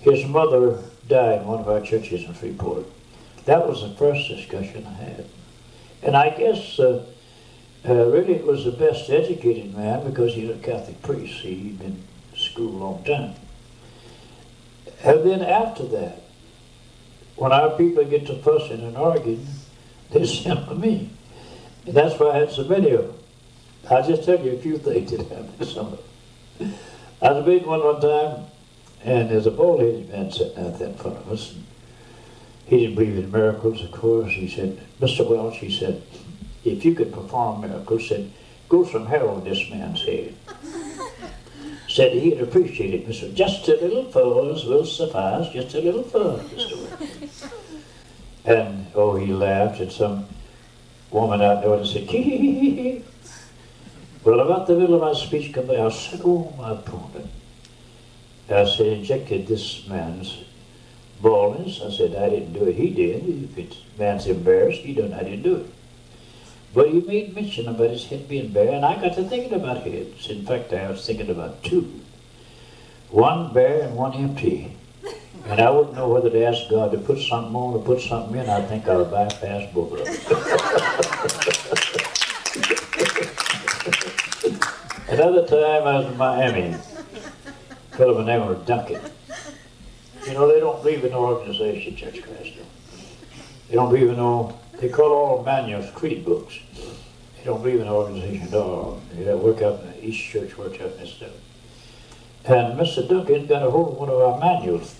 His 0.00 0.26
mother 0.26 0.82
died 1.06 1.42
in 1.42 1.46
one 1.46 1.60
of 1.60 1.68
our 1.68 1.82
churches 1.82 2.24
in 2.24 2.32
Freeport. 2.32 2.86
That 3.44 3.66
was 3.66 3.82
the 3.82 3.94
first 3.96 4.28
discussion 4.28 4.86
I 4.86 4.92
had. 4.92 5.26
And 6.02 6.16
I 6.16 6.30
guess 6.30 6.78
uh, 6.78 7.06
Uh, 7.84 8.06
really, 8.06 8.34
it 8.34 8.46
was 8.46 8.64
the 8.64 8.70
best 8.70 9.10
educated 9.10 9.74
man 9.74 10.04
because 10.04 10.34
he's 10.34 10.50
a 10.50 10.58
Catholic 10.58 11.02
priest. 11.02 11.40
He'd 11.40 11.80
been 11.80 12.00
to 12.32 12.38
school 12.38 12.70
a 12.76 12.78
long 12.78 13.02
time. 13.02 13.34
And 15.02 15.24
then 15.28 15.42
after 15.42 15.84
that, 15.88 16.22
when 17.34 17.50
our 17.50 17.70
people 17.76 18.04
get 18.04 18.26
to 18.26 18.36
fussing 18.36 18.82
and 18.84 18.96
arguing, 18.96 19.48
they 20.12 20.24
send 20.24 20.68
to 20.68 20.76
me. 20.76 21.10
And 21.84 21.94
that's 21.94 22.20
why 22.20 22.30
I 22.30 22.38
had 22.38 22.52
so 22.52 22.62
many 22.64 22.90
of 22.90 23.06
them. 23.08 23.18
I'll 23.90 24.06
just 24.06 24.22
tell 24.22 24.38
you 24.38 24.52
a 24.52 24.58
few 24.58 24.78
things 24.78 25.10
that 25.10 25.20
happened. 25.28 25.66
Some 25.66 25.98
I 27.20 27.32
was 27.32 27.44
meeting 27.44 27.66
one 27.66 27.82
one 27.82 28.00
time, 28.00 28.46
and 29.02 29.28
there's 29.28 29.46
a 29.46 29.50
bald-headed 29.50 30.08
man 30.08 30.30
sitting 30.30 30.64
out 30.64 30.78
there 30.78 30.88
in 30.88 30.94
front 30.94 31.16
of 31.16 31.28
us. 31.32 31.52
And 31.52 31.64
he 32.72 32.86
didn't 32.86 32.94
believe 32.94 33.18
in 33.18 33.30
miracles, 33.30 33.82
of 33.84 33.92
course. 33.92 34.32
He 34.32 34.48
said, 34.48 34.80
Mr. 34.98 35.28
Welch, 35.28 35.58
he 35.58 35.70
said, 35.70 36.02
if 36.64 36.82
you 36.86 36.94
could 36.94 37.12
perform 37.12 37.60
miracles, 37.60 38.08
said, 38.08 38.32
go 38.70 38.82
some 38.82 39.04
hair 39.04 39.28
on 39.28 39.44
this 39.44 39.68
man's 39.68 40.02
head. 40.02 40.34
said 41.86 42.12
he'd 42.22 42.40
appreciate 42.40 42.94
it. 42.94 43.06
Mr. 43.06 43.34
Just 43.34 43.68
a 43.68 43.72
little 43.72 44.10
fuzz 44.10 44.64
will 44.64 44.86
suffice, 44.86 45.52
just 45.52 45.74
a 45.74 45.82
little 45.82 46.02
fuzz. 46.02 46.40
Mr. 46.48 46.98
Welch. 46.98 47.52
and, 48.46 48.86
oh, 48.94 49.16
he 49.16 49.34
laughed, 49.34 49.80
and 49.80 49.92
some 49.92 50.24
woman 51.10 51.42
out 51.42 51.62
there 51.62 51.74
and 51.74 51.86
said, 51.86 52.04
hee 52.04 53.04
Well, 54.24 54.40
about 54.40 54.66
the 54.66 54.78
middle 54.78 54.94
of 54.94 55.02
my 55.02 55.12
speech, 55.12 55.52
come 55.52 55.70
I 55.70 55.90
said, 55.90 56.22
oh, 56.24 56.54
my 56.56 56.70
opponent. 56.70 57.30
I 58.48 58.64
said, 58.64 58.86
injected 58.86 59.46
this 59.46 59.86
man's 59.86 60.38
baldness. 61.22 61.80
I 61.80 61.90
said, 61.90 62.14
I 62.16 62.28
didn't 62.28 62.52
do 62.52 62.64
it. 62.64 62.74
He 62.74 62.90
did. 62.90 63.26
If 63.28 63.56
it's 63.56 63.78
man's 63.98 64.26
embarrassed, 64.26 64.80
he 64.80 64.92
done. 64.92 65.14
I 65.14 65.22
didn't 65.22 65.42
do 65.42 65.56
it. 65.56 65.72
But 66.74 66.90
he 66.90 67.00
made 67.00 67.34
mention 67.34 67.68
about 67.68 67.90
his 67.90 68.06
head 68.06 68.28
being 68.28 68.52
bare, 68.52 68.72
and 68.72 68.84
I 68.84 69.00
got 69.00 69.14
to 69.14 69.24
thinking 69.24 69.52
about 69.54 69.82
heads. 69.82 70.28
In 70.28 70.44
fact, 70.44 70.72
I 70.72 70.90
was 70.90 71.06
thinking 71.06 71.30
about 71.30 71.62
two. 71.62 72.00
One 73.10 73.52
bare 73.52 73.82
and 73.82 73.94
one 73.96 74.14
empty. 74.14 74.76
And 75.46 75.60
I 75.60 75.70
wouldn't 75.70 75.94
know 75.94 76.08
whether 76.08 76.30
to 76.30 76.44
ask 76.44 76.70
God 76.70 76.92
to 76.92 76.98
put 76.98 77.18
something 77.18 77.54
on 77.54 77.74
or 77.74 77.82
put 77.82 78.00
something 78.00 78.36
in. 78.38 78.48
I 78.48 78.62
think 78.62 78.88
I 78.88 78.96
would 78.96 79.10
bypass 79.10 79.70
both 79.74 79.92
of 79.92 79.98
them. 79.98 80.16
Another 85.08 85.46
time 85.46 85.86
I 85.86 85.98
was 85.98 86.06
in 86.06 86.16
Miami. 86.16 86.62
A 86.70 86.78
fellow 87.96 88.14
by 88.14 88.22
the 88.22 88.24
name 88.24 88.42
of 88.42 88.64
Duncan. 88.64 89.02
You 90.26 90.34
know, 90.34 90.52
they 90.52 90.60
don't 90.60 90.82
believe 90.82 91.04
in 91.04 91.12
organization, 91.12 91.96
Church 91.96 92.22
Christ. 92.22 92.54
They 93.68 93.74
don't 93.74 93.90
believe 93.90 94.10
in 94.10 94.16
no 94.16 94.58
they 94.82 94.88
call 94.88 95.12
all 95.12 95.44
manuals 95.44 95.88
creed 95.92 96.24
books. 96.24 96.58
They 96.74 97.44
don't 97.44 97.62
believe 97.62 97.80
in 97.80 97.86
organization 97.86 98.48
at 98.48 98.54
all. 98.54 99.00
They 99.12 99.32
work 99.32 99.62
out 99.62 99.80
in 99.80 99.86
the 99.86 100.04
East 100.04 100.24
Church, 100.24 100.58
works 100.58 100.80
out 100.80 100.98
this 100.98 101.12
stuff. 101.12 101.30
And 102.44 102.76
Mr. 102.76 103.08
Duncan 103.08 103.46
got 103.46 103.62
a 103.62 103.70
hold 103.70 103.92
of 103.92 103.98
one 103.98 104.08
of 104.08 104.16
our 104.16 104.40
manuals. 104.40 104.96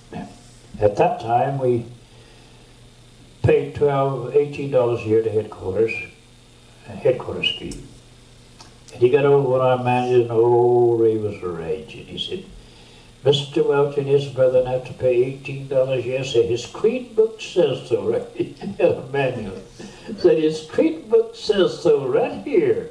At 0.80 0.94
that 0.96 1.20
time, 1.20 1.58
we 1.58 1.87
paid 3.42 3.74
12 3.74 4.35
$18 4.35 5.04
a 5.04 5.08
year 5.08 5.22
to 5.22 5.30
headquarters, 5.30 5.92
headquarters 6.85 7.50
fee. 7.58 7.85
And 8.92 9.02
he 9.02 9.11
got 9.11 9.24
of 9.24 9.44
one 9.44 9.61
of 9.61 9.66
our 9.66 9.82
manuals, 9.82 10.22
and 10.22 10.30
oh, 10.30 10.96
Ray 10.96 11.16
was 11.16 11.42
raging. 11.42 12.06
He 12.06 12.18
said, 12.18 12.44
Mr. 13.24 13.64
Welch 13.64 13.98
and 13.98 14.08
his 14.08 14.26
brother 14.26 14.66
have 14.66 14.85
to 14.85 14.92
pay 14.94 15.38
$18 15.44 15.70
a 15.70 16.02
year. 16.02 16.24
Say 16.24 16.46
his 16.46 16.66
creed 16.66 17.14
book 17.14 17.40
says 17.40 17.88
so, 17.88 18.11
right? 18.11 18.26
in 18.37 19.12
manual. 19.12 19.62
Said 20.18 20.38
his 20.38 20.66
creed 20.68 21.08
book 21.08 21.37
says 21.37 21.80
so 21.80 22.08
right 22.08 22.42
here. 22.44 22.90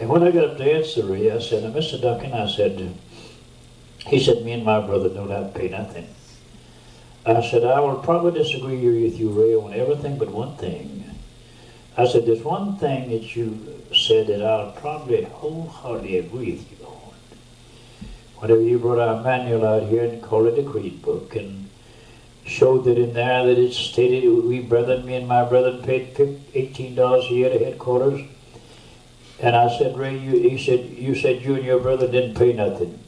And 0.00 0.10
when 0.10 0.24
I 0.24 0.32
got 0.32 0.44
up 0.44 0.56
to 0.58 0.72
answer 0.72 1.06
Ray, 1.06 1.30
I 1.30 1.38
said, 1.38 1.62
Mr. 1.72 2.00
Duncan, 2.00 2.32
I 2.32 2.48
said, 2.50 2.94
he 4.06 4.22
said, 4.22 4.44
me 4.44 4.52
and 4.52 4.64
my 4.64 4.84
brother 4.84 5.08
don't 5.08 5.30
have 5.30 5.52
to 5.52 5.58
pay 5.58 5.68
nothing. 5.68 6.08
I 7.24 7.40
said, 7.48 7.64
I 7.64 7.80
will 7.80 7.96
probably 7.96 8.32
disagree 8.32 8.76
with 9.02 9.18
you, 9.18 9.30
Ray, 9.30 9.54
on 9.54 9.72
everything 9.72 10.18
but 10.18 10.30
one 10.30 10.56
thing. 10.56 11.04
I 11.96 12.06
said, 12.06 12.26
there's 12.26 12.42
one 12.42 12.76
thing 12.76 13.10
that 13.10 13.34
you 13.34 13.82
said 13.94 14.26
that 14.26 14.42
I'll 14.42 14.72
probably 14.72 15.24
wholeheartedly 15.24 16.18
agree 16.18 16.52
with 16.52 16.70
you 16.70 16.75
whenever 18.38 18.60
you 18.60 18.78
brought 18.78 18.98
our 18.98 19.22
manual 19.22 19.64
out 19.64 19.84
here 19.84 20.04
and 20.04 20.22
called 20.22 20.46
it 20.46 20.58
a 20.58 20.68
creed 20.68 21.02
book 21.02 21.34
and 21.36 21.68
showed 22.44 22.84
that 22.84 22.98
in 22.98 23.12
there 23.14 23.46
that 23.46 23.58
it 23.58 23.72
stated 23.72 24.28
we 24.44 24.60
brethren, 24.60 25.04
me 25.04 25.14
and 25.16 25.26
my 25.26 25.44
brethren 25.44 25.82
paid 25.82 26.14
$18 26.14 27.30
a 27.30 27.32
year 27.32 27.50
to 27.50 27.64
headquarters. 27.64 28.20
And 29.40 29.54
I 29.54 29.76
said, 29.76 29.98
Ray, 29.98 30.16
you, 30.16 30.48
he 30.48 30.56
said, 30.56 30.90
you 30.90 31.14
said 31.14 31.42
you 31.42 31.54
and 31.56 31.64
your 31.64 31.80
brother 31.80 32.10
didn't 32.10 32.36
pay 32.36 32.52
nothing. 32.52 32.98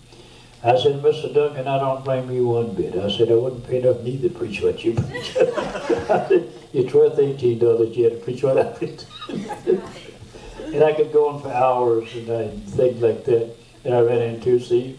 I 0.63 0.77
said, 0.77 1.01
Mr. 1.03 1.33
Duncan, 1.33 1.69
I 1.69 1.79
don't 1.79 2.05
blame 2.05 2.31
you 2.31 2.49
one 2.49 2.75
bit. 2.75 2.97
I 2.97 3.11
said, 3.11 3.31
I 3.31 3.35
wouldn't 3.37 3.67
pay 3.67 3.79
enough 3.79 4.03
neither 4.03 4.29
to 4.29 4.35
preach 4.35 4.61
what 4.61 4.85
you 4.85 4.95
preach. 4.95 5.37
I 5.37 6.29
said, 6.29 6.53
it's 6.73 6.93
worth 6.93 7.17
$18 7.17 7.81
a 7.81 7.87
year 7.87 8.11
to 8.11 8.17
preach 8.17 8.43
what 8.43 8.59
I 8.59 8.65
preach. 8.65 9.05
and 9.29 10.85
I 10.85 10.93
could 10.95 11.13
go 11.13 11.29
on 11.29 11.41
for 11.41 11.51
hours 11.51 12.13
and 12.15 12.65
things 12.65 13.01
like 13.01 13.25
that. 13.25 13.55
And 13.85 13.95
I 13.95 14.01
ran 14.01 14.21
into, 14.21 14.59
see, 14.59 14.99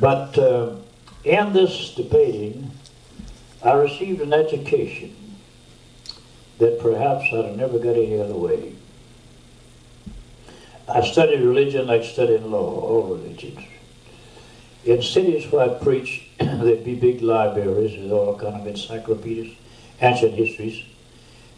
but 0.00 0.38
uh, 0.38 0.76
in 1.24 1.52
this 1.52 1.94
debating, 1.94 2.70
I 3.62 3.72
received 3.72 4.22
an 4.22 4.32
education 4.32 5.14
that 6.58 6.80
perhaps 6.80 7.24
I'd 7.32 7.56
never 7.56 7.78
got 7.78 7.96
any 7.96 8.20
other 8.20 8.36
way. 8.36 8.74
I 10.88 11.02
studied 11.02 11.40
religion 11.40 11.86
like 11.86 12.04
studying 12.04 12.50
law, 12.50 12.80
all 12.80 13.14
religions. 13.14 13.60
In 14.84 15.02
cities 15.02 15.50
where 15.52 15.70
I 15.70 15.74
preached, 15.82 16.24
there'd 16.38 16.84
be 16.84 16.94
big 16.94 17.22
libraries 17.22 18.00
with 18.00 18.10
all 18.10 18.38
kind 18.38 18.60
of 18.60 18.66
encyclopedias, 18.66 19.56
ancient 20.00 20.34
histories. 20.34 20.84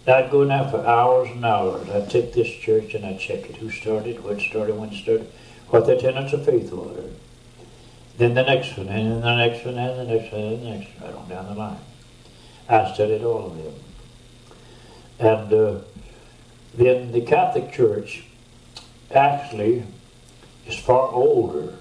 I'd 0.06 0.30
go 0.32 0.44
there 0.44 0.68
for 0.68 0.84
hours 0.84 1.30
and 1.30 1.44
hours. 1.44 1.88
I'd 1.88 2.10
take 2.10 2.32
this 2.32 2.48
church 2.48 2.94
and 2.94 3.06
I'd 3.06 3.20
check 3.20 3.48
it. 3.48 3.56
Who 3.56 3.70
started, 3.70 4.24
what 4.24 4.40
started, 4.40 4.76
when 4.76 4.92
started, 4.92 5.30
what 5.68 5.86
the 5.86 5.96
tenets 5.96 6.32
of 6.32 6.44
faith 6.44 6.72
were. 6.72 7.04
Then 8.18 8.34
the 8.34 8.42
next 8.42 8.76
one, 8.76 8.88
and 8.88 9.10
then 9.10 9.20
the 9.20 9.36
next 9.36 9.64
one, 9.64 9.78
and 9.78 9.98
the 9.98 10.14
next 10.14 10.32
one, 10.32 10.42
and 10.42 10.62
the 10.62 10.70
next 10.70 11.00
one, 11.00 11.10
right 11.10 11.18
on 11.18 11.28
down 11.28 11.46
the 11.46 11.54
line. 11.54 11.80
I 12.68 12.92
studied 12.92 13.24
all 13.24 13.46
of 13.46 13.56
them. 13.56 13.74
And 15.18 15.52
uh, 15.52 15.80
then 16.74 17.12
the 17.12 17.22
Catholic 17.22 17.72
Church 17.72 18.24
actually 19.10 19.84
is 20.66 20.78
far 20.78 21.08
older 21.08 21.74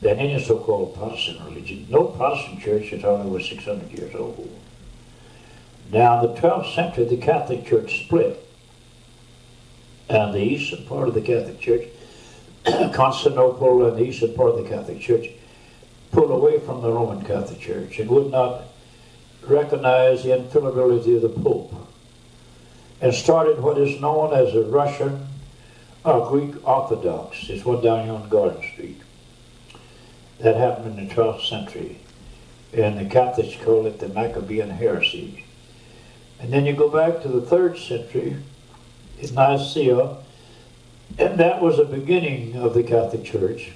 than 0.00 0.18
any 0.18 0.42
so-called 0.42 0.94
Protestant 0.94 1.40
religion. 1.44 1.86
No 1.88 2.04
Protestant 2.04 2.60
church 2.60 2.92
is 2.92 3.04
only 3.04 3.26
over 3.26 3.40
600 3.40 3.90
years 3.90 4.14
old. 4.14 4.50
Now, 5.92 6.24
in 6.24 6.34
the 6.34 6.40
12th 6.40 6.74
century, 6.74 7.04
the 7.04 7.18
Catholic 7.18 7.66
Church 7.66 8.04
split. 8.04 8.44
And 10.08 10.34
the 10.34 10.40
eastern 10.40 10.84
part 10.86 11.08
of 11.08 11.14
the 11.14 11.20
Catholic 11.20 11.60
Church 11.60 11.86
Constantinople 12.92 13.86
and 13.86 13.96
the 13.96 14.04
eastern 14.04 14.34
part 14.34 14.50
of 14.50 14.62
the 14.62 14.68
Catholic 14.68 15.00
Church 15.00 15.28
pulled 16.12 16.30
away 16.30 16.60
from 16.60 16.82
the 16.82 16.92
Roman 16.92 17.24
Catholic 17.24 17.58
Church 17.58 17.98
and 17.98 18.10
would 18.10 18.30
not 18.30 18.64
recognize 19.46 20.22
the 20.22 20.36
infallibility 20.36 21.16
of 21.16 21.22
the 21.22 21.28
Pope 21.28 21.74
and 23.00 23.12
started 23.12 23.60
what 23.60 23.78
is 23.78 24.00
known 24.00 24.32
as 24.32 24.52
the 24.52 24.62
Russian 24.62 25.26
uh, 26.04 26.28
Greek 26.28 26.54
Orthodox. 26.66 27.48
It's 27.48 27.64
one 27.64 27.82
down 27.82 28.04
here 28.04 28.14
on 28.14 28.28
Garden 28.28 28.62
Street. 28.62 29.00
That 30.38 30.56
happened 30.56 30.98
in 30.98 31.08
the 31.08 31.14
12th 31.14 31.48
century. 31.48 31.98
And 32.72 32.98
the 32.98 33.10
Catholics 33.10 33.56
call 33.62 33.86
it 33.86 33.98
the 33.98 34.08
Maccabean 34.08 34.70
heresy. 34.70 35.44
And 36.40 36.52
then 36.52 36.64
you 36.64 36.74
go 36.74 36.88
back 36.88 37.22
to 37.22 37.28
the 37.28 37.40
3rd 37.40 37.78
century 37.78 38.36
in 39.18 39.34
Nicaea, 39.34 40.16
and 41.18 41.38
that 41.38 41.60
was 41.60 41.76
the 41.76 41.84
beginning 41.84 42.56
of 42.56 42.74
the 42.74 42.82
Catholic 42.82 43.24
Church. 43.24 43.72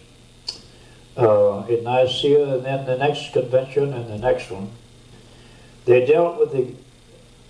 Uh, 1.16 1.64
in 1.68 1.82
Nicaea, 1.82 2.56
and 2.56 2.64
then 2.64 2.84
the 2.84 2.98
next 2.98 3.32
convention 3.32 3.94
and 3.94 4.06
the 4.10 4.18
next 4.18 4.50
one, 4.50 4.70
they 5.86 6.04
dealt 6.04 6.38
with 6.38 6.52
the 6.52 6.74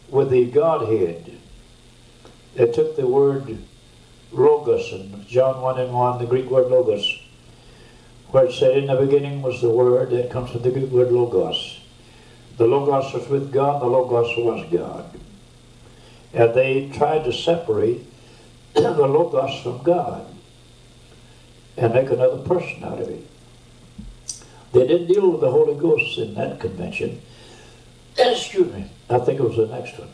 with 0.09 0.31
the 0.31 0.45
Godhead. 0.45 1.39
They 2.55 2.71
took 2.71 2.95
the 2.95 3.09
word 3.09 3.59
logos 4.33 4.93
and 4.93 5.27
John 5.27 5.61
1 5.61 5.81
and 5.81 5.93
1, 5.93 6.19
the 6.19 6.27
Greek 6.27 6.49
word 6.51 6.69
logos, 6.69 7.21
where 8.29 8.47
it 8.47 8.53
said 8.53 8.77
in 8.77 8.87
the 8.87 8.97
beginning 8.97 9.43
was 9.43 9.61
the 9.61 9.71
word 9.71 10.11
that 10.11 10.31
comes 10.31 10.51
from 10.51 10.63
the 10.63 10.71
Greek 10.71 10.91
word 10.91 11.11
logos. 11.11 11.81
The 12.57 12.67
logos 12.67 13.13
was 13.13 13.29
with 13.29 13.53
God, 13.53 13.83
the 13.83 13.87
logos 13.87 14.37
was 14.37 14.67
God. 14.73 15.11
And 16.33 16.55
they 16.55 16.89
tried 16.91 17.25
to 17.25 17.33
separate 17.33 18.07
the 18.83 19.07
Logos 19.07 19.67
of 19.67 19.83
God 19.85 20.27
and 21.77 21.95
make 21.95 22.11
another 22.11 22.39
person 22.39 22.85
out 22.85 23.01
of 23.01 23.09
it. 23.09 23.27
They 24.73 24.87
didn't 24.87 25.07
deal 25.09 25.31
with 25.31 25.41
the 25.41 25.51
Holy 25.51 25.79
Ghost 25.79 26.19
in 26.19 26.35
that 26.35 26.61
convention. 26.61 27.21
Excuse 28.19 28.73
me, 28.73 28.91
I 29.11 29.19
think 29.19 29.41
it 29.41 29.43
was 29.43 29.57
the 29.57 29.67
next 29.67 29.99
one. 29.99 30.11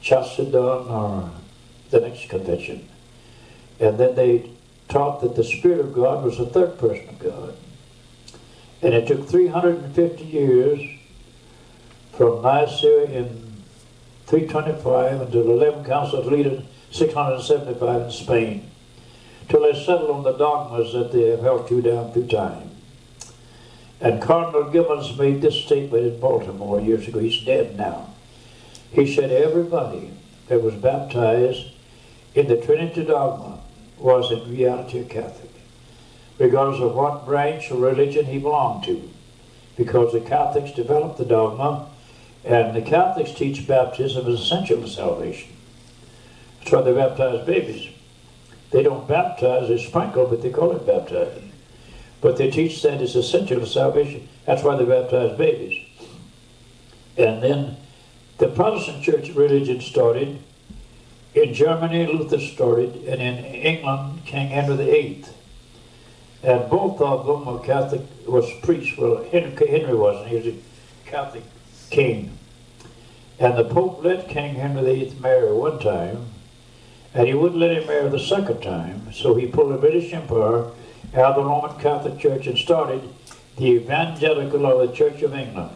Chalcedon 0.00 0.88
or 0.88 1.30
the 1.90 2.00
next 2.00 2.28
convention. 2.28 2.88
And 3.80 3.98
then 3.98 4.14
they 4.14 4.50
taught 4.88 5.20
that 5.20 5.34
the 5.34 5.44
Spirit 5.44 5.80
of 5.80 5.94
God 5.94 6.24
was 6.24 6.38
the 6.38 6.46
third 6.46 6.78
person 6.78 7.08
of 7.08 7.18
God. 7.18 7.56
And 8.82 8.94
it 8.94 9.06
took 9.06 9.28
350 9.28 10.24
years 10.24 10.80
from 12.12 12.42
Nicaea 12.42 13.04
in 13.04 13.62
325 14.26 15.20
until 15.22 15.44
the 15.44 15.50
11 15.50 15.84
Council 15.84 16.20
of 16.20 16.26
Leiden 16.26 16.66
675 16.90 18.02
in 18.02 18.10
Spain, 18.10 18.70
till 19.48 19.62
they 19.62 19.72
settled 19.72 20.10
on 20.10 20.22
the 20.22 20.36
dogmas 20.36 20.92
that 20.92 21.12
they 21.12 21.30
have 21.30 21.42
held 21.42 21.68
to 21.68 21.82
down 21.82 22.12
through 22.12 22.26
time. 22.26 22.70
And 24.00 24.22
Cardinal 24.22 24.70
Gibbons 24.70 25.16
made 25.16 25.40
this 25.40 25.54
statement 25.64 26.06
in 26.06 26.20
Baltimore 26.20 26.80
years 26.80 27.08
ago. 27.08 27.18
He's 27.18 27.42
dead 27.44 27.76
now. 27.76 28.10
He 28.92 29.12
said 29.12 29.30
everybody 29.30 30.10
that 30.48 30.62
was 30.62 30.74
baptized 30.74 31.68
in 32.34 32.46
the 32.46 32.60
Trinity 32.60 33.04
dogma 33.04 33.60
was 33.98 34.30
in 34.30 34.50
reality 34.50 34.98
a 34.98 35.04
Catholic, 35.04 35.50
regardless 36.38 36.82
of 36.82 36.94
what 36.94 37.24
branch 37.24 37.70
of 37.70 37.80
religion 37.80 38.26
he 38.26 38.38
belonged 38.38 38.84
to, 38.84 39.10
because 39.76 40.12
the 40.12 40.20
Catholics 40.20 40.72
developed 40.72 41.16
the 41.16 41.24
dogma, 41.24 41.88
and 42.44 42.76
the 42.76 42.82
Catholics 42.82 43.32
teach 43.32 43.66
baptism 43.66 44.26
is 44.26 44.40
essential 44.40 44.82
to 44.82 44.88
salvation. 44.88 45.55
That's 46.66 46.74
why 46.74 46.82
they 46.82 46.94
baptize 46.94 47.46
babies. 47.46 47.88
They 48.72 48.82
don't 48.82 49.06
baptize, 49.06 49.68
they 49.68 49.78
sprinkle, 49.78 50.26
but 50.26 50.42
they 50.42 50.50
call 50.50 50.72
it 50.72 50.84
baptizing. 50.84 51.52
But 52.20 52.38
they 52.38 52.50
teach 52.50 52.82
that 52.82 53.00
it's 53.00 53.14
essential 53.14 53.60
to 53.60 53.66
salvation. 53.66 54.28
That's 54.46 54.64
why 54.64 54.74
they 54.74 54.84
baptize 54.84 55.38
babies. 55.38 55.80
And 57.16 57.40
then 57.40 57.76
the 58.38 58.48
Protestant 58.48 59.04
church 59.04 59.28
religion 59.28 59.80
started. 59.80 60.42
In 61.36 61.54
Germany, 61.54 62.04
Luther 62.06 62.40
started, 62.40 62.96
and 63.04 63.22
in 63.22 63.44
England, 63.44 64.24
King 64.24 64.48
Henry 64.48 64.76
VIII. 64.76 65.24
And 66.42 66.68
both 66.68 67.00
of 67.00 67.26
them 67.26 67.44
were 67.44 67.60
Catholic, 67.60 68.02
was 68.26 68.50
priests. 68.64 68.98
Well, 68.98 69.24
Henry 69.30 69.94
wasn't. 69.94 70.28
He 70.30 70.36
was 70.36 70.46
a 70.46 70.56
Catholic 71.08 71.44
king. 71.90 72.36
And 73.38 73.56
the 73.56 73.64
Pope 73.66 74.02
let 74.02 74.28
King 74.28 74.56
Henry 74.56 74.82
VIII 74.82 75.20
marry 75.20 75.52
one 75.52 75.78
time, 75.78 76.32
and 77.16 77.26
he 77.26 77.32
wouldn't 77.32 77.58
let 77.58 77.70
him 77.70 77.86
marry 77.86 78.10
the 78.10 78.18
second 78.18 78.60
time. 78.60 79.10
So 79.10 79.34
he 79.34 79.46
pulled 79.46 79.72
the 79.72 79.78
British 79.78 80.12
Empire 80.12 80.66
out 81.14 81.14
of 81.14 81.36
the 81.36 81.44
Roman 81.44 81.80
Catholic 81.80 82.18
Church 82.18 82.46
and 82.46 82.58
started 82.58 83.02
the 83.56 83.68
evangelical 83.68 84.66
of 84.66 84.86
the 84.86 84.94
Church 84.94 85.22
of 85.22 85.32
England. 85.32 85.74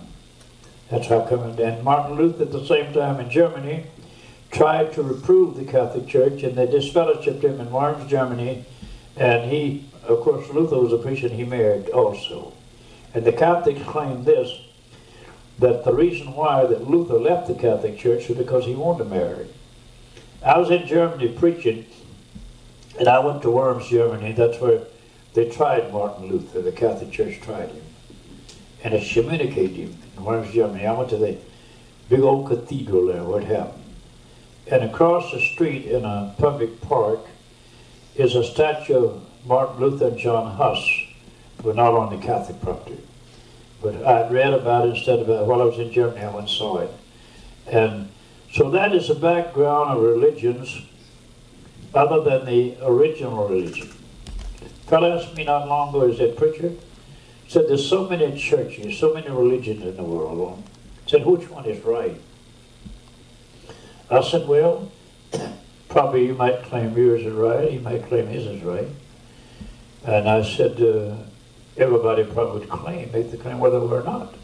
That's 0.91 1.07
how 1.07 1.23
come. 1.23 1.59
And 1.59 1.83
Martin 1.83 2.19
Luther, 2.19 2.43
at 2.43 2.53
the 2.53 2.67
same 2.67 2.93
time 2.93 3.21
in 3.21 3.31
Germany, 3.31 3.87
tried 4.51 4.93
to 4.93 5.03
reprove 5.03 5.57
the 5.57 5.65
Catholic 5.65 6.07
Church, 6.07 6.43
and 6.43 6.59
they 6.59 6.67
disfellowshipped 6.67 7.43
him 7.43 7.59
in 7.59 7.71
Worms, 7.71 8.11
Germany. 8.11 8.67
And 9.17 9.51
he, 9.51 9.87
of 10.03 10.21
course, 10.21 10.47
Luther 10.51 10.79
was 10.79 10.93
a 10.93 10.99
priest, 10.99 11.23
and 11.23 11.33
he 11.33 11.45
married 11.45 11.89
also. 11.89 12.53
And 13.15 13.25
the 13.25 13.33
Catholics 13.33 13.83
claim 13.87 14.25
this 14.25 14.61
that 15.59 15.85
the 15.85 15.95
reason 15.95 16.35
why 16.35 16.67
that 16.67 16.89
Luther 16.89 17.19
left 17.19 17.49
the 17.49 17.55
Catholic 17.55 17.99
Church 17.99 18.29
was 18.29 18.37
because 18.37 18.67
he 18.67 18.75
wanted 18.75 19.05
to 19.05 19.11
marry. 19.11 19.47
I 20.43 20.59
was 20.59 20.71
in 20.71 20.87
Germany 20.87 21.29
preaching, 21.29 21.85
and 22.99 23.09
I 23.09 23.19
went 23.19 23.43
to 23.43 23.51
Worms, 23.51 23.89
Germany. 23.89 24.33
That's 24.33 24.59
where 24.59 24.83
they 25.35 25.51
tried 25.51 25.93
Martin 25.93 26.29
Luther. 26.29 26.63
The 26.63 26.73
Catholic 26.73 27.11
Church 27.11 27.41
tried 27.43 27.69
him 27.69 27.83
and 28.83 28.95
excommunicated 28.95 29.77
him 29.77 29.99
in 30.17 30.25
Worms, 30.25 30.53
Germany. 30.53 30.87
I 30.87 30.93
went 30.93 31.11
to 31.11 31.19
the 31.19 31.37
big 32.09 32.21
old 32.21 32.49
cathedral 32.49 33.07
there 33.07 33.41
it 33.41 33.47
happened. 33.47 33.85
And 34.67 34.85
across 34.85 35.31
the 35.31 35.41
street 35.41 35.87
in 35.87 36.05
a 36.05 36.35
public 36.39 36.81
park 36.81 37.21
is 38.15 38.35
a 38.35 38.45
statue 38.45 39.05
of 39.05 39.23
Martin 39.45 39.81
Luther 39.81 40.09
and 40.09 40.19
John 40.19 40.57
Huss, 40.57 40.87
who 41.63 41.73
not 41.75 41.93
on 41.93 42.19
the 42.19 42.25
Catholic 42.25 42.61
property. 42.63 42.99
But 43.83 44.07
I 44.07 44.29
read 44.29 44.55
about 44.55 44.87
it 44.87 44.97
instead 44.97 45.21
of 45.21 45.29
while 45.47 45.61
I 45.61 45.65
was 45.65 45.79
in 45.79 45.93
Germany, 45.93 46.21
I 46.21 46.29
went 46.29 46.49
and 46.49 46.49
saw 46.49 46.79
it. 46.79 46.91
And 47.67 48.11
so 48.53 48.71
that 48.71 48.93
is 48.95 49.09
the 49.09 49.15
background 49.15 49.91
of 49.91 50.03
religions 50.03 50.83
other 51.95 52.21
than 52.23 52.47
the 52.47 52.77
original 52.83 53.49
religion. 53.49 53.89
Fellow 54.87 55.19
asked 55.19 55.37
me 55.37 55.45
not 55.45 55.69
long 55.69 55.91
ago, 55.91 56.03
is 56.03 56.19
that 56.19 56.37
preacher? 56.37 56.73
Said 57.49 57.69
there's 57.69 57.89
so 57.89 58.09
many 58.09 58.37
churches, 58.39 58.99
so 58.99 59.15
many 59.15 59.29
religions 59.29 59.83
in 59.83 59.97
the 59.97 60.03
world. 60.03 60.63
Said 61.07 61.25
which 61.25 61.49
one 61.49 61.65
is 61.65 61.85
right? 61.85 62.21
I 64.11 64.21
said, 64.23 64.49
well, 64.49 64.91
probably 65.89 66.27
you 66.27 66.35
might 66.35 66.63
claim 66.65 66.97
yours 66.97 67.23
is 67.23 67.33
right, 67.33 67.71
you 67.71 67.81
might 67.81 68.05
claim 68.07 68.27
his 68.27 68.47
is 68.47 68.63
right. 68.63 68.89
And 70.05 70.29
I 70.29 70.43
said, 70.43 70.81
uh, 70.81 71.17
everybody 71.77 72.25
probably 72.25 72.61
would 72.61 72.69
claim, 72.69 73.13
make 73.13 73.31
the 73.31 73.37
claim 73.37 73.61
whether 73.61 73.81
we're 73.81 74.03
not. 74.03 74.35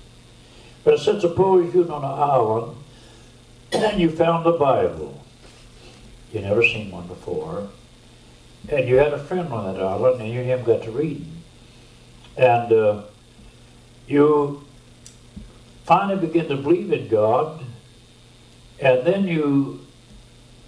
But 0.84 0.94
I 0.94 1.02
said, 1.02 1.20
suppose 1.20 1.74
you're 1.74 1.90
on 1.90 2.04
an 2.04 2.10
island 2.10 2.76
and 3.72 4.00
you 4.00 4.10
found 4.10 4.44
the 4.44 4.52
Bible. 4.52 5.24
You 6.32 6.40
never 6.40 6.62
seen 6.62 6.90
one 6.90 7.06
before. 7.06 7.68
And 8.68 8.88
you 8.88 8.96
had 8.96 9.12
a 9.12 9.18
friend 9.18 9.52
on 9.52 9.72
that 9.72 9.82
island 9.82 10.20
and 10.20 10.32
you 10.32 10.40
and 10.40 10.48
him 10.48 10.64
got 10.64 10.82
to 10.82 10.90
reading. 10.90 11.42
And 12.36 12.72
uh, 12.72 13.02
you 14.06 14.64
finally 15.84 16.26
begin 16.26 16.48
to 16.48 16.56
believe 16.56 16.92
in 16.92 17.08
God 17.08 17.64
and 18.80 19.06
then 19.06 19.26
you 19.26 19.86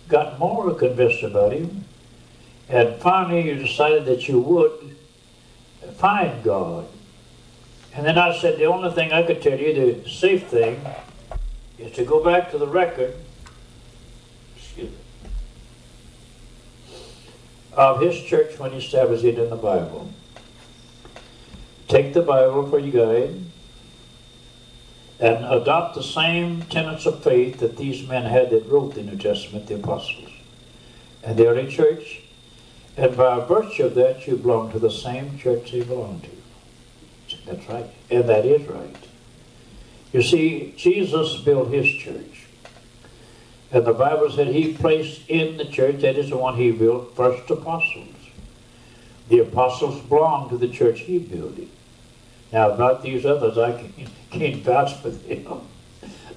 got 0.08 0.38
more 0.38 0.72
convinced 0.74 1.22
about 1.22 1.52
him 1.52 1.84
and 2.68 2.96
finally 2.96 3.46
you 3.46 3.54
decided 3.56 4.04
that 4.06 4.28
you 4.28 4.40
would 4.40 4.96
find 5.96 6.42
God. 6.42 6.86
And 7.94 8.06
then 8.06 8.18
I 8.18 8.38
said, 8.38 8.58
the 8.58 8.66
only 8.66 8.90
thing 8.92 9.12
I 9.12 9.22
could 9.22 9.42
tell 9.42 9.58
you, 9.58 10.02
the 10.02 10.08
safe 10.08 10.46
thing, 10.46 10.80
is 11.78 11.92
to 11.92 12.04
go 12.04 12.22
back 12.22 12.50
to 12.50 12.58
the 12.58 12.66
record 12.66 13.14
excuse 14.56 14.90
me, 14.90 14.96
of 17.72 18.00
his 18.00 18.20
church 18.22 18.58
when 18.58 18.72
he 18.72 18.78
established 18.78 19.24
it 19.24 19.38
in 19.38 19.50
the 19.50 19.56
Bible. 19.56 20.10
Take 21.86 22.12
the 22.12 22.22
Bible 22.22 22.68
for 22.68 22.78
your 22.78 23.06
guide 23.06 23.40
and 25.20 25.44
adopt 25.44 25.94
the 25.94 26.02
same 26.02 26.62
tenets 26.62 27.06
of 27.06 27.24
faith 27.24 27.60
that 27.60 27.76
these 27.76 28.06
men 28.06 28.24
had 28.24 28.50
that 28.50 28.68
wrote 28.68 28.94
the 28.94 29.02
New 29.02 29.16
Testament, 29.16 29.66
the 29.66 29.76
apostles, 29.76 30.30
and 31.24 31.36
the 31.36 31.46
early 31.48 31.66
church 31.66 32.22
and 32.98 33.16
by 33.16 33.38
virtue 33.44 33.86
of 33.86 33.94
that, 33.94 34.26
you 34.26 34.36
belong 34.36 34.72
to 34.72 34.80
the 34.80 34.90
same 34.90 35.38
church 35.38 35.70
they 35.70 35.82
belong 35.82 36.20
to. 36.20 37.36
That's 37.46 37.68
right. 37.68 37.86
And 38.10 38.28
that 38.28 38.44
is 38.44 38.68
right. 38.68 39.07
You 40.12 40.22
see, 40.22 40.74
Jesus 40.76 41.40
built 41.40 41.68
his 41.68 41.86
church. 41.86 42.46
And 43.70 43.84
the 43.84 43.92
Bible 43.92 44.30
said 44.30 44.48
he 44.48 44.72
placed 44.72 45.28
in 45.28 45.58
the 45.58 45.66
church, 45.66 46.00
that 46.00 46.16
is 46.16 46.30
the 46.30 46.38
one 46.38 46.56
he 46.56 46.70
built, 46.72 47.14
first 47.14 47.50
apostles. 47.50 48.14
The 49.28 49.40
apostles 49.40 50.00
belong 50.02 50.48
to 50.48 50.56
the 50.56 50.68
church 50.68 51.00
he 51.00 51.18
built. 51.18 51.58
It. 51.58 51.68
Now, 52.50 52.70
about 52.70 53.02
these 53.02 53.26
others, 53.26 53.58
I 53.58 53.72
can't, 53.72 54.08
can't 54.30 54.62
vouch 54.62 54.94
for 55.02 55.10
them. 55.10 55.60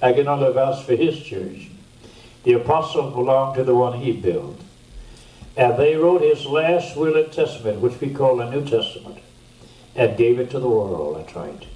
I 0.02 0.12
can 0.12 0.28
only 0.28 0.52
vouch 0.52 0.84
for 0.84 0.94
his 0.94 1.22
church. 1.22 1.70
The 2.44 2.52
apostles 2.52 3.14
belong 3.14 3.54
to 3.54 3.64
the 3.64 3.74
one 3.74 4.00
he 4.00 4.12
built. 4.12 4.60
And 5.56 5.78
they 5.78 5.96
wrote 5.96 6.22
his 6.22 6.44
last 6.44 6.96
will 6.96 7.16
and 7.16 7.32
testament, 7.32 7.80
which 7.80 7.98
we 8.00 8.12
call 8.12 8.36
the 8.36 8.50
New 8.50 8.64
Testament, 8.64 9.18
and 9.94 10.16
gave 10.16 10.38
it 10.38 10.50
to 10.50 10.58
the 10.58 10.68
world. 10.68 11.16
That's 11.16 11.34
right. 11.34 11.66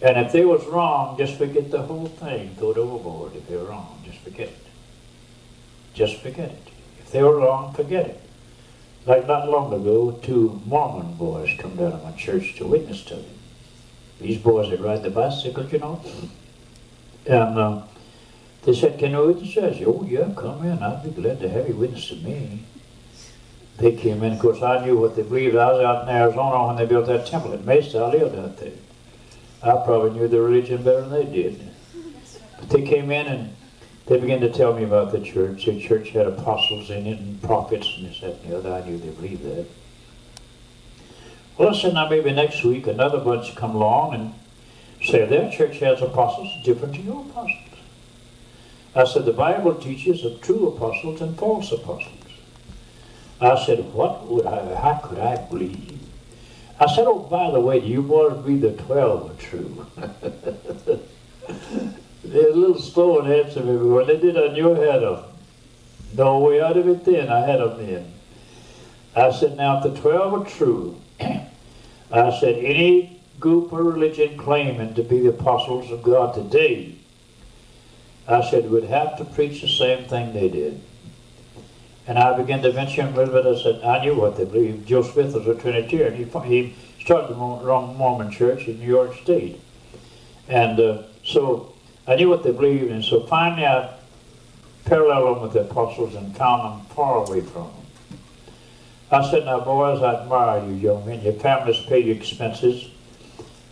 And 0.00 0.16
if 0.16 0.32
they 0.32 0.44
was 0.44 0.64
wrong, 0.66 1.18
just 1.18 1.36
forget 1.36 1.70
the 1.70 1.82
whole 1.82 2.06
thing. 2.06 2.54
Throw 2.54 2.70
it 2.70 2.78
overboard. 2.78 3.34
If 3.34 3.48
they 3.48 3.56
were 3.56 3.64
wrong, 3.64 4.00
just 4.04 4.18
forget 4.18 4.48
it. 4.48 4.66
Just 5.92 6.16
forget 6.16 6.50
it. 6.50 6.68
If 7.00 7.10
they 7.10 7.22
were 7.22 7.38
wrong, 7.38 7.74
forget 7.74 8.06
it. 8.06 8.20
Like 9.06 9.26
not 9.26 9.48
long 9.48 9.72
ago, 9.72 10.12
two 10.22 10.60
Mormon 10.66 11.14
boys 11.14 11.50
come 11.58 11.76
down 11.76 11.92
to 11.92 11.98
my 11.98 12.12
church 12.12 12.54
to 12.56 12.66
witness 12.66 13.02
to 13.04 13.16
me. 13.16 13.28
These 14.20 14.38
boys 14.38 14.70
that 14.70 14.80
ride 14.80 15.02
the 15.02 15.10
bicycles, 15.10 15.72
you 15.72 15.78
know. 15.78 16.00
And 17.26 17.58
uh, 17.58 17.82
they 18.64 18.74
said, 18.74 18.98
can 18.98 19.12
you 19.12 19.26
witness 19.26 19.54
to 19.54 19.70
us? 19.70 19.82
Oh, 19.86 20.04
yeah, 20.08 20.32
come 20.36 20.64
in. 20.64 20.82
I'd 20.82 21.02
be 21.02 21.10
glad 21.10 21.40
to 21.40 21.48
have 21.48 21.68
you 21.68 21.74
witness 21.74 22.08
to 22.08 22.16
me. 22.16 22.64
They 23.78 23.92
came 23.96 24.22
in. 24.22 24.34
Of 24.34 24.40
course, 24.40 24.62
I 24.62 24.84
knew 24.84 24.98
what 24.98 25.16
they 25.16 25.22
believed. 25.22 25.56
I 25.56 25.72
was 25.72 25.84
out 25.84 26.02
in 26.02 26.14
Arizona 26.14 26.66
when 26.66 26.76
they 26.76 26.86
built 26.86 27.06
that 27.06 27.26
temple 27.26 27.52
at 27.54 27.64
Mesa. 27.64 27.98
I 27.98 28.10
lived 28.10 28.36
out 28.36 28.58
there. 28.58 28.72
I 29.62 29.70
probably 29.84 30.10
knew 30.10 30.28
the 30.28 30.40
religion 30.40 30.82
better 30.82 31.00
than 31.00 31.10
they 31.10 31.24
did. 31.24 31.68
But 32.58 32.70
they 32.70 32.82
came 32.82 33.10
in 33.10 33.26
and 33.26 33.56
they 34.06 34.18
began 34.18 34.40
to 34.40 34.52
tell 34.52 34.72
me 34.72 34.84
about 34.84 35.12
the 35.12 35.20
church. 35.20 35.66
The 35.66 35.80
church 35.80 36.10
had 36.10 36.26
apostles 36.26 36.90
in 36.90 37.06
it 37.06 37.18
and 37.18 37.42
prophets 37.42 37.92
and 37.96 38.06
this, 38.06 38.20
that, 38.20 38.40
and 38.42 38.52
the 38.52 38.58
other. 38.58 38.72
I 38.72 38.88
knew 38.88 38.98
they 38.98 39.10
believed 39.10 39.44
that. 39.44 39.66
Well, 41.56 41.74
I 41.74 41.78
said, 41.78 41.94
now 41.94 42.08
maybe 42.08 42.32
next 42.32 42.64
week 42.64 42.86
another 42.86 43.18
bunch 43.18 43.56
come 43.56 43.74
along 43.74 44.14
and 44.14 44.34
say 45.02 45.26
their 45.26 45.50
church 45.50 45.78
has 45.78 46.00
apostles 46.00 46.48
different 46.64 46.94
to 46.94 47.02
your 47.02 47.22
apostles. 47.22 47.64
I 48.94 49.04
said, 49.04 49.24
the 49.24 49.32
Bible 49.32 49.74
teaches 49.74 50.24
of 50.24 50.40
true 50.40 50.68
apostles 50.68 51.20
and 51.20 51.36
false 51.36 51.72
apostles. 51.72 52.14
I 53.40 53.64
said, 53.64 53.92
what 53.92 54.26
would 54.26 54.46
I, 54.46 54.74
how 54.74 54.94
could 54.94 55.18
I 55.18 55.36
believe? 55.36 55.97
I 56.80 56.86
said, 56.86 57.06
oh, 57.08 57.18
by 57.18 57.50
the 57.50 57.60
way, 57.60 57.80
you 57.80 58.02
to 58.30 58.42
be 58.46 58.56
the 58.56 58.72
12 58.72 59.30
are 59.30 59.34
true? 59.42 59.86
They're 62.24 62.50
a 62.50 62.54
little 62.54 62.80
slow 62.80 63.18
in 63.20 63.32
answering 63.32 63.66
me, 63.66 63.76
when 63.90 64.06
they 64.06 64.18
did, 64.18 64.36
knew 64.52 64.74
I 64.74 64.92
had 64.92 65.02
them. 65.02 65.24
No 66.16 66.38
way 66.38 66.60
out 66.60 66.76
of 66.76 66.86
it 66.88 67.04
then, 67.04 67.28
I 67.30 67.40
had 67.40 67.58
them 67.58 67.84
then. 67.84 68.12
I 69.16 69.32
said, 69.32 69.56
now 69.56 69.78
if 69.78 69.92
the 69.92 70.00
12 70.00 70.34
are 70.34 70.44
true, 70.48 71.00
I 71.20 72.38
said, 72.38 72.64
any 72.64 73.20
group 73.40 73.72
or 73.72 73.82
religion 73.82 74.36
claiming 74.38 74.94
to 74.94 75.02
be 75.02 75.20
the 75.20 75.30
apostles 75.30 75.90
of 75.90 76.02
God 76.02 76.34
today, 76.34 76.94
I 78.28 78.48
said, 78.48 78.70
would 78.70 78.84
have 78.84 79.16
to 79.18 79.24
preach 79.24 79.62
the 79.62 79.68
same 79.68 80.04
thing 80.04 80.32
they 80.32 80.48
did. 80.48 80.80
And 82.08 82.18
I 82.18 82.34
began 82.38 82.62
to 82.62 82.72
venture 82.72 83.02
a 83.02 83.10
little 83.10 83.34
bit. 83.34 83.44
I 83.44 83.62
said, 83.62 83.84
I 83.84 84.02
knew 84.02 84.14
what 84.14 84.38
they 84.38 84.46
believed. 84.46 84.88
Joe 84.88 85.02
Smith 85.02 85.34
was 85.34 85.46
a 85.46 85.54
Trinitarian. 85.54 86.14
He, 86.14 86.24
he 86.48 86.74
started 87.00 87.28
the 87.28 87.34
Mormon 87.34 88.30
Church 88.30 88.66
in 88.66 88.80
New 88.80 88.86
York 88.86 89.14
State. 89.22 89.60
And 90.48 90.80
uh, 90.80 91.02
so 91.22 91.74
I 92.06 92.16
knew 92.16 92.30
what 92.30 92.44
they 92.44 92.52
believed. 92.52 92.90
And 92.90 93.04
so 93.04 93.26
finally 93.26 93.66
I 93.66 93.94
paralleled 94.86 95.36
them 95.36 95.42
with 95.42 95.52
the 95.52 95.60
apostles 95.60 96.14
and 96.14 96.34
found 96.34 96.80
them 96.80 96.86
far 96.96 97.26
away 97.26 97.42
from 97.42 97.64
them. 97.64 97.72
I 99.10 99.30
said, 99.30 99.44
now 99.44 99.60
boys, 99.60 100.02
I 100.02 100.22
admire 100.22 100.64
you 100.66 100.76
young 100.76 101.04
men. 101.04 101.20
Your 101.20 101.34
families 101.34 101.84
pay 101.86 101.98
your 102.00 102.16
expenses. 102.16 102.90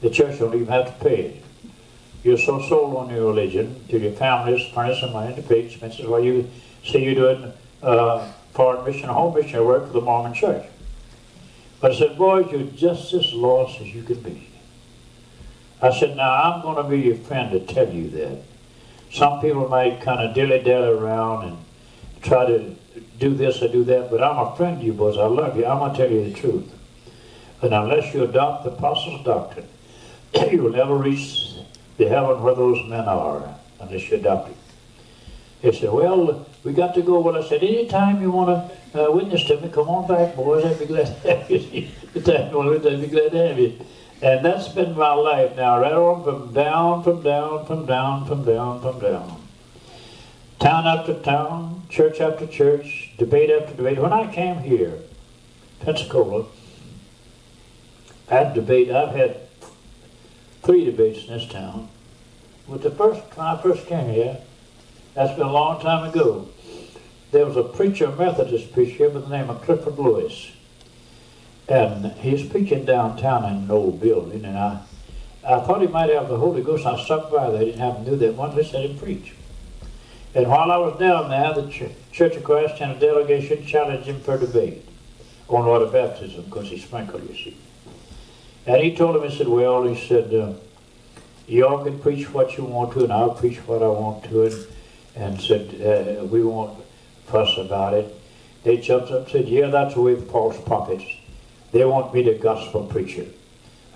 The 0.03 0.11
church 0.11 0.39
don't 0.39 0.55
even 0.55 0.67
have 0.67 0.87
to 0.87 1.05
pay 1.05 1.23
it. 1.23 1.43
You're 2.23 2.37
so 2.37 2.61
sold 2.61 2.97
on 2.97 3.09
your 3.09 3.29
religion 3.29 3.83
till 3.89 4.03
your 4.03 4.13
families 4.13 4.67
furnish 4.75 5.01
some 5.01 5.15
money 5.15 5.35
to 5.35 5.43
pay 5.43 5.61
expenses 5.61 6.07
while 6.07 6.23
you 6.23 6.51
see 6.85 7.03
you 7.03 7.15
doing 7.15 7.53
uh, 7.83 8.33
foreign 8.53 8.85
mission, 8.85 9.09
home 9.09 9.35
mission 9.35 9.59
I 9.59 9.63
work 9.63 9.87
for 9.87 9.93
the 9.93 10.01
Mormon 10.01 10.35
church. 10.35 10.67
But 11.81 11.93
I 11.93 11.99
said, 11.99 12.19
boys, 12.19 12.51
you're 12.51 12.63
just 12.63 13.13
as 13.13 13.33
lost 13.33 13.81
as 13.81 13.89
you 13.89 14.03
can 14.03 14.21
be. 14.21 14.49
I 15.83 15.93
said, 15.99 16.17
now 16.17 16.31
I'm 16.31 16.63
going 16.63 16.77
to 16.77 16.89
be 16.89 17.01
your 17.01 17.17
friend 17.17 17.53
to 17.53 17.61
tell 17.61 17.89
you 17.93 18.09
that. 18.11 18.43
Some 19.13 19.41
people 19.41 19.69
might 19.69 20.01
kind 20.01 20.21
of 20.21 20.35
dilly-dally 20.35 20.99
around 20.99 21.49
and 21.49 21.59
try 22.23 22.47
to 22.47 22.75
do 23.19 23.35
this 23.35 23.63
or 23.63 23.69
do 23.69 23.85
that, 23.85 24.11
but 24.11 24.23
I'm 24.23 24.39
a 24.39 24.57
friend 24.57 24.81
to 24.81 24.87
you 24.87 24.93
boys. 24.93 25.17
I 25.17 25.27
love 25.27 25.57
you. 25.57 25.67
I'm 25.67 25.79
going 25.79 25.93
to 25.93 25.97
tell 25.97 26.11
you 26.11 26.25
the 26.25 26.33
truth. 26.33 26.73
And 27.63 27.73
unless 27.73 28.13
you 28.13 28.25
adopt 28.25 28.65
the 28.65 28.71
apostles' 28.73 29.25
doctrine, 29.25 29.69
you 30.51 30.63
will 30.63 30.73
never 30.73 30.97
reach 30.97 31.55
the 31.97 32.09
heaven 32.09 32.43
where 32.43 32.55
those 32.55 32.87
men 32.89 33.07
are, 33.07 33.55
unless 33.81 34.11
you 34.11 34.17
adopt 34.17 34.51
it. 34.51 34.56
He 35.63 35.73
said, 35.73 35.91
well, 35.91 36.47
we 36.65 36.73
got 36.73 36.95
to 36.95 37.03
go. 37.03 37.21
Well, 37.21 37.37
I 37.37 37.49
said, 37.49 37.63
anytime 37.63 38.21
you 38.21 38.31
want 38.31 38.71
to 38.93 39.09
uh, 39.09 39.11
witness 39.11 39.45
to 39.45 39.61
me, 39.61 39.69
come 39.69 39.89
on 39.89 40.07
back, 40.07 40.37
boys. 40.37 40.65
I'd 40.65 40.79
be 40.79 40.87
glad 40.87 41.07
to 41.23 41.37
have 41.37 41.51
you. 41.51 41.89
I'd 42.15 43.01
be 43.01 43.07
glad 43.09 43.33
to 43.33 43.49
have 43.49 43.59
you. 43.59 43.79
And 44.23 44.45
that's 44.45 44.69
been 44.69 44.97
my 44.97 45.13
life 45.13 45.57
now, 45.57 45.81
right 45.81 45.93
on 45.93 46.25
from 46.25 46.53
down, 46.55 47.03
from 47.03 47.23
down, 47.23 47.67
from 47.67 47.87
down, 47.87 48.27
from 48.27 48.45
down, 48.45 48.81
from 48.81 48.99
down. 48.99 49.43
Town 50.59 50.87
after 50.87 51.15
town, 51.21 51.83
church 51.91 52.21
after 52.21 52.47
church, 52.47 53.13
debate 53.19 53.51
after 53.51 53.75
debate. 53.75 53.99
When 53.99 54.13
I 54.13 54.33
came 54.33 54.59
here, 54.59 55.01
Pensacola, 55.81 56.47
I 58.31 58.35
had 58.35 58.55
debate. 58.55 58.91
I've 58.91 59.15
had 59.15 59.37
three 60.63 60.85
debates 60.85 61.29
in 61.29 61.35
this 61.35 61.49
town. 61.49 61.89
With 62.67 62.83
the 62.83 62.91
first, 62.91 63.21
when 63.37 63.47
I 63.47 63.61
first 63.61 63.87
came 63.87 64.09
here, 64.09 64.39
that's 65.17 65.33
been 65.33 65.47
a 65.47 65.53
long 65.53 65.81
time 65.81 66.09
ago. 66.09 66.47
There 67.33 67.47
was 67.47 67.57
a 67.57 67.63
preacher, 67.63 68.05
a 68.05 68.15
Methodist 68.15 68.73
preacher 68.75 69.09
by 69.09 69.21
the 69.21 69.29
name 69.29 69.49
of 69.49 69.63
Clifford 69.63 69.99
Lewis. 69.99 70.53
And 71.69 72.13
he's 72.13 72.47
preaching 72.47 72.85
downtown 72.85 73.45
in 73.47 73.63
an 73.65 73.71
old 73.71 73.99
building, 74.01 74.45
and 74.45 74.59
I, 74.59 74.83
I 75.43 75.61
thought 75.61 75.81
he 75.81 75.89
might 75.89 76.11
have 76.11 76.29
the 76.29 76.37
Holy 76.37 76.63
Ghost. 76.63 76.85
I 76.85 77.03
stopped 77.03 77.33
by 77.33 77.51
there, 77.51 77.63
I 77.63 77.65
didn't 77.65 77.81
happen 77.81 78.05
to 78.05 78.11
do 78.11 78.17
that 78.19 78.35
once, 78.35 78.55
they 78.55 78.63
said 78.63 78.89
him 78.89 78.99
preach. 78.99 79.35
And 80.35 80.49
while 80.49 80.71
I 80.71 80.77
was 80.77 80.99
down 81.01 81.31
there, 81.31 81.55
the 81.55 81.71
Ch 81.71 81.85
Church 82.13 82.37
of 82.37 82.45
Christ 82.45 82.81
and 82.83 82.93
a 82.93 83.01
delegation 83.01 83.65
challenged 83.67 84.07
him 84.07 84.21
for 84.21 84.37
debate 84.37 84.87
on 85.49 85.65
water 85.65 85.87
baptism, 85.87 86.45
because 86.45 86.69
he 86.69 86.79
sprinkled, 86.79 87.27
you 87.29 87.35
see. 87.35 87.57
And 88.67 88.83
he 88.83 88.95
told 88.95 89.17
him, 89.17 89.29
he 89.29 89.37
said, 89.37 89.49
well, 89.49 89.83
he 89.85 90.07
said, 90.07 90.33
uh, 90.35 90.53
y'all 91.49 91.83
can 91.83 91.99
preach 91.99 92.33
what 92.35 92.59
you 92.59 92.65
want 92.65 92.93
to, 92.93 93.05
and 93.05 93.13
I'll 93.13 93.31
preach 93.31 93.59
what 93.67 93.83
I 93.83 93.89
want 93.89 94.25
to. 94.25 94.45
And 94.45 94.67
and 95.17 95.41
said, 95.41 96.21
uh, 96.21 96.25
we 96.25 96.43
won't 96.43 96.79
fuss 97.27 97.57
about 97.59 97.95
it. 97.95 98.15
They 98.63 98.77
jumped 98.77 99.11
up 99.11 99.23
and 99.23 99.31
said, 99.31 99.49
yeah, 99.49 99.69
that's 99.69 99.95
the 99.95 100.27
false 100.31 100.61
prophets. 100.61 101.05
They 101.73 101.85
want 101.85 102.15
me 102.15 102.23
the 102.23 102.35
gospel 102.35 102.85
preacher. 102.85 103.27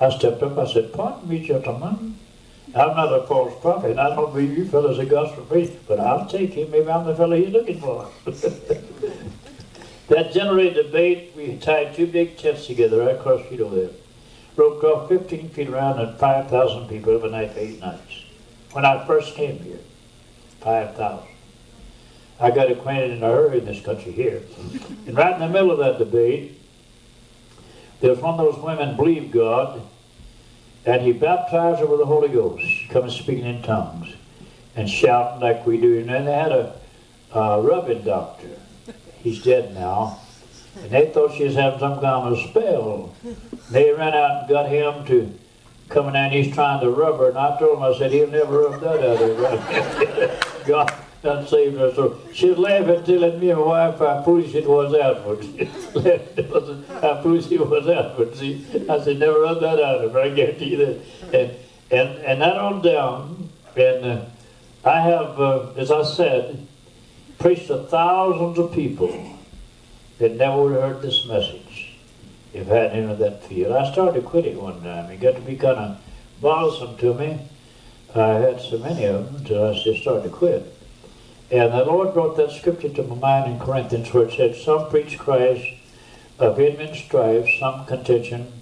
I 0.01 0.11
stepped 0.11 0.43
up, 0.43 0.57
I 0.57 0.73
said, 0.73 0.93
pardon 0.93 1.29
me, 1.29 1.47
gentlemen. 1.47 2.17
I'm 2.69 2.97
not 2.97 3.13
a 3.13 3.27
false 3.27 3.53
prophet. 3.61 3.99
I 3.99 4.15
don't 4.15 4.33
believe 4.33 4.57
you 4.57 4.65
fellows 4.65 4.99
are 4.99 5.05
gospel 5.05 5.45
preacher, 5.45 5.77
but 5.89 5.99
I'll 5.99 6.29
take 6.29 6.53
him. 6.55 6.71
Maybe 6.71 6.89
I'm 6.89 7.05
the 7.05 7.17
fellow 7.17 7.37
he's 7.37 7.53
looking 7.53 7.81
for. 7.81 8.09
that 10.09 10.33
generated 10.33 10.87
debate. 10.87 11.33
We 11.37 11.57
tied 11.57 11.95
two 11.95 12.07
big 12.07 12.39
tents 12.39 12.67
together 12.67 13.01
right 13.01 13.17
across 13.17 13.41
the 13.41 13.57
street 13.57 13.71
there. 13.73 13.91
Roped 14.57 14.85
off 14.85 15.09
15 15.09 15.49
feet 15.51 15.69
around 15.69 15.99
and 15.99 16.17
5,000 16.19 16.89
people 16.89 17.13
overnight 17.13 17.53
for 17.53 17.59
eight 17.59 17.81
nights. 17.81 18.25
When 18.73 18.85
I 18.85 19.05
first 19.05 19.35
came 19.35 19.59
here. 19.59 19.81
5,000. 20.61 21.27
I 22.39 22.51
got 22.51 22.71
acquainted 22.71 23.11
in 23.11 23.23
a 23.23 23.27
hurry 23.27 23.59
in 23.59 23.67
this 23.67 23.85
country 23.85 24.13
here. 24.13 24.43
And 25.07 25.17
right 25.17 25.35
in 25.35 25.41
the 25.41 25.49
middle 25.49 25.71
of 25.71 25.79
that 25.79 25.99
debate, 25.99 26.59
there 28.01 28.11
was 28.11 28.21
one 28.21 28.41
of 28.41 28.55
those 28.55 28.63
women 28.63 28.97
believed 28.97 29.33
God, 29.33 29.83
and 30.87 31.03
he 31.03 31.13
baptized 31.13 31.81
her 31.81 31.87
with 31.87 32.01
the 32.01 32.07
Holy 32.07 32.29
Ghost, 32.29 32.65
coming 32.89 33.11
speaking 33.11 33.45
in 33.45 33.63
tongues 33.63 34.15
and 34.75 34.89
shouting 34.89 35.41
like 35.41 35.67
we 35.67 35.79
do. 35.79 35.99
And 35.99 36.09
then 36.09 36.25
they 36.25 36.33
had 36.33 36.53
a, 36.53 36.81
a 37.35 37.61
rubbing 37.61 38.03
doctor. 38.03 38.49
He's 39.23 39.43
dead 39.43 39.75
now. 39.75 40.19
And 40.81 40.91
they 40.91 41.11
thought 41.11 41.35
she 41.35 41.45
was 41.45 41.55
having 41.55 41.81
some 41.81 42.01
kind 42.01 42.27
of 42.27 42.33
a 42.33 42.49
spell. 42.49 43.15
They 43.71 43.93
ran 43.93 44.15
out 44.15 44.41
and 44.41 44.49
got 44.49 44.69
him 44.71 45.05
to 45.07 45.39
coming 45.91 46.15
in, 46.15 46.31
he's 46.31 46.55
trying 46.55 46.81
to 46.81 46.91
rub 46.91 47.19
her, 47.19 47.29
and 47.29 47.39
I 47.39 47.59
told 47.59 47.79
him, 47.79 47.83
I 47.83 47.99
said, 47.99 48.13
he'll 48.13 48.31
never 48.31 48.71
rub 48.71 48.81
that 48.81 49.01
out 49.01 49.23
of 49.23 49.37
her. 49.37 50.65
God 50.67 50.95
done 51.23 51.47
saved 51.47 51.77
her. 51.77 51.93
So 51.95 52.19
she's 52.33 52.57
laughing, 52.57 53.05
telling 53.05 53.41
me 53.41 53.51
and 53.51 53.61
my 53.61 53.67
wife 53.67 53.99
how 53.99 54.23
foolish 54.23 54.55
it 54.55 54.67
was 54.67 54.95
afterwards. 54.95 55.47
how 57.03 57.23
foolish 57.23 57.51
it 57.51 57.61
was 57.61 57.89
afterwards. 57.89 58.39
See, 58.39 58.65
I 58.89 59.01
said, 59.01 59.19
never 59.19 59.41
rub 59.41 59.61
that 59.61 59.81
out 59.81 60.05
of 60.05 60.13
her, 60.13 60.21
I 60.21 60.31
guarantee 60.31 60.77
that. 60.77 61.01
And, 61.35 61.57
and, 61.91 62.19
and 62.25 62.41
that 62.41 62.57
on 62.57 62.83
down, 62.83 63.51
and 63.77 64.05
uh, 64.05 64.25
I 64.85 65.01
have, 65.01 65.41
uh, 65.41 65.73
as 65.77 65.91
I 65.91 66.05
said, 66.05 66.67
preached 67.39 67.67
to 67.67 67.85
thousands 67.85 68.59
of 68.59 68.73
people 68.73 69.37
that 70.19 70.37
never 70.37 70.69
heard 70.71 71.03
this 71.03 71.27
message 71.27 71.70
if 72.53 72.71
I 72.71 72.75
had 72.75 72.93
any 72.93 73.13
of 73.13 73.19
that 73.19 73.45
field. 73.45 73.73
I 73.73 73.91
started 73.91 74.25
quitting 74.25 74.61
one 74.61 74.83
time. 74.83 75.11
It 75.11 75.21
got 75.21 75.37
to 75.37 75.41
be 75.41 75.57
kind 75.57 75.79
of 75.79 76.01
bothersome 76.41 76.97
to 76.99 77.15
me. 77.15 77.49
I 78.15 78.35
had 78.35 78.61
so 78.61 78.79
many 78.79 79.05
of 79.05 79.27
them 79.27 79.37
until 79.37 79.69
I 79.69 79.83
just 79.83 80.03
started 80.03 80.25
to 80.25 80.31
quit. 80.31 80.77
And 81.51 81.73
the 81.73 81.85
Lord 81.85 82.15
brought 82.15 82.37
that 82.37 82.53
scripture 82.53 82.89
to 82.89 83.03
my 83.03 83.17
mind 83.17 83.53
in 83.53 83.59
Corinthians 83.59 84.13
where 84.13 84.27
it 84.27 84.35
said, 84.37 84.57
Some 84.57 84.89
preach 84.89 85.19
Christ 85.19 85.65
of 86.39 86.59
envy 86.59 86.97
strife, 86.97 87.49
some 87.59 87.87
contention. 87.87 88.53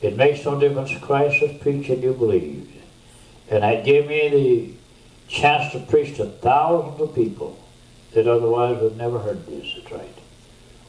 It 0.00 0.16
makes 0.16 0.44
no 0.44 0.58
difference. 0.58 0.96
Christ 0.98 1.42
was 1.42 1.56
preached 1.60 1.88
you 1.88 2.12
believed. 2.12 2.72
And 3.50 3.62
that 3.62 3.84
gave 3.84 4.06
me 4.06 4.28
the 4.28 4.74
chance 5.28 5.72
to 5.72 5.80
preach 5.80 6.16
to 6.16 6.26
thousands 6.26 7.00
of 7.00 7.14
people 7.14 7.58
that 8.12 8.26
otherwise 8.26 8.80
would 8.80 8.96
never 8.96 9.18
heard 9.18 9.46
this. 9.46 9.74
That's 9.76 9.92
right. 9.92 10.18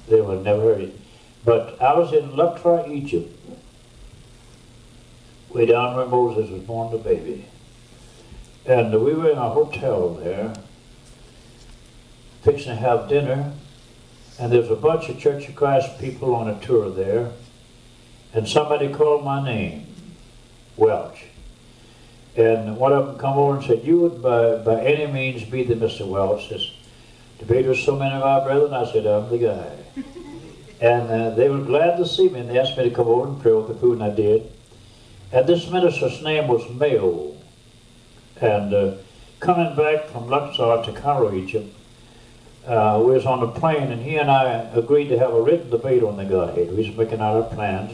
They 0.08 0.22
would 0.22 0.44
never 0.44 0.62
heard 0.62 0.82
it. 0.82 1.00
But 1.48 1.82
I 1.82 1.94
was 1.94 2.12
in 2.12 2.36
Luxor, 2.36 2.84
Egypt, 2.90 3.34
way 5.48 5.66
down 5.66 5.96
where 5.96 6.06
Moses 6.06 6.52
was 6.52 6.62
born 6.64 6.92
the 6.92 6.98
baby. 6.98 7.46
And 8.66 8.92
we 9.02 9.14
were 9.14 9.30
in 9.30 9.38
a 9.38 9.50
hotel 9.52 10.10
there, 10.16 10.54
fixing 12.42 12.74
to 12.74 12.76
have 12.76 13.08
dinner, 13.08 13.54
and 14.38 14.52
there's 14.52 14.70
a 14.70 14.76
bunch 14.76 15.08
of 15.08 15.20
Church 15.20 15.48
of 15.48 15.56
Christ 15.56 15.98
people 16.02 16.36
on 16.36 16.50
a 16.50 16.60
tour 16.60 16.90
there, 16.90 17.32
and 18.34 18.46
somebody 18.46 18.94
called 18.94 19.24
my 19.24 19.42
name, 19.42 19.88
Welch. 20.76 21.28
And 22.36 22.76
one 22.76 22.92
of 22.92 23.08
them 23.08 23.18
come 23.18 23.38
over 23.38 23.56
and 23.56 23.66
said, 23.66 23.86
you 23.86 24.02
would 24.02 24.22
by, 24.22 24.58
by 24.58 24.82
any 24.82 25.10
means 25.10 25.46
be 25.46 25.64
the 25.64 25.76
Mr. 25.76 26.06
Welch. 26.06 26.50
This 26.50 26.72
debater 27.40 27.74
so 27.74 27.96
many 27.96 28.16
of 28.16 28.24
our 28.24 28.44
brethren. 28.44 28.74
I 28.74 28.92
said, 28.92 29.06
I'm 29.06 29.30
the 29.30 29.38
guy. 29.38 29.87
And 30.80 31.10
uh, 31.10 31.30
they 31.32 31.50
were 31.50 31.60
glad 31.60 31.98
to 31.98 32.06
see 32.06 32.30
me, 32.30 32.40
and 32.40 32.50
they 32.50 32.60
asked 32.60 32.78
me 32.78 32.84
to 32.84 32.96
come 32.96 33.08
over 33.08 33.28
and 33.28 33.42
pray 33.42 33.54
with 33.54 33.68
the 33.68 33.76
food, 33.76 33.94
and 33.94 34.04
I 34.04 34.16
did. 34.16 34.52
And 35.32 35.48
this 35.48 35.70
minister's 35.70 36.22
name 36.22 36.48
was 36.48 36.70
Mayo. 36.70 37.36
And 38.40 38.74
uh, 38.74 38.94
coming 39.40 39.76
back 39.76 40.06
from 40.10 40.30
Luxor 40.30 40.84
to 40.84 41.00
Cairo, 41.00 41.34
Egypt, 41.34 41.74
uh, 42.68 43.02
we 43.04 43.14
was 43.14 43.26
on 43.26 43.40
the 43.40 43.48
plane, 43.48 43.92
and 43.92 44.04
he 44.04 44.18
and 44.18 44.30
I 44.30 44.70
agreed 44.74 45.08
to 45.08 45.18
have 45.18 45.34
a 45.34 45.42
written 45.42 45.70
debate 45.70 46.04
on 46.04 46.18
the 46.18 46.26
Godhead. 46.26 46.70
We 46.70 46.88
was 46.88 46.96
making 46.96 47.22
out 47.22 47.36
our 47.36 47.50
plans, 47.50 47.94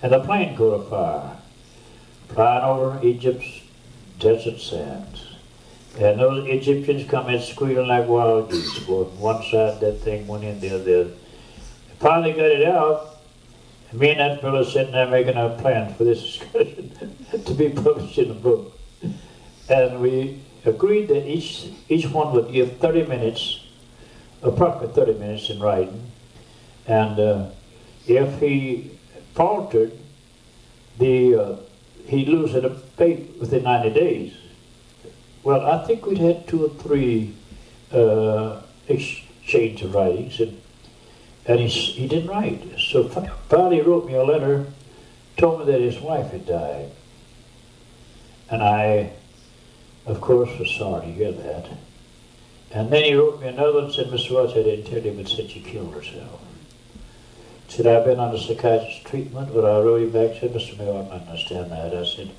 and 0.00 0.12
the 0.12 0.20
plane 0.20 0.56
caught 0.56 0.88
fire, 0.88 1.36
flying 2.28 2.64
over 2.64 3.04
Egypt's 3.04 3.62
desert 4.18 4.60
sands. 4.60 5.26
And 5.98 6.20
those 6.20 6.48
Egyptians 6.48 7.10
come 7.10 7.28
in 7.28 7.42
squealing 7.42 7.88
like 7.88 8.08
wild 8.08 8.50
geese. 8.50 8.86
One 8.86 9.42
side 9.42 9.80
that 9.80 10.00
thing 10.00 10.26
went 10.26 10.44
in, 10.44 10.60
the 10.60 10.76
other. 10.76 11.10
Finally 12.02 12.32
got 12.32 12.46
it 12.46 12.66
out, 12.66 13.20
me 13.92 14.10
and 14.10 14.18
that 14.18 14.40
fellow 14.40 14.64
sitting 14.64 14.90
there 14.90 15.06
making 15.06 15.36
our 15.36 15.56
plans 15.58 15.96
for 15.96 16.02
this 16.02 16.20
discussion 16.52 17.16
to 17.44 17.54
be 17.54 17.68
published 17.68 18.18
in 18.18 18.28
a 18.28 18.34
book. 18.34 18.76
And 19.68 20.00
we 20.00 20.42
agreed 20.64 21.06
that 21.06 21.24
each 21.30 21.68
each 21.88 22.06
one 22.06 22.32
would 22.32 22.50
give 22.50 22.78
30 22.78 23.06
minutes 23.06 23.64
approximately 24.42 24.92
30 24.92 25.18
minutes 25.20 25.50
in 25.50 25.60
writing. 25.60 26.10
And 26.88 27.20
uh, 27.20 27.50
if 28.08 28.40
he 28.40 28.98
faltered, 29.34 29.92
the 30.98 31.36
uh, 31.36 31.56
he'd 32.06 32.26
lose 32.26 32.52
it 32.56 32.64
within 33.38 33.62
90 33.62 33.90
days. 33.90 34.34
Well, 35.44 35.64
I 35.64 35.86
think 35.86 36.04
we'd 36.06 36.18
had 36.18 36.48
two 36.48 36.64
or 36.64 36.70
three 36.70 37.36
uh, 37.92 38.62
exchange 38.88 39.82
of 39.82 39.94
writings, 39.94 40.40
and, 40.40 40.61
and 41.46 41.60
he, 41.60 41.66
he 41.68 42.08
didn't 42.08 42.28
write. 42.28 42.62
So 42.78 43.08
finally 43.48 43.76
he 43.76 43.82
wrote 43.82 44.06
me 44.06 44.14
a 44.14 44.24
letter, 44.24 44.66
told 45.36 45.60
me 45.60 45.72
that 45.72 45.80
his 45.80 46.00
wife 46.00 46.30
had 46.30 46.46
died. 46.46 46.90
And 48.50 48.62
I, 48.62 49.12
of 50.06 50.20
course, 50.20 50.50
was 50.58 50.70
sorry 50.70 51.06
to 51.06 51.12
hear 51.12 51.32
that. 51.32 51.68
And 52.70 52.90
then 52.90 53.04
he 53.04 53.14
wrote 53.14 53.40
me 53.40 53.48
another 53.48 53.80
and 53.80 53.92
said, 53.92 54.06
Mr. 54.06 54.32
Welch, 54.32 54.52
I 54.52 54.62
didn't 54.62 54.90
tell 54.90 55.02
you, 55.02 55.12
but 55.12 55.28
said 55.28 55.50
she 55.50 55.60
killed 55.60 55.94
herself. 55.94 56.40
Said, 57.68 57.86
I've 57.86 58.04
been 58.04 58.20
under 58.20 58.38
psychiatrist 58.38 59.04
treatment, 59.06 59.52
but 59.52 59.64
I 59.64 59.80
wrote 59.80 60.02
him 60.02 60.10
back, 60.10 60.38
said, 60.38 60.52
Mr. 60.52 60.78
Mayo, 60.78 61.00
I 61.00 61.08
don't 61.08 61.28
understand 61.28 61.70
that. 61.70 61.94
I 61.94 62.04
said, 62.04 62.30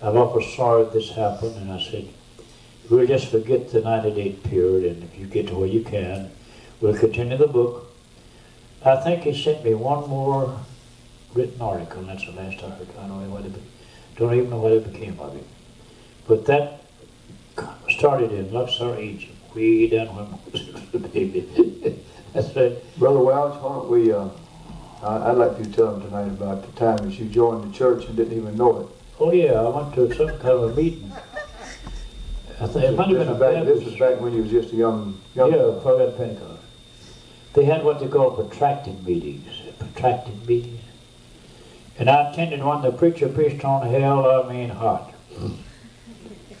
I'm 0.00 0.16
awful 0.16 0.42
sorry 0.42 0.84
this 0.84 1.10
happened. 1.10 1.56
And 1.56 1.72
I 1.72 1.80
said, 1.80 2.08
we'll 2.88 3.06
just 3.06 3.28
forget 3.28 3.70
the 3.70 3.80
90-day 3.80 4.32
period, 4.48 4.96
and 4.96 5.04
if 5.04 5.18
you 5.18 5.26
get 5.26 5.48
to 5.48 5.56
where 5.56 5.68
you 5.68 5.82
can, 5.82 6.30
we'll 6.80 6.96
continue 6.96 7.36
the 7.36 7.46
book. 7.46 7.89
I 8.84 8.96
think 8.96 9.24
he 9.24 9.42
sent 9.42 9.64
me 9.64 9.74
one 9.74 10.08
more 10.08 10.58
written 11.34 11.60
article, 11.60 12.00
and 12.00 12.08
that's 12.08 12.24
the 12.24 12.32
last 12.32 12.62
I 12.62 12.70
heard. 12.70 12.88
I 12.98 13.06
don't, 13.06 13.22
know 13.22 13.34
what 13.34 13.44
it, 13.44 13.52
don't 14.16 14.34
even 14.34 14.50
know 14.50 14.58
what 14.58 14.72
it 14.72 14.90
became 14.92 15.18
of 15.20 15.36
it. 15.36 15.46
But 16.26 16.46
that 16.46 16.80
started 17.88 18.32
in 18.32 18.52
Luxor, 18.52 18.98
Egypt 18.98 19.34
way 19.54 19.88
down 19.88 20.14
when 20.14 20.30
Moses 20.30 20.74
was 20.74 20.94
a 20.94 20.98
baby. 20.98 22.00
That's 22.32 22.54
right. 22.54 22.98
Brother 22.98 23.18
Welch, 23.18 23.60
why 23.60 23.68
don't 23.68 23.90
we, 23.90 24.12
uh, 24.12 24.28
I'd 25.02 25.32
like 25.32 25.58
you 25.58 25.64
to 25.64 25.72
tell 25.72 25.92
them 25.96 26.02
tonight 26.02 26.28
about 26.28 26.62
the 26.62 26.72
time 26.78 26.98
that 26.98 27.18
you 27.18 27.26
joined 27.26 27.72
the 27.72 27.76
church 27.76 28.04
and 28.06 28.16
didn't 28.16 28.36
even 28.36 28.56
know 28.56 28.80
it. 28.80 28.86
Oh 29.18 29.32
yeah, 29.32 29.54
I 29.54 29.68
went 29.68 29.94
to 29.96 30.14
some 30.14 30.28
kind 30.38 30.48
of 30.48 30.70
a 30.70 30.74
meeting. 30.74 31.12
I 32.60 32.66
think 32.66 32.84
it 32.84 32.96
might 32.96 33.08
have 33.08 33.18
been 33.18 33.28
a 33.28 33.34
back, 33.34 33.64
This 33.64 33.84
was 33.84 33.96
back 33.96 34.20
when 34.20 34.34
you 34.34 34.42
was 34.42 34.50
just 34.50 34.72
a 34.72 34.76
young, 34.76 35.18
young 35.34 35.50
Yeah, 35.50 35.80
Pentecost. 36.16 36.59
They 37.52 37.64
had 37.64 37.84
what 37.84 38.00
they 38.00 38.08
call 38.08 38.30
protracted 38.30 39.04
meetings, 39.04 39.48
protracted 39.78 40.46
meetings. 40.46 40.80
And 41.98 42.08
I 42.08 42.30
attended 42.30 42.62
one, 42.62 42.82
the 42.82 42.92
preacher 42.92 43.28
preached 43.28 43.64
on 43.64 43.86
hell, 43.88 44.26
I 44.30 44.50
mean 44.52 44.70
hot. 44.70 45.12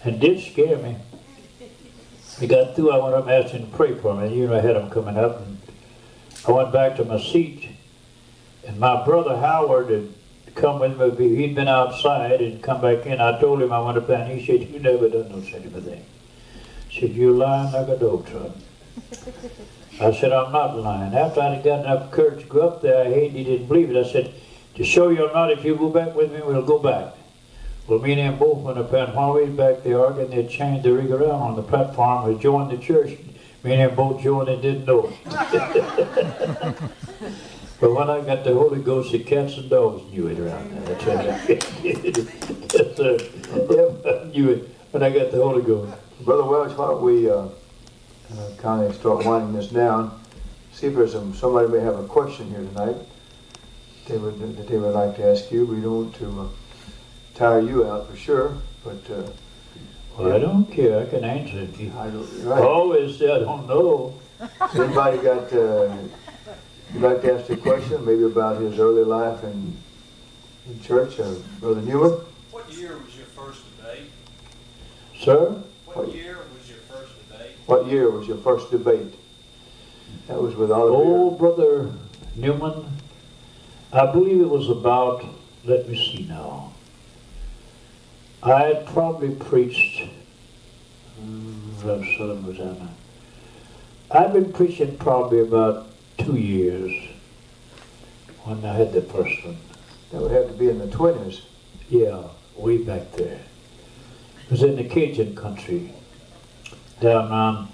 And 0.04 0.20
did 0.20 0.40
scare 0.40 0.78
me. 0.78 0.96
I 2.40 2.46
got 2.46 2.74
through, 2.74 2.90
I 2.90 2.98
went 2.98 3.14
up 3.14 3.26
and 3.26 3.32
asked 3.32 3.54
him 3.54 3.70
to 3.70 3.76
pray 3.76 3.94
for 3.94 4.14
me. 4.14 4.34
You 4.34 4.48
know, 4.48 4.56
I 4.56 4.60
had 4.60 4.76
him 4.76 4.90
coming 4.90 5.16
up, 5.16 5.40
and 5.40 5.58
I 6.48 6.50
went 6.52 6.72
back 6.72 6.96
to 6.96 7.04
my 7.04 7.20
seat, 7.20 7.68
and 8.66 8.78
my 8.78 9.04
brother 9.04 9.36
Howard 9.36 9.90
had 9.90 10.08
come 10.54 10.80
with 10.80 11.18
me. 11.18 11.36
He'd 11.36 11.54
been 11.54 11.68
outside 11.68 12.40
and 12.40 12.62
come 12.62 12.80
back 12.80 13.06
in. 13.06 13.20
I 13.20 13.38
told 13.38 13.62
him 13.62 13.72
I 13.72 13.80
went 13.80 13.98
up 13.98 14.06
there, 14.06 14.22
and 14.22 14.38
he 14.38 14.46
said, 14.46 14.68
"You 14.68 14.80
never 14.80 15.08
done 15.08 15.28
no 15.30 15.42
such 15.42 15.64
a 15.66 15.80
thing." 15.80 16.04
He 16.88 17.00
said, 17.00 17.10
"You're 17.14 17.34
lying 17.34 17.72
like 17.72 17.88
a 17.88 17.96
dog 17.96 18.26
trot." 18.26 18.56
I 20.00 20.12
said, 20.12 20.32
"I'm 20.32 20.52
not 20.52 20.76
lying." 20.76 21.14
After 21.14 21.40
I'd 21.40 21.62
gotten 21.62 21.84
enough 21.84 22.10
courage 22.10 22.42
to 22.42 22.48
go 22.48 22.68
up 22.68 22.82
there, 22.82 23.04
I 23.04 23.12
hate 23.12 23.32
he 23.32 23.44
didn't 23.44 23.66
believe 23.66 23.90
it. 23.90 23.96
I 23.96 24.10
said, 24.10 24.32
"To 24.76 24.84
show 24.84 25.10
you 25.10 25.26
or 25.26 25.32
not, 25.32 25.50
if 25.50 25.64
you 25.64 25.74
go 25.76 25.90
back 25.90 26.14
with 26.14 26.32
me, 26.32 26.40
we'll 26.42 26.62
go 26.62 26.78
back." 26.78 27.14
Well, 27.90 27.98
me 27.98 28.12
and 28.12 28.20
him 28.20 28.38
both 28.38 28.58
went 28.58 28.78
up 28.78 28.92
and 28.92 29.12
while 29.14 29.32
we 29.34 29.46
was 29.46 29.50
back 29.50 29.82
there 29.82 29.98
arguing, 29.98 30.30
they 30.30 30.46
changed 30.46 30.84
the 30.84 30.92
rig 30.92 31.10
around 31.10 31.42
on 31.42 31.56
the 31.56 31.62
platform. 31.62 32.28
We 32.28 32.38
joined 32.40 32.70
the 32.70 32.78
church. 32.78 33.18
Me 33.64 33.72
and 33.72 33.80
him 33.80 33.96
both 33.96 34.22
joined 34.22 34.48
and 34.48 34.62
didn't 34.62 34.84
know 34.84 35.08
it. 35.08 35.16
but 37.80 37.92
when 37.92 38.08
I 38.08 38.20
got 38.20 38.44
the 38.44 38.54
Holy 38.54 38.80
Ghost, 38.80 39.10
the 39.10 39.18
cats 39.18 39.56
and 39.56 39.68
dogs 39.68 40.04
knew 40.12 40.28
it 40.28 40.38
around 40.38 40.70
there. 40.70 40.82
That's 40.94 41.04
right. 41.04 41.60
sir. 42.96 43.18
I 44.06 44.24
knew 44.28 44.50
it 44.50 44.68
when 44.92 45.02
I 45.02 45.10
got 45.10 45.32
the 45.32 45.38
Holy 45.42 45.62
Ghost. 45.62 45.92
Brother 46.20 46.44
Welch, 46.44 46.76
why 46.78 46.86
don't 46.86 47.02
we 47.02 47.28
uh, 47.28 47.48
uh, 48.38 48.50
kind 48.58 48.84
of 48.84 48.94
start 48.94 49.24
winding 49.24 49.54
this 49.54 49.68
down? 49.68 50.20
See 50.72 50.86
if 50.86 50.94
there's 50.94 51.12
some, 51.12 51.34
somebody 51.34 51.68
may 51.68 51.80
have 51.80 51.98
a 51.98 52.06
question 52.06 52.50
here 52.50 52.64
tonight 52.64 52.96
they 54.10 54.18
would, 54.18 54.56
that 54.56 54.68
they 54.68 54.76
would 54.76 54.94
like 54.94 55.16
to 55.16 55.30
ask 55.30 55.50
you. 55.50 55.64
We 55.64 55.80
don't 55.80 56.04
want 56.04 56.14
to 56.16 56.40
uh, 56.40 56.48
tire 57.34 57.60
you 57.60 57.86
out 57.86 58.10
for 58.10 58.16
sure, 58.16 58.56
but. 58.84 59.10
Uh, 59.10 59.30
well, 60.18 60.34
I 60.34 60.38
don't 60.38 60.70
care. 60.70 61.00
I 61.00 61.06
can 61.06 61.24
answer 61.24 61.60
it. 61.60 61.94
I 61.94 62.10
don't, 62.10 62.44
right. 62.44 62.62
Always 62.62 63.18
say 63.18 63.32
I 63.32 63.38
don't 63.38 63.66
know. 63.66 64.14
anybody 64.74 65.18
got, 65.18 65.52
uh, 65.52 65.96
you'd 66.92 67.02
like 67.02 67.22
to 67.22 67.34
ask 67.34 67.48
a 67.48 67.56
question, 67.56 68.04
maybe 68.04 68.24
about 68.24 68.60
his 68.60 68.78
early 68.78 69.04
life 69.04 69.44
in, 69.44 69.76
in 70.66 70.82
church, 70.82 71.20
uh, 71.20 71.34
Brother 71.60 71.80
Newman? 71.82 72.18
What 72.50 72.70
year 72.72 72.98
was 72.98 73.16
your 73.16 73.26
first 73.26 73.62
debate? 73.76 74.10
Sir? 75.18 75.62
What 75.86 76.12
year 76.12 76.12
was 76.12 76.14
your 76.14 76.14
first 76.14 76.16
debate? 76.16 76.59
What 77.70 77.86
year 77.86 78.10
was 78.10 78.26
your 78.26 78.38
first 78.38 78.72
debate? 78.72 79.14
That 80.26 80.42
was 80.42 80.56
with 80.56 80.72
Oliver. 80.72 80.92
Oh, 80.92 81.30
Brother 81.30 81.92
Newman, 82.34 82.84
I 83.92 84.06
believe 84.06 84.40
it 84.40 84.48
was 84.48 84.68
about, 84.68 85.24
let 85.64 85.88
me 85.88 85.94
see 85.94 86.26
now. 86.28 86.72
I 88.42 88.64
had 88.64 88.86
probably 88.86 89.30
preached 89.36 90.02
mm, 91.22 92.18
Southern 92.18 92.44
Louisiana. 92.44 92.90
I've 94.10 94.32
been 94.32 94.52
preaching 94.52 94.98
probably 94.98 95.38
about 95.38 95.92
two 96.18 96.34
years 96.34 96.92
when 98.42 98.64
I 98.64 98.72
had 98.72 98.92
the 98.92 99.02
first 99.02 99.44
one. 99.44 99.58
That 100.10 100.20
would 100.20 100.32
have 100.32 100.48
to 100.48 100.54
be 100.54 100.68
in 100.68 100.80
the 100.80 100.90
twenties. 100.90 101.42
Yeah, 101.88 102.24
way 102.56 102.78
back 102.78 103.12
there. 103.12 103.42
It 104.46 104.50
was 104.50 104.64
in 104.64 104.74
the 104.74 104.88
Cajun 104.88 105.36
country, 105.36 105.92
down 107.00 107.32
on 107.32 107.68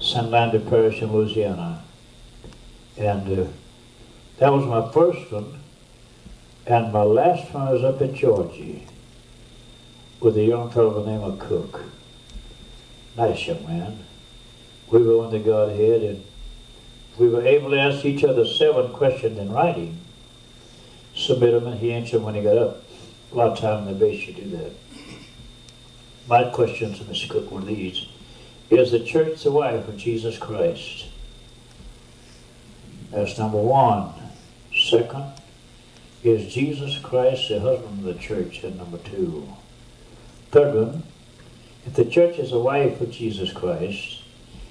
St. 0.00 0.30
Landry 0.30 0.60
Parish 0.60 1.02
in 1.02 1.12
Louisiana. 1.12 1.82
And 2.96 3.38
uh, 3.38 3.46
that 4.38 4.52
was 4.52 4.64
my 4.66 4.92
first 4.92 5.30
one. 5.32 5.60
And 6.66 6.92
my 6.92 7.02
last 7.02 7.52
one 7.52 7.72
was 7.72 7.84
up 7.84 8.00
in 8.00 8.14
Georgia 8.14 8.80
with 10.20 10.36
a 10.36 10.44
young 10.44 10.70
fellow 10.70 10.90
by 10.90 11.10
the 11.10 11.18
name 11.18 11.22
of 11.22 11.38
Cook. 11.38 11.84
Nice 13.16 13.46
young 13.46 13.66
man. 13.66 14.04
We 14.90 15.02
were 15.02 15.24
on 15.24 15.30
the 15.30 15.38
Godhead 15.38 16.02
and 16.02 16.24
we 17.18 17.28
were 17.28 17.46
able 17.46 17.70
to 17.70 17.78
ask 17.78 18.04
each 18.04 18.24
other 18.24 18.44
seven 18.44 18.92
questions 18.92 19.38
in 19.38 19.52
writing. 19.52 19.98
Submit 21.14 21.52
them 21.52 21.66
and 21.66 21.80
he 21.80 21.92
answered 21.92 22.22
when 22.22 22.34
he 22.34 22.42
got 22.42 22.58
up. 22.58 22.82
A 23.32 23.34
lot 23.34 23.52
of 23.52 23.58
time 23.58 23.86
in 23.86 23.94
the 23.94 23.98
base 23.98 24.26
you 24.26 24.34
do 24.34 24.50
that. 24.56 24.72
My 26.28 26.44
questions 26.44 26.98
to 26.98 27.04
Mr. 27.04 27.30
Cook 27.30 27.50
were 27.50 27.60
these. 27.60 28.06
Is 28.70 28.90
the 28.90 29.00
church 29.00 29.44
the 29.44 29.52
wife 29.52 29.86
of 29.86 29.96
Jesus 29.96 30.38
Christ? 30.38 31.06
That's 33.12 33.38
number 33.38 33.58
one. 33.58 34.12
Second, 34.74 35.32
is 36.24 36.52
Jesus 36.52 36.98
Christ 36.98 37.48
the 37.48 37.60
husband 37.60 38.00
of 38.00 38.14
the 38.14 38.20
church? 38.20 38.64
And 38.64 38.76
number 38.76 38.98
two. 38.98 39.48
Third 40.50 40.74
one, 40.74 41.02
if 41.86 41.94
the 41.94 42.04
church 42.04 42.38
is 42.38 42.50
the 42.50 42.58
wife 42.58 43.00
of 43.00 43.12
Jesus 43.12 43.52
Christ, 43.52 44.22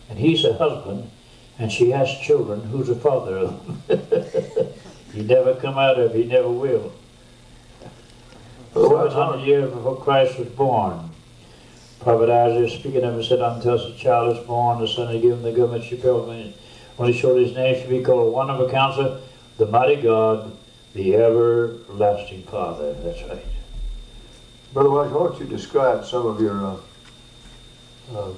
and 0.10 0.20
he's 0.20 0.44
a 0.44 0.54
husband, 0.54 1.10
and 1.58 1.72
she 1.72 1.92
has 1.92 2.14
children, 2.20 2.62
who's 2.64 2.88
the 2.88 2.96
father 2.96 3.38
of 3.38 3.88
them? 3.88 4.68
he 5.14 5.24
never 5.24 5.56
come 5.56 5.78
out 5.78 5.98
of, 5.98 6.14
he 6.14 6.26
never 6.26 6.50
will. 6.50 6.92
Four 8.74 9.10
hundred 9.10 9.46
years 9.46 9.72
before 9.72 9.96
Christ 9.96 10.38
was 10.38 10.50
born, 10.50 11.12
Prophet 12.00 12.30
Isaiah 12.30 12.70
speaking 12.70 13.04
of 13.04 13.16
him 13.16 13.24
said, 13.24 13.40
Until 13.40 13.78
the 13.78 13.96
child 13.98 14.38
is 14.38 14.46
born, 14.46 14.80
the 14.80 14.88
son 14.88 15.16
is 15.16 15.22
given 15.22 15.42
the 15.42 15.52
government 15.52 15.84
shall 15.84 16.26
be 16.26 16.54
when 16.98 17.12
he 17.12 17.20
showed 17.20 17.42
his 17.42 17.56
name 17.56 17.80
should 17.80 17.90
be 17.90 18.02
called 18.02 18.34
one 18.34 18.50
of 18.50 18.60
a 18.60 18.70
counselor, 18.70 19.20
the 19.58 19.66
mighty 19.66 20.02
God, 20.02 20.56
the 20.94 21.16
everlasting 21.16 22.44
Father. 22.44 22.94
That's 22.94 23.22
right. 23.24 23.44
Brother 24.74 24.90
Welch, 24.90 25.12
why 25.12 25.28
don't 25.28 25.40
you 25.40 25.46
describe 25.46 26.06
some 26.06 26.26
of 26.26 26.40
your 26.40 26.66
uh, 26.66 26.78
uh, 28.16 28.32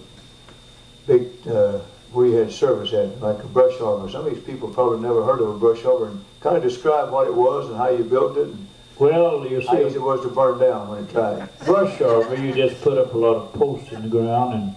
big, 1.06 1.28
uh, 1.48 1.80
we 2.14 2.34
had 2.34 2.52
service 2.52 2.94
at, 2.94 3.22
like 3.22 3.44
a 3.44 3.48
brush 3.48 3.80
arbor. 3.80 4.10
Some 4.10 4.26
of 4.26 4.34
these 4.34 4.44
people 4.44 4.70
probably 4.70 5.00
never 5.00 5.24
heard 5.24 5.40
of 5.40 5.50
a 5.50 5.58
brush 5.58 5.86
arbor. 5.86 6.08
And 6.08 6.26
kind 6.42 6.58
of 6.58 6.64
describe 6.64 7.12
what 7.12 7.28
it 7.28 7.34
was 7.34 7.70
and 7.70 7.78
how 7.78 7.90
you 7.90 8.04
built 8.04 8.38
it 8.38 8.48
and 8.48 8.67
Well, 9.00 9.46
you 9.48 9.62
how 9.62 9.78
easy 9.78 9.90
see, 9.92 9.96
it 9.96 10.02
was 10.02 10.22
to 10.22 10.30
burn 10.30 10.60
down 10.60 10.90
when 10.90 11.04
it 11.04 11.12
tried. 11.12 11.48
brush 11.66 12.02
arbor, 12.02 12.36
you 12.36 12.54
just 12.54 12.82
put 12.82 12.98
up 12.98 13.14
a 13.14 13.18
lot 13.18 13.36
of 13.36 13.54
posts 13.54 13.92
in 13.92 14.02
the 14.02 14.08
ground 14.10 14.54
and 14.56 14.76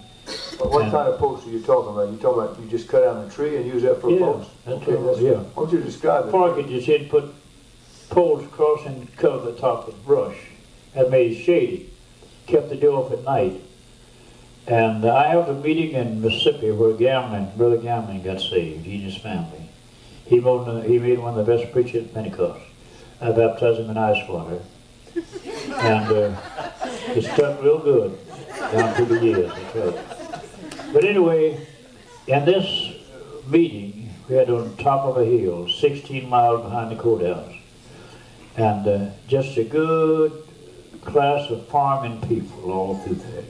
But 0.59 0.69
what 0.71 0.85
Yeah. 0.85 0.91
kind 0.91 1.07
of 1.09 1.17
post 1.19 1.47
are 1.47 1.49
you 1.49 1.59
talking 1.61 1.93
about? 1.93 2.09
You 2.11 2.17
talking 2.17 2.43
about 2.43 2.59
you 2.61 2.69
just 2.69 2.87
cut 2.87 3.01
down 3.03 3.25
a 3.25 3.29
tree 3.29 3.57
and 3.57 3.65
use 3.65 3.81
that 3.81 3.99
for 3.99 4.09
a 4.09 4.13
Yeah, 4.13 4.19
post? 4.19 4.49
that's 4.65 4.81
okay, 4.83 4.95
what- 4.95 5.17
yeah. 5.19 5.31
Why 5.31 5.63
don't 5.63 5.71
you 5.73 5.79
describe 5.79 6.27
it? 6.27 6.31
Park 6.31 6.57
it, 6.59 6.67
you 6.67 6.79
said 6.81 7.09
put 7.09 7.33
poles 8.11 8.43
across 8.43 8.85
and 8.85 9.07
cover 9.17 9.51
the 9.51 9.57
top 9.57 9.87
with 9.87 10.05
brush. 10.05 10.37
That 10.93 11.09
made 11.09 11.31
it 11.31 11.35
shady. 11.43 11.89
Kept 12.45 12.69
the 12.69 12.75
door 12.75 13.05
off 13.05 13.11
at 13.11 13.23
night. 13.23 13.61
And 14.67 15.03
I 15.05 15.27
held 15.29 15.49
a 15.49 15.53
meeting 15.53 15.91
in 15.93 16.21
Mississippi 16.21 16.69
where 16.71 16.93
Gamlin, 16.93 17.55
Brother 17.57 17.77
Gamlin 17.77 18.23
got 18.23 18.39
saved, 18.39 18.85
he 18.85 18.95
and 18.95 19.03
his 19.03 19.17
family. 19.17 19.69
He 20.27 20.39
made 20.39 21.17
one 21.19 21.37
of 21.37 21.45
the 21.45 21.57
best 21.57 21.71
preachers 21.73 22.03
at 22.05 22.13
Pentecost. 22.13 22.61
I 23.21 23.31
baptized 23.31 23.79
him 23.79 23.89
in 23.91 23.97
ice 23.97 24.27
water. 24.27 24.59
And 25.15 26.11
uh, 26.11 26.41
it 27.15 27.23
stuck 27.23 27.61
real 27.61 27.79
good 27.79 28.17
down 28.71 28.95
through 28.95 29.05
the 29.05 29.23
years, 29.23 29.51
that's 29.53 29.75
right. 29.75 30.93
But 30.93 31.05
anyway, 31.05 31.67
in 32.27 32.45
this 32.45 32.93
meeting, 33.47 34.09
we 34.27 34.35
had 34.35 34.49
on 34.49 34.75
top 34.77 35.05
of 35.05 35.17
a 35.17 35.25
hill, 35.25 35.69
16 35.69 36.27
miles 36.27 36.63
behind 36.63 36.91
the 36.91 37.01
courthouse. 37.01 37.53
And 38.57 38.87
uh, 38.87 39.09
just 39.27 39.57
a 39.57 39.63
good 39.63 40.31
class 41.01 41.49
of 41.49 41.67
farming 41.67 42.21
people 42.27 42.71
all 42.71 42.97
through 42.99 43.15
there. 43.15 43.43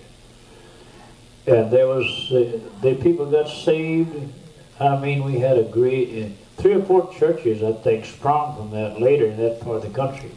And 1.47 1.71
there 1.71 1.87
was, 1.87 2.31
uh, 2.31 2.59
the 2.81 2.95
people 2.95 3.25
got 3.29 3.47
saved. 3.47 4.31
I 4.79 4.97
mean, 4.97 5.23
we 5.23 5.39
had 5.39 5.57
a 5.57 5.63
great, 5.63 6.23
uh, 6.23 6.29
three 6.57 6.73
or 6.73 6.83
four 6.83 7.13
churches, 7.13 7.63
I 7.63 7.73
think, 7.73 8.05
sprung 8.05 8.55
from 8.55 8.71
that 8.71 9.01
later 9.01 9.25
in 9.25 9.37
that 9.37 9.61
part 9.61 9.77
of 9.77 9.83
the 9.83 9.89
country, 9.89 10.31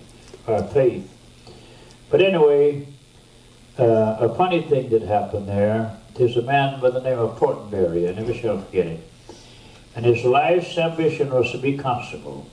our 0.46 0.62
faith. 0.62 1.10
But 2.10 2.22
anyway, 2.22 2.86
uh, 3.78 4.16
a 4.20 4.34
funny 4.34 4.62
thing 4.62 4.90
that 4.90 5.02
happened 5.02 5.48
there, 5.48 5.96
there's 6.14 6.36
a 6.36 6.42
man 6.42 6.80
by 6.80 6.90
the 6.90 7.00
name 7.00 7.18
of 7.18 7.38
Fortenberry, 7.38 8.08
I 8.08 8.12
never 8.12 8.32
shall 8.32 8.60
forget 8.60 8.86
it. 8.86 9.10
And 9.96 10.04
his 10.04 10.24
life's 10.24 10.76
ambition 10.78 11.30
was 11.30 11.52
to 11.52 11.58
be 11.58 11.76
constable. 11.76 12.48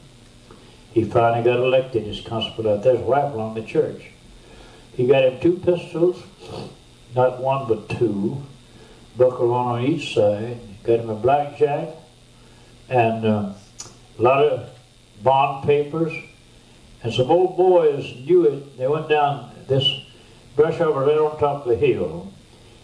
He 0.94 1.06
finally 1.06 1.44
got 1.44 1.60
elected 1.60 2.08
as 2.08 2.22
constable 2.22 2.70
out 2.70 2.84
there. 2.84 2.98
His 2.98 3.06
wife 3.06 3.34
the 3.56 3.64
church. 3.64 4.12
He 4.94 5.08
got 5.08 5.24
him 5.24 5.40
two 5.40 5.58
pistols, 5.58 6.22
not 7.16 7.42
one 7.42 7.68
but 7.68 7.90
two, 7.90 8.44
buckled 9.18 9.50
one 9.50 9.68
on 9.68 9.86
each 9.86 10.14
side. 10.14 10.60
Got 10.84 11.00
him 11.00 11.10
a 11.10 11.16
blackjack 11.16 11.90
and 12.92 13.26
uh, 13.26 13.54
a 14.20 14.22
lot 14.22 14.44
of 14.44 14.70
bond 15.24 15.66
papers. 15.66 16.14
And 17.04 17.14
some 17.14 17.32
old 17.32 17.56
boys 17.58 18.04
knew 18.28 18.44
it. 18.44 18.78
They 18.78 18.88
went 18.88 19.10
down 19.10 19.50
this 19.68 19.90
brush 20.56 20.80
over 20.82 21.06
right 21.06 21.18
on 21.18 21.40
top 21.40 21.66
of 21.66 21.70
the 21.70 21.78
hill. 21.78 22.32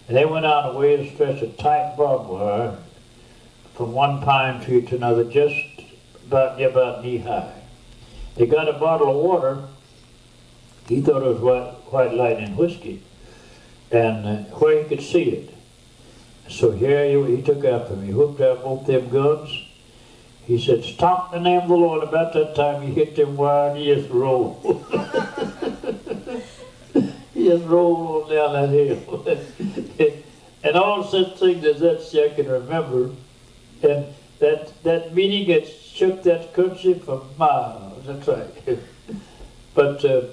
And 0.08 0.16
they 0.16 0.26
went 0.26 0.45
out 0.45 0.74
a 0.74 0.78
way 0.78 0.95
to 0.95 1.14
stretch 1.14 1.41
a 1.41 1.47
tight 1.47 1.95
barbed 1.97 2.30
wire 2.30 2.78
from 3.76 3.91
one 3.91 4.22
pine 4.22 4.64
tree 4.64 4.82
to 4.82 4.95
another, 4.95 5.26
just 5.26 5.55
about, 6.26 6.60
about 6.62 7.03
knee 7.03 7.18
high. 7.18 7.53
They 8.36 8.45
got 8.45 8.70
a 8.70 8.80
bottle 8.80 9.10
of 9.10 9.18
water. 9.18 9.68
He 10.88 11.01
thought 11.01 11.22
it 11.22 11.26
was 11.26 11.41
white, 11.41 11.74
white 11.91 12.14
lightning 12.14 12.55
whiskey, 12.55 13.03
and 13.91 14.26
uh, 14.26 14.36
where 14.55 14.82
he 14.82 14.88
could 14.88 15.03
see 15.03 15.24
it. 15.24 15.53
So 16.49 16.72
here 16.72 17.03
he, 17.05 17.36
he 17.36 17.41
took 17.41 17.66
after 17.66 17.97
me, 17.97 18.12
hooked 18.12 18.39
out 18.39 18.64
both 18.64 18.88
them 18.88 19.10
guns. 19.10 19.66
He 20.48 20.58
said, 20.58 20.84
"Stop 20.86 21.34
the 21.34 21.41
name 21.41 21.64
of 21.64 21.68
the 21.68 21.76
Lord." 21.76 22.04
About 22.04 22.32
that 22.32 22.56
time, 22.56 22.82
he 22.82 22.93
hit 22.93 23.18
them 23.18 23.36
wire 23.36 23.72
and 23.72 23.78
he 23.78 23.93
just 23.93 24.10
rolled. 24.10 24.64
he 27.34 27.50
just 27.50 27.66
rolled 27.66 28.24
on 28.24 28.30
down 28.34 28.54
that 28.54 28.70
hill. 28.70 29.28
and 30.64 30.78
all 30.78 31.04
such 31.04 31.38
things 31.38 31.66
as 31.66 31.82
that 31.82 32.00
I 32.24 32.30
can 32.34 32.48
remember. 32.50 33.10
And 33.84 34.06
that 34.39 34.72
that 34.84 35.14
meeting 35.14 35.50
had 35.54 35.68
shook 35.68 36.24
that 36.24 36.54
country 36.54 36.93
for 36.93 37.26
miles. 37.38 38.06
That's 38.06 38.26
right. 38.26 38.48
but 39.76 40.06
uh, 40.06 40.28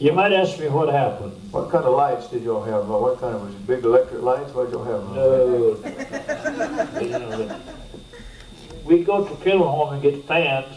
you 0.00 0.12
might 0.12 0.32
ask 0.32 0.58
me 0.58 0.68
what 0.68 0.92
happened. 0.92 1.34
What 1.52 1.70
kind 1.70 1.84
of 1.84 1.94
lights 1.94 2.30
did 2.30 2.42
y'all 2.42 2.64
have? 2.64 2.88
What 2.88 3.20
kind 3.20 3.36
of, 3.36 3.42
was 3.42 3.54
it 3.54 3.64
big 3.64 3.84
electric 3.84 4.22
lights? 4.22 4.52
What 4.52 4.64
did 4.64 4.72
y'all 4.72 4.84
have? 4.84 5.04
No. 7.10 7.60
We'd 8.84 9.06
go 9.06 9.26
to 9.26 9.36
funeral 9.36 9.70
home 9.70 9.94
and 9.94 10.02
get 10.02 10.26
fans. 10.26 10.76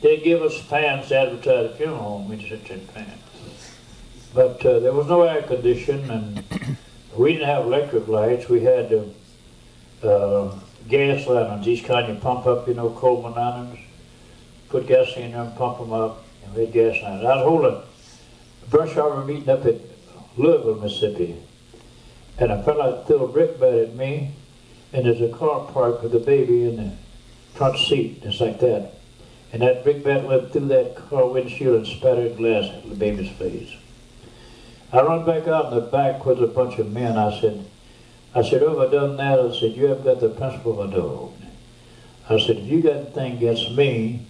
They'd 0.00 0.22
give 0.22 0.42
us 0.42 0.58
fans 0.58 1.08
to 1.08 1.18
advertise 1.18 1.70
the 1.70 1.76
funeral 1.76 1.98
home. 1.98 2.28
We'd 2.28 2.42
sit 2.42 2.68
in 2.70 2.80
fans. 2.88 3.22
But 4.34 4.64
uh, 4.66 4.80
there 4.80 4.92
was 4.92 5.06
no 5.06 5.22
air 5.22 5.42
conditioning, 5.42 6.10
and 6.10 6.76
we 7.16 7.32
didn't 7.34 7.48
have 7.48 7.66
electric 7.66 8.08
lights. 8.08 8.48
We 8.48 8.62
had 8.62 8.92
uh, 8.92 10.06
uh, 10.06 10.58
gas 10.88 11.26
lanterns, 11.26 11.64
these 11.64 11.82
kind 11.82 12.08
you 12.08 12.20
pump 12.20 12.46
up, 12.46 12.66
you 12.66 12.74
know, 12.74 12.90
Coleman 12.90 13.34
lanterns. 13.34 13.78
Put 14.68 14.86
gas 14.86 15.16
in 15.16 15.34
and 15.34 15.56
pump 15.56 15.78
them 15.78 15.92
up, 15.92 16.24
and 16.44 16.54
we 16.54 16.66
had 16.66 16.72
gas 16.72 17.02
lanterns. 17.02 17.24
I 17.24 17.36
was 17.36 17.44
holding 17.44 17.72
a 17.72 18.70
brush 18.70 18.96
arbor 18.96 19.24
meeting 19.24 19.48
up 19.48 19.64
at 19.64 19.76
Louisville, 20.36 20.76
Mississippi, 20.76 21.36
and 22.38 22.52
a 22.52 22.62
fella 22.62 23.04
threw 23.06 23.24
a 23.24 23.28
brickbat 23.28 23.88
at 23.88 23.94
me, 23.96 24.32
and 24.92 25.04
there's 25.04 25.20
a 25.20 25.28
car 25.36 25.70
parked 25.72 26.02
with 26.02 26.14
a 26.14 26.20
baby 26.20 26.64
in 26.64 26.76
the 26.76 26.92
front 27.54 27.78
seat, 27.78 28.22
just 28.22 28.40
like 28.40 28.60
that. 28.60 28.92
And 29.52 29.62
that 29.62 29.84
brickbat 29.84 30.24
went 30.26 30.52
through 30.52 30.68
that 30.68 30.96
car 30.96 31.26
windshield 31.26 31.76
and 31.76 31.86
spattered 31.86 32.36
glass 32.36 32.64
at 32.72 32.88
the 32.88 32.94
baby's 32.94 33.30
face. 33.32 33.74
I 34.92 35.02
run 35.02 35.24
back 35.24 35.46
out 35.46 35.72
in 35.72 35.78
the 35.78 35.86
back 35.86 36.24
with 36.24 36.42
a 36.42 36.46
bunch 36.46 36.78
of 36.78 36.92
men. 36.92 37.16
I 37.16 37.38
said, 37.40 37.64
I 38.34 38.42
said, 38.42 38.62
oh, 38.62 38.86
I 38.86 38.90
done 38.90 39.16
that, 39.16 39.38
I 39.38 39.58
said, 39.58 39.72
you 39.72 39.86
have 39.86 40.04
got 40.04 40.20
the 40.20 40.28
principle 40.28 40.80
of 40.80 40.90
a 40.90 40.96
dog. 40.96 41.32
I 42.28 42.38
said, 42.38 42.56
if 42.56 42.66
you 42.66 42.82
got 42.82 42.96
anything 42.96 43.36
against 43.36 43.72
me, 43.72 44.26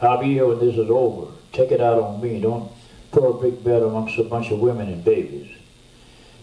I'll 0.00 0.18
be 0.18 0.32
here 0.32 0.46
when 0.46 0.58
this 0.58 0.76
is 0.76 0.90
over. 0.90 1.32
Take 1.52 1.70
it 1.70 1.80
out 1.80 1.98
on 1.98 2.20
me. 2.20 2.40
Don't 2.40 2.72
throw 3.12 3.34
a 3.34 3.42
big 3.42 3.62
bet 3.62 3.82
amongst 3.82 4.18
a 4.18 4.24
bunch 4.24 4.50
of 4.50 4.58
women 4.58 4.88
and 4.88 5.04
babies. 5.04 5.50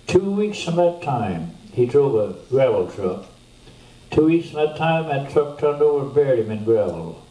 Two 0.08 0.32
weeks 0.32 0.64
from 0.64 0.76
that 0.78 1.02
time, 1.02 1.56
he 1.74 1.86
drove 1.86 2.16
a 2.16 2.50
gravel 2.50 2.90
truck. 2.90 3.26
Two 4.12 4.26
weeks 4.26 4.50
from 4.50 4.66
that 4.66 4.78
time, 4.78 5.08
that 5.08 5.32
truck 5.32 5.60
turned 5.60 5.82
over 5.82 6.06
and 6.06 6.16
buried 6.16 6.40
him 6.40 6.52
in 6.52 6.64
gravel. 6.64 7.24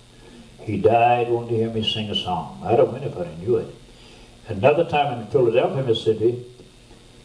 He 0.60 0.78
died 0.80 1.28
wanting 1.28 1.50
to 1.50 1.56
hear 1.56 1.70
me 1.70 1.82
sing 1.82 2.10
a 2.10 2.14
song. 2.14 2.60
I'd 2.64 2.78
have 2.78 2.92
went 2.92 3.04
if 3.04 3.16
I 3.16 3.34
knew 3.40 3.56
it. 3.56 3.74
Another 4.46 4.84
time 4.84 5.18
in 5.18 5.26
Philadelphia, 5.26 5.82
Mississippi, 5.82 6.44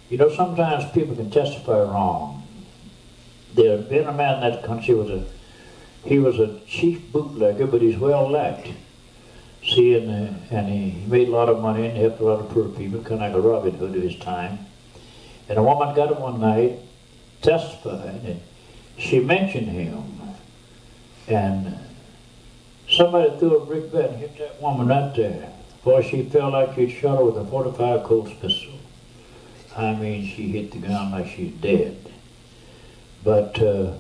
you 0.10 0.18
know, 0.18 0.30
sometimes 0.34 0.92
people 0.92 1.16
can 1.16 1.30
testify 1.30 1.80
wrong. 1.80 2.48
There 3.54 3.78
had 3.78 3.90
been 3.90 4.08
a 4.08 4.14
man 4.14 4.44
in 4.44 4.52
that 4.52 4.64
country 4.64 4.96
was 4.96 5.10
a 5.10 5.26
he 6.04 6.20
was 6.20 6.40
a 6.40 6.60
chief 6.68 7.12
bootlegger, 7.12 7.66
but 7.66 7.82
he's 7.82 7.98
well 7.98 8.30
liked. 8.30 8.70
See, 9.66 9.96
and, 9.96 10.10
uh, 10.10 10.34
and 10.52 10.68
he, 10.68 10.90
he 10.90 11.06
made 11.08 11.30
a 11.30 11.32
lot 11.32 11.48
of 11.48 11.62
money 11.62 11.88
and 11.88 11.98
helped 11.98 12.20
a 12.20 12.26
lot 12.26 12.42
of 12.42 12.50
poor 12.50 12.68
people, 12.68 13.00
kind 13.00 13.24
of 13.24 13.32
like 13.32 13.34
a 13.34 13.40
Robin 13.40 13.74
Hood 13.76 13.96
of 13.96 14.04
his 14.04 14.18
time. 14.18 14.60
And 15.48 15.58
a 15.58 15.64
woman 15.64 15.96
got 15.96 16.12
him 16.12 16.20
one 16.20 16.42
night, 16.42 16.80
testified, 17.42 18.22
and 18.26 18.42
she 18.98 19.20
mentioned 19.20 19.70
him. 19.70 20.04
And 21.28 21.78
somebody 22.90 23.38
threw 23.40 23.58
a 23.58 23.66
brick 23.66 23.92
bat 23.92 24.12
and 24.12 24.20
hit 24.20 24.38
that 24.38 24.62
woman 24.62 24.88
right 24.88 25.16
there. 25.16 25.52
Boy, 25.84 26.02
she 26.02 26.24
felt 26.24 26.54
like 26.54 26.78
you'd 26.78 26.92
shot 26.92 27.18
her 27.18 27.26
with 27.26 27.38
a 27.38 27.46
45 27.46 28.04
Colts 28.04 28.32
pistol. 28.42 28.74
I 29.76 29.96
mean, 29.96 30.26
she 30.26 30.50
hit 30.50 30.72
the 30.72 30.80
ground 30.80 31.12
like 31.12 31.28
she's 31.28 31.54
dead. 31.54 31.98
But, 33.24 33.62
uh, 33.62 33.94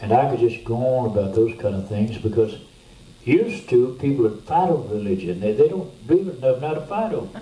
and 0.00 0.12
I 0.12 0.30
could 0.30 0.40
just 0.40 0.64
go 0.64 0.76
on 0.76 1.10
about 1.10 1.34
those 1.34 1.58
kind 1.60 1.74
of 1.74 1.88
things 1.88 2.18
because 2.18 2.56
used 3.24 3.68
to 3.70 3.96
people 4.00 4.24
would 4.24 4.40
fight 4.44 4.70
over 4.70 4.94
religion. 4.94 5.40
They, 5.40 5.52
they 5.52 5.68
don't 5.68 6.06
believe 6.06 6.28
it 6.28 6.38
enough 6.38 6.60
now 6.60 6.74
to 6.74 6.80
fight 6.82 7.12
over. 7.12 7.40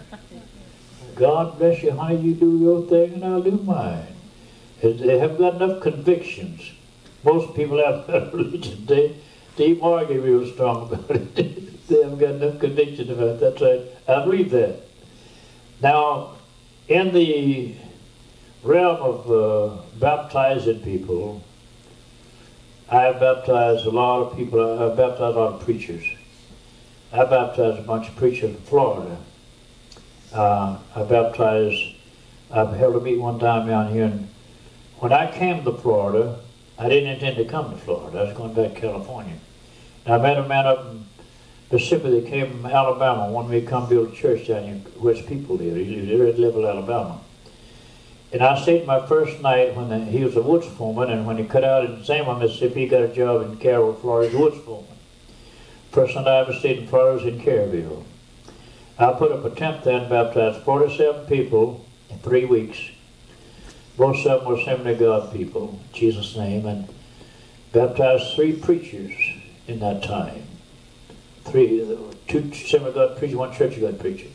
God 1.16 1.58
bless 1.58 1.82
you, 1.82 1.92
honey, 1.92 2.20
you 2.20 2.34
do 2.34 2.58
your 2.58 2.82
thing 2.86 3.14
and 3.14 3.24
I'll 3.24 3.42
do 3.42 3.52
mine. 3.52 4.06
They 4.80 5.18
haven't 5.18 5.38
got 5.38 5.60
enough 5.60 5.82
convictions. 5.82 6.72
Most 7.24 7.54
people 7.54 7.78
have 7.78 8.06
got 8.06 8.32
religion. 8.32 8.86
They, 8.86 9.16
they 9.56 9.78
argue 9.80 10.20
real 10.20 10.46
strong 10.52 10.92
about 10.92 11.10
it. 11.10 11.34
they 11.88 12.02
haven't 12.02 12.18
got 12.18 12.30
enough 12.30 12.60
conviction 12.60 13.10
about 13.10 13.28
it. 13.28 13.40
That's 13.40 13.60
right. 13.60 13.80
I 14.06 14.24
believe 14.24 14.50
that. 14.50 14.80
Now, 15.80 16.36
in 16.88 17.12
the 17.12 17.74
realm 18.62 18.96
of 18.96 19.30
uh, 19.30 19.82
baptizing 19.98 20.80
people, 20.80 21.42
I 22.90 23.02
have 23.02 23.20
baptized 23.20 23.84
a 23.84 23.90
lot 23.90 24.22
of 24.22 24.36
people. 24.36 24.60
I 24.60 24.84
have 24.84 24.96
baptized 24.96 25.36
a 25.36 25.40
lot 25.40 25.54
of 25.54 25.60
preachers. 25.64 26.04
I 27.12 27.24
baptized 27.24 27.78
a 27.78 27.82
bunch 27.82 28.08
of 28.08 28.16
preachers 28.16 28.50
in 28.50 28.56
Florida. 28.56 29.18
Uh, 30.32 30.78
I 30.94 31.02
baptized 31.02 31.96
I've 32.50 32.72
held 32.76 32.96
a 32.96 33.00
meeting 33.00 33.22
one 33.22 33.38
time 33.38 33.66
down 33.66 33.92
here, 33.92 34.04
and 34.04 34.27
when 35.00 35.12
I 35.12 35.30
came 35.30 35.64
to 35.64 35.72
Florida, 35.72 36.40
I 36.78 36.88
didn't 36.88 37.10
intend 37.10 37.36
to 37.36 37.44
come 37.44 37.70
to 37.70 37.76
Florida. 37.76 38.18
I 38.18 38.22
was 38.24 38.36
going 38.36 38.54
back 38.54 38.74
to 38.74 38.80
California. 38.80 39.36
And 40.04 40.14
I 40.14 40.18
met 40.18 40.38
a 40.38 40.48
man 40.48 40.66
up 40.66 40.86
in 40.86 41.06
Mississippi 41.70 42.20
that 42.20 42.28
came 42.28 42.50
from 42.50 42.66
Alabama, 42.66 43.30
wanted 43.30 43.50
me 43.50 43.60
to 43.60 43.66
come 43.66 43.88
build 43.88 44.12
a 44.12 44.16
church 44.16 44.48
down 44.48 44.64
here 44.64 44.74
where 44.98 45.14
his 45.14 45.24
people 45.24 45.56
live. 45.56 45.76
He 45.76 46.00
lived 46.00 46.34
at 46.34 46.40
Level, 46.40 46.66
Alabama. 46.66 47.20
And 48.32 48.42
I 48.42 48.60
stayed 48.60 48.86
my 48.86 49.06
first 49.06 49.40
night 49.40 49.74
when 49.74 49.88
the, 49.88 49.98
he 49.98 50.22
was 50.22 50.36
a 50.36 50.42
woods 50.42 50.66
foreman, 50.66 51.10
and 51.10 51.26
when 51.26 51.38
he 51.38 51.44
cut 51.44 51.64
out 51.64 51.84
in 51.84 52.04
Zama, 52.04 52.38
Mississippi, 52.38 52.82
he 52.82 52.88
got 52.88 53.02
a 53.02 53.08
job 53.08 53.42
in 53.42 53.56
Carroll, 53.56 53.94
Florida, 53.94 54.28
as 54.28 54.34
woods 54.34 54.58
foreman. 54.64 54.96
First 55.92 56.14
night 56.14 56.26
I 56.26 56.40
ever 56.40 56.52
stayed 56.52 56.78
in 56.78 56.86
Florida 56.88 57.24
was 57.24 57.32
in 57.32 57.40
Caryville. 57.40 58.04
I 58.98 59.12
put 59.12 59.32
up 59.32 59.44
a 59.44 59.50
tent 59.50 59.84
there 59.84 60.00
and 60.00 60.10
baptized 60.10 60.64
47 60.64 61.26
people 61.26 61.86
in 62.10 62.18
three 62.18 62.44
weeks. 62.44 62.78
Of 63.98 64.22
them 64.22 64.54
Assembly 64.54 64.92
of 64.92 64.98
God 65.00 65.32
people, 65.32 65.70
in 65.70 65.92
Jesus' 65.92 66.36
name, 66.36 66.66
and 66.66 66.88
baptized 67.72 68.34
three 68.36 68.52
preachers 68.52 69.12
in 69.66 69.80
that 69.80 70.04
time. 70.04 70.44
Three, 71.44 71.98
two 72.28 72.50
Assembly 72.52 72.92
God 72.92 73.18
preachers, 73.18 73.36
one 73.36 73.52
Church 73.52 73.74
of 73.74 73.80
God 73.80 73.98
preacher. 73.98 74.28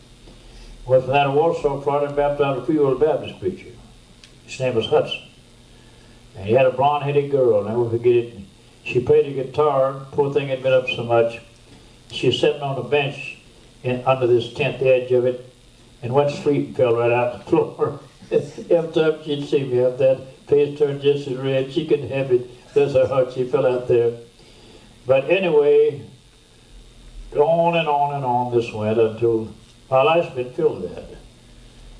Went 0.85 1.05
from 1.05 1.13
that 1.13 1.23
to 1.23 1.31
Warsaw, 1.31 1.79
Florida, 1.79 2.07
and 2.07 2.15
baptized 2.15 2.61
a 2.61 2.65
Free 2.65 2.77
Will 2.77 2.97
Baptist 2.97 3.39
preacher. 3.39 3.69
His 4.45 4.59
name 4.59 4.75
was 4.75 4.87
Hudson. 4.87 5.21
And 6.35 6.45
he 6.45 6.53
had 6.53 6.65
a 6.65 6.71
blonde-headed 6.71 7.31
girl, 7.31 7.61
and 7.61 7.69
I 7.69 7.71
never 7.71 7.89
forget 7.89 8.15
it. 8.15 8.33
She 8.83 8.99
played 8.99 9.25
the 9.25 9.43
guitar. 9.43 10.05
Poor 10.11 10.33
thing 10.33 10.49
had 10.49 10.61
been 10.61 10.73
up 10.73 10.87
so 10.89 11.05
much. 11.05 11.39
She 12.11 12.27
was 12.27 12.39
sitting 12.39 12.61
on 12.61 12.77
a 12.77 12.83
bench 12.83 13.37
in, 13.81 14.03
under 14.05 14.27
this 14.27 14.53
tent, 14.53 14.79
the 14.79 14.89
edge 14.89 15.11
of 15.13 15.25
it, 15.25 15.49
and 16.01 16.13
went 16.13 16.31
to 16.31 16.41
sleep 16.41 16.67
and 16.67 16.75
fell 16.75 16.97
right 16.97 17.11
out 17.11 17.45
the 17.45 17.45
floor. 17.49 18.01
Every 18.69 18.91
time 18.91 19.23
she'd 19.23 19.47
see 19.47 19.63
me 19.63 19.83
up 19.83 19.99
that 19.99 20.19
face 20.47 20.77
turned 20.79 21.01
just 21.01 21.27
as 21.27 21.37
red. 21.37 21.71
She 21.71 21.85
couldn't 21.85 22.09
have 22.09 22.31
it. 22.31 22.73
Bless 22.73 22.93
her 22.93 23.07
heart, 23.07 23.33
she 23.33 23.43
fell 23.43 23.67
out 23.67 23.87
there. 23.87 24.17
But 25.05 25.29
anyway, 25.29 26.01
on 27.35 27.77
and 27.77 27.87
on 27.87 28.15
and 28.15 28.25
on 28.25 28.55
this 28.55 28.73
went 28.73 28.99
until 28.99 29.53
my 29.91 30.01
life's 30.01 30.33
been 30.33 30.51
filled 30.51 30.81
with 30.81 30.95
that. 30.95 31.09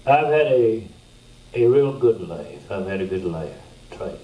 I've 0.05 0.31
had 0.31 0.47
a 0.47 0.87
a 1.53 1.67
real 1.67 1.99
good 1.99 2.27
life. 2.27 2.71
I've 2.71 2.87
had 2.87 3.01
a 3.01 3.05
good 3.05 3.25
life, 3.25 3.55
try. 3.91 4.15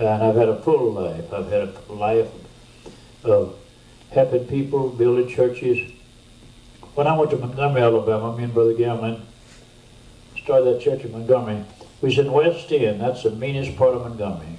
And 0.00 0.08
I've 0.08 0.34
had 0.34 0.48
a 0.48 0.60
full 0.60 0.90
life. 0.90 1.32
I've 1.32 1.50
had 1.52 1.68
a 1.88 1.92
life 1.92 2.30
of 3.22 3.56
helping 4.10 4.48
people, 4.48 4.88
building 4.88 5.28
churches. 5.28 5.92
When 6.96 7.06
I 7.06 7.16
went 7.16 7.30
to 7.30 7.36
Montgomery, 7.36 7.82
Alabama, 7.82 8.36
me 8.36 8.44
and 8.44 8.52
Brother 8.52 8.74
Gamlin 8.74 9.20
started 10.42 10.74
that 10.74 10.80
church 10.80 11.04
in 11.04 11.12
Montgomery. 11.12 11.64
We 12.00 12.08
was 12.08 12.18
in 12.18 12.32
West 12.32 12.72
End, 12.72 13.00
that's 13.00 13.22
the 13.22 13.30
meanest 13.30 13.76
part 13.76 13.94
of 13.94 14.02
Montgomery. 14.02 14.58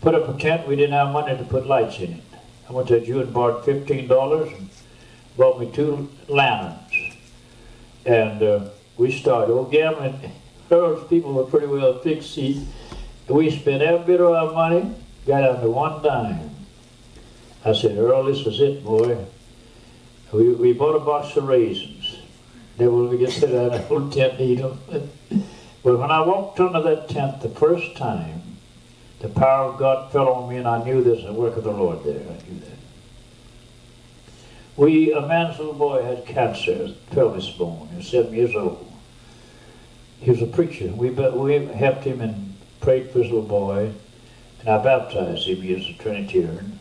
Put 0.00 0.14
up 0.14 0.28
a 0.28 0.38
tent, 0.38 0.66
we 0.66 0.76
didn't 0.76 0.94
have 0.94 1.12
money 1.12 1.36
to 1.36 1.44
put 1.44 1.66
lights 1.66 1.98
in 1.98 2.14
it. 2.14 2.22
I 2.68 2.72
went 2.72 2.88
to 2.88 2.96
a 2.96 3.00
Jew 3.00 3.20
and 3.20 3.32
borrowed 3.32 3.64
fifteen 3.64 4.08
dollars 4.08 4.50
and 4.52 4.70
bought 5.36 5.60
me 5.60 5.70
two 5.72 6.08
lanterns. 6.28 7.16
And 8.06 8.42
uh, 8.42 8.68
we 8.96 9.12
started. 9.12 9.52
Old 9.52 9.72
Gamlin, 9.72 10.30
those 10.68 11.06
people 11.08 11.34
were 11.34 11.44
pretty 11.44 11.66
well 11.66 11.98
fixed. 11.98 12.38
We 13.28 13.50
spent 13.50 13.82
every 13.82 14.06
bit 14.06 14.20
of 14.20 14.32
our 14.32 14.52
money, 14.52 14.94
got 15.26 15.60
to 15.60 15.70
one 15.70 16.02
dime. 16.02 16.50
I 17.64 17.74
said, 17.74 17.98
Earl, 17.98 18.24
this 18.24 18.46
is 18.46 18.60
it, 18.60 18.82
boy. 18.82 19.26
We, 20.32 20.52
we 20.52 20.72
bought 20.72 20.96
a 20.96 21.00
box 21.00 21.36
of 21.36 21.44
raisins. 21.46 21.99
Then 22.80 23.10
we 23.10 23.18
get 23.26 23.32
to 23.32 23.46
that 23.46 23.90
old 23.90 24.10
tent 24.10 24.40
and 24.40 24.40
eat 24.40 24.54
them. 24.54 24.80
but 25.82 25.98
when 25.98 26.10
I 26.10 26.22
walked 26.22 26.58
under 26.60 26.80
that 26.80 27.10
tent 27.10 27.42
the 27.42 27.50
first 27.50 27.94
time, 27.94 28.40
the 29.18 29.28
power 29.28 29.66
of 29.66 29.78
God 29.78 30.10
fell 30.10 30.28
on 30.28 30.48
me 30.48 30.56
and 30.56 30.66
I 30.66 30.82
knew 30.82 31.04
there's 31.04 31.26
a 31.26 31.32
work 31.34 31.58
of 31.58 31.64
the 31.64 31.72
Lord 31.72 32.02
there. 32.04 32.20
I 32.20 32.48
knew 32.48 32.58
that. 32.60 32.78
We, 34.78 35.12
a 35.12 35.20
man's 35.20 35.58
little 35.58 35.74
boy 35.74 36.02
had 36.02 36.24
cancer, 36.24 36.94
pelvis 37.10 37.50
bone. 37.50 37.88
He 37.90 37.98
was 37.98 38.08
seven 38.08 38.32
years 38.32 38.54
old. 38.54 38.90
He 40.20 40.30
was 40.30 40.40
a 40.40 40.46
preacher. 40.46 40.86
We, 40.86 41.10
we 41.10 41.66
helped 41.66 42.04
him 42.04 42.22
and 42.22 42.56
prayed 42.80 43.10
for 43.10 43.18
his 43.18 43.30
little 43.30 43.42
boy. 43.42 43.92
And 44.60 44.68
I 44.70 44.82
baptized 44.82 45.46
him. 45.46 45.60
He 45.60 45.74
was 45.74 45.86
a 45.86 46.02
Trinitarian. 46.02 46.78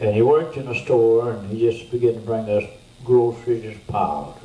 And 0.00 0.14
he 0.14 0.20
worked 0.20 0.58
in 0.58 0.68
a 0.68 0.74
store 0.74 1.32
and 1.32 1.50
he 1.50 1.60
just 1.60 1.90
began 1.90 2.12
to 2.12 2.20
bring 2.20 2.50
us 2.50 2.64
groceries 3.06 3.78
piled. 3.86 4.38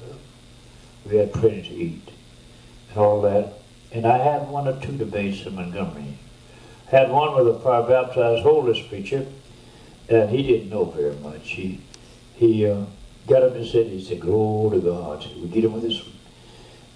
We 1.06 1.18
had 1.18 1.34
plenty 1.34 1.62
to 1.62 1.74
eat 1.74 2.10
and 2.90 2.98
all 2.98 3.22
that. 3.22 3.54
And 3.92 4.06
I 4.06 4.18
had 4.18 4.48
one 4.50 4.68
or 4.68 4.80
two 4.82 4.98
debates 4.98 5.46
in 5.46 5.56
Montgomery. 5.56 6.18
Had 6.88 7.12
one 7.12 7.36
with 7.36 7.56
a 7.56 7.60
fire 7.60 7.84
baptized 7.84 8.44
holiness 8.44 8.86
preacher, 8.88 9.26
and 10.10 10.30
he 10.30 10.44
didn't 10.44 10.70
know 10.70 10.86
very 10.86 11.16
much. 11.16 11.50
He 11.52 11.82
he 12.36 12.66
uh, 12.68 12.86
got 13.28 13.44
up 13.44 13.56
and 13.56 13.66
said, 13.66 13.88
he 13.88 14.04
said, 14.04 14.20
glory 14.20 14.80
to 14.80 14.86
God. 14.86 15.26
We 15.36 15.48
get 15.48 15.66
him 15.66 15.74
with 15.74 15.84
this 15.84 16.02
one. 16.04 16.14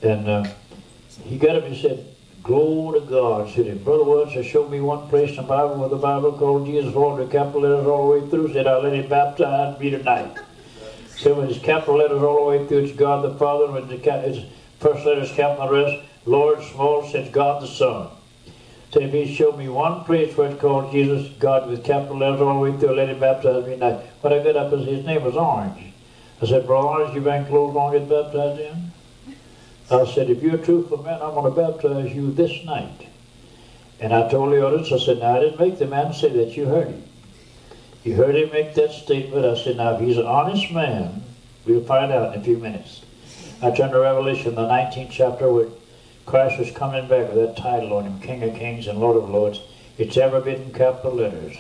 And 0.02 0.28
uh, 0.28 0.50
he 1.24 1.38
got 1.38 1.56
up 1.56 1.64
and 1.64 1.76
said, 1.76 2.16
glory 2.44 3.00
to 3.00 3.06
God. 3.06 3.50
Said, 3.54 3.68
if 3.68 3.84
Brother 3.84 4.04
Welch 4.04 4.46
showed 4.46 4.70
me 4.70 4.82
one 4.82 5.08
place 5.10 5.32
in 5.32 5.36
the 5.38 5.44
Bible 5.44 5.76
where 5.76 5.90
the 5.90 5.98
Bible 5.98 6.34
called 6.34 6.66
Jesus 6.66 6.94
Lord 6.94 7.20
with 7.20 7.32
capital 7.32 7.62
letters 7.62 7.86
all 7.88 8.10
the 8.12 8.20
way 8.20 8.30
through, 8.30 8.54
said, 8.54 8.68
I'll 8.68 8.82
let 8.82 8.94
him 8.94 9.08
baptize 9.08 9.80
me 9.80 9.92
tonight. 9.92 10.38
So 11.18 11.34
when 11.34 11.48
his 11.48 11.58
capital 11.60 11.98
letters 11.98 12.22
all 12.22 12.52
the 12.52 12.58
way 12.58 12.68
through, 12.68 12.86
it's 12.86 12.96
God 12.96 13.26
the 13.26 13.34
Father. 13.38 13.72
When 13.72 13.88
his 13.88 14.46
first 14.80 15.06
letters 15.06 15.32
capital 15.32 15.70
rest, 15.70 16.06
Lord 16.26 16.62
small, 16.62 17.08
says 17.08 17.32
God 17.32 17.64
the 17.64 17.68
Son. 17.68 18.10
So 18.92 19.02
if 19.02 19.12
he 19.12 19.34
showed 19.34 19.58
me 19.58 19.68
one 19.68 20.04
place 20.06 20.38
where 20.38 20.52
it's 20.52 20.62
called 20.62 20.92
Jesus, 20.92 21.34
God 21.40 21.68
with 21.68 21.84
capital 21.84 22.20
letters 22.20 22.40
all 22.40 22.64
the 22.64 22.72
way 22.72 22.78
through, 22.78 22.96
let 22.96 23.10
him 23.10 23.20
baptize 23.20 23.66
me 23.66 23.76
Now, 23.76 24.02
When 24.22 24.32
I 24.32 24.44
got 24.44 24.56
up, 24.56 24.72
his 24.72 25.06
name 25.06 25.24
was 25.24 25.36
Orange. 25.36 25.94
I 26.42 26.46
said, 26.46 26.68
Brother 26.68 26.88
Orange, 26.88 27.16
you 27.16 27.22
been 27.22 27.46
clothes 27.46 27.74
long 27.74 27.94
get 27.94 28.08
baptized 28.08 28.62
in? 28.62 28.92
I 29.90 30.06
said, 30.06 30.30
if 30.30 30.44
you're 30.44 30.56
a 30.56 30.64
truthful 30.64 31.02
man, 31.02 31.22
I'm 31.22 31.34
going 31.34 31.54
to 31.54 31.62
baptize 31.62 32.14
you 32.14 32.32
this 32.32 32.64
night. 32.66 33.08
And 34.00 34.14
I 34.14 34.30
told 34.30 34.54
the 34.54 34.66
audience, 34.66 34.92
I 34.92 35.00
said, 35.00 35.20
now 35.20 35.38
I 35.38 35.40
didn't 35.40 35.60
make 35.60 35.80
the 35.80 35.88
man 35.88 36.14
say 36.14 36.30
that, 36.30 36.56
you 36.56 36.66
heard 36.66 36.88
him. 36.88 37.07
You 38.08 38.16
heard 38.16 38.38
him 38.38 38.50
make 38.54 38.74
that 38.76 38.94
statement. 38.94 39.46
I 39.46 39.62
said, 39.62 39.76
now 39.76 39.96
if 39.96 40.00
he's 40.00 40.16
an 40.16 40.26
honest 40.26 40.72
man, 40.72 41.24
we'll 41.66 41.84
find 41.84 42.10
out 42.10 42.34
in 42.34 42.40
a 42.40 42.44
few 42.44 42.58
minutes. 42.58 43.02
I 43.62 43.72
turned 43.72 43.92
to 43.92 44.00
Revelation, 44.00 44.56
the 44.56 44.62
19th 44.62 45.12
chapter, 45.12 45.52
where 45.52 45.68
Christ 46.26 46.58
was 46.58 46.72
coming 46.72 47.10
back 47.10 47.28
with 47.28 47.36
that 47.36 47.58
title 47.58 47.92
on 47.98 48.06
him, 48.06 48.18
King 48.22 48.44
of 48.44 48.56
Kings 48.56 48.88
and 48.88 48.98
Lord 48.98 49.18
of 49.18 49.30
Lords. 49.30 49.60
It's 49.98 50.16
ever 50.16 50.40
been 50.40 50.62
in 50.62 50.72
capital 50.72 51.16
letters. 51.16 51.58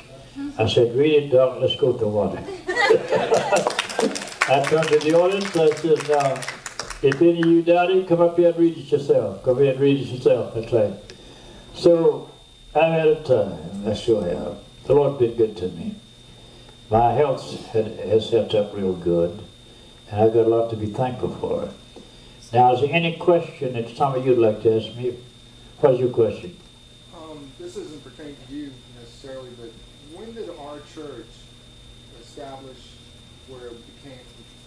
I 0.58 0.70
said, 0.70 0.95
read 0.95 1.22
it, 1.22 1.32
Doc, 1.32 1.58
let's 1.60 1.76
go 1.76 1.91
to 1.91 2.08
water. 2.08 2.41
I 4.48 4.66
turned 4.70 4.88
to 4.88 5.00
the 5.00 5.16
audience, 5.20 5.54
I 5.54 5.70
said, 5.72 6.08
now, 6.08 6.34
if 7.02 7.22
any 7.22 7.41
of 7.41 7.45
you 7.45 7.62
doubt 7.62 7.91
it, 7.91 8.08
come 8.08 8.22
up 8.22 8.38
here 8.38 8.52
and 8.52 8.58
read 8.58 8.78
it 8.78 8.89
yourself. 8.89 9.43
Come 9.43 9.58
here 9.58 9.72
and 9.72 9.82
read 9.82 10.00
it 10.00 10.08
yourself. 10.08 10.54
That's 10.56 10.72
right. 10.72 10.93
So, 11.74 12.32
I 12.74 12.86
had 12.86 13.08
a 13.10 13.22
time, 13.22 13.86
I 13.86 13.93
sure 13.93 14.24
have. 14.24 14.60
The 14.86 14.95
Lord 14.95 15.20
been 15.20 15.36
good 15.36 15.58
to 15.58 15.68
me. 15.68 15.98
My 16.90 17.12
health 17.12 17.44
has 17.74 18.30
set 18.30 18.56
up 18.56 18.74
real 18.74 18.94
good, 18.94 19.44
and 20.10 20.22
I've 20.22 20.34
got 20.34 20.46
a 20.46 20.50
lot 20.50 20.70
to 20.70 20.78
be 20.78 20.86
thankful 20.88 21.36
for. 21.36 21.70
Now, 22.54 22.74
is 22.74 22.80
there 22.82 22.94
any 22.94 23.18
question 23.18 23.74
that 23.74 23.90
some 23.90 24.16
of 24.16 24.26
you'd 24.26 24.38
like 24.38 24.64
to 24.64 24.78
ask 24.82 24.96
me? 24.96 25.18
What's 25.82 26.00
your 26.00 26.10
question? 26.10 26.56
Um, 27.14 27.52
this 27.60 27.76
isn't 27.76 28.04
pertaining 28.06 28.38
to 28.48 28.54
you 28.54 28.72
necessarily, 29.02 29.50
but 29.60 29.72
when 30.18 30.34
did 30.34 30.50
our 30.50 30.80
church 30.96 31.28
establish 32.22 32.78
where 33.50 33.68
it 33.68 33.96
became 34.02 34.20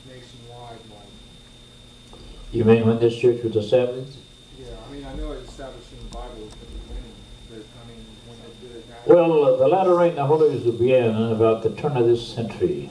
nationwide? 0.07 0.79
Like, 0.91 2.21
You 2.53 2.65
mean 2.65 2.87
when 2.87 2.99
this 2.99 3.17
church 3.17 3.43
was 3.43 3.57
established? 3.57 4.19
yeah, 4.59 4.67
I 4.87 4.93
mean, 4.93 5.07
I 5.07 5.15
know 5.15 5.33
it's 5.33 5.49
established 5.49 5.89
in 5.93 6.05
the 6.11 6.15
Bible 6.15 6.45
at 6.45 6.61
the 6.61 6.67
beginning, 6.67 7.17
but 7.49 7.65
I 7.65 7.89
mean, 7.89 8.05
when 8.29 8.37
it 8.45 8.61
did 8.61 8.77
it 8.77 8.85
happen. 8.90 8.90
Well, 9.07 9.57
the 9.57 9.67
latter 9.67 9.97
rain 9.97 10.17
Holy 10.17 10.59
Ghost 10.59 10.79
began 10.79 11.15
about 11.33 11.63
the 11.63 11.71
turn 11.71 11.97
of 11.97 12.07
this 12.07 12.35
century. 12.35 12.91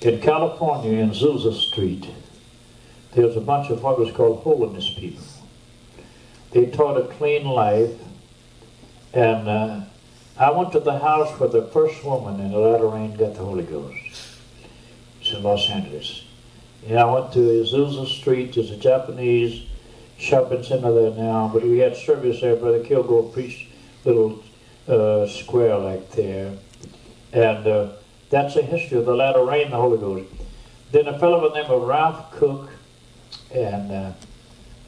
In 0.00 0.20
California, 0.20 0.92
in 0.92 1.10
Azusa 1.10 1.52
Street, 1.52 2.08
there 3.14 3.26
was 3.26 3.36
a 3.36 3.40
bunch 3.40 3.70
of 3.70 3.82
what 3.82 3.98
was 3.98 4.12
called 4.12 4.44
holiness 4.44 4.94
people. 4.96 5.24
They 6.52 6.66
taught 6.66 6.98
a 6.98 7.08
clean 7.14 7.44
life, 7.44 7.98
and 9.12 9.48
uh, 9.48 9.80
I 10.38 10.50
went 10.50 10.70
to 10.72 10.80
the 10.80 11.00
house 11.00 11.38
where 11.40 11.48
the 11.48 11.66
first 11.66 12.04
woman 12.04 12.38
in 12.38 12.52
the 12.52 12.58
latter 12.58 12.86
rain 12.86 13.16
got 13.16 13.34
the 13.34 13.44
Holy 13.44 13.64
Ghost. 13.64 14.38
It's 15.20 15.32
in 15.32 15.42
Los 15.42 15.68
Angeles. 15.68 16.24
And 16.86 16.96
I 16.96 17.12
went 17.12 17.32
to 17.32 17.40
Azusa 17.40 18.06
Street. 18.06 18.54
There's 18.54 18.70
a 18.70 18.76
Japanese 18.76 19.66
shopping 20.16 20.62
center 20.62 20.92
there 20.92 21.10
now, 21.10 21.50
but 21.52 21.64
we 21.64 21.78
had 21.78 21.96
service 21.96 22.40
there. 22.40 22.54
Brother 22.54 22.84
Kilgore 22.84 23.24
preached 23.32 23.71
little 24.04 24.42
uh, 24.88 25.26
square 25.26 25.76
like 25.78 26.10
there. 26.12 26.56
And 27.32 27.66
uh, 27.66 27.92
that's 28.30 28.54
the 28.54 28.62
history 28.62 28.98
of 28.98 29.06
the 29.06 29.14
latter 29.14 29.44
rain, 29.44 29.70
the 29.70 29.76
Holy 29.76 29.98
Ghost. 29.98 30.30
Then 30.90 31.08
a 31.08 31.18
fellow 31.18 31.40
by 31.40 31.54
the 31.54 31.62
name 31.62 31.70
of 31.70 31.82
Ralph 31.88 32.32
Cook, 32.32 32.70
and 33.54 33.90
uh, 33.90 34.12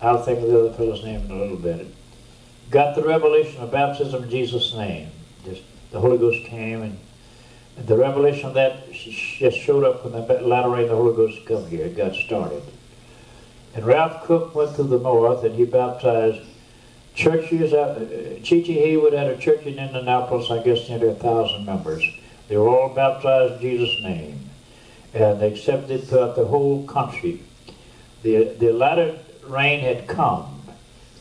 I'll 0.03 0.23
think 0.23 0.41
of 0.41 0.49
the 0.49 0.61
other 0.61 0.73
fellow's 0.73 1.03
name 1.05 1.25
in 1.25 1.31
a 1.31 1.37
little 1.37 1.57
bit. 1.57 1.87
Got 2.71 2.95
the 2.95 3.03
revelation 3.03 3.62
of 3.62 3.71
baptism 3.71 4.25
in 4.25 4.31
Jesus' 4.31 4.75
name. 4.75 5.11
Just 5.45 5.62
the 5.91 6.01
Holy 6.01 6.19
Ghost 6.19 6.45
came 6.47 6.83
and 6.83 6.99
the 7.77 7.97
revelation 7.97 8.47
of 8.47 8.55
that 8.55 8.93
just 8.93 9.59
showed 9.59 9.85
up 9.85 10.05
when 10.05 10.12
the 10.12 10.41
latter 10.43 10.69
rain 10.69 10.89
the 10.89 10.95
Holy 10.95 11.15
Ghost 11.15 11.45
come 11.47 11.67
here. 11.67 11.87
It 11.87 11.97
got 11.97 12.15
started. 12.15 12.62
And 13.75 13.85
Ralph 13.85 14.25
Cook 14.25 14.55
went 14.55 14.77
to 14.77 14.85
the 14.85 14.99
north 14.99 15.43
and 15.43 15.55
he 15.55 15.65
baptized 15.65 16.41
churches. 17.15 17.73
Uh, 17.73 18.39
G.T. 18.43 18.73
Haywood 18.73 19.12
had 19.12 19.29
a 19.29 19.37
church 19.37 19.62
in 19.65 19.79
Indianapolis, 19.79 20.51
I 20.51 20.62
guess 20.62 20.89
nearly 20.89 21.09
a 21.09 21.15
thousand 21.15 21.65
members. 21.65 22.05
They 22.49 22.57
were 22.57 22.69
all 22.69 22.95
baptized 22.95 23.55
in 23.55 23.61
Jesus' 23.61 24.03
name. 24.03 24.51
And 25.15 25.43
accepted 25.43 26.09
throughout 26.09 26.35
the 26.35 26.47
whole 26.47 26.85
country. 26.87 27.41
The, 28.23 28.57
the 28.59 28.73
latter 28.73 29.17
rain 29.47 29.81
had 29.81 30.09
come. 30.09 30.62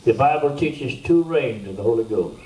The 0.04 0.14
Bible 0.14 0.56
teaches 0.56 1.00
two 1.02 1.22
rains 1.22 1.68
of 1.68 1.76
the 1.76 1.82
Holy 1.82 2.04
Ghost. 2.04 2.42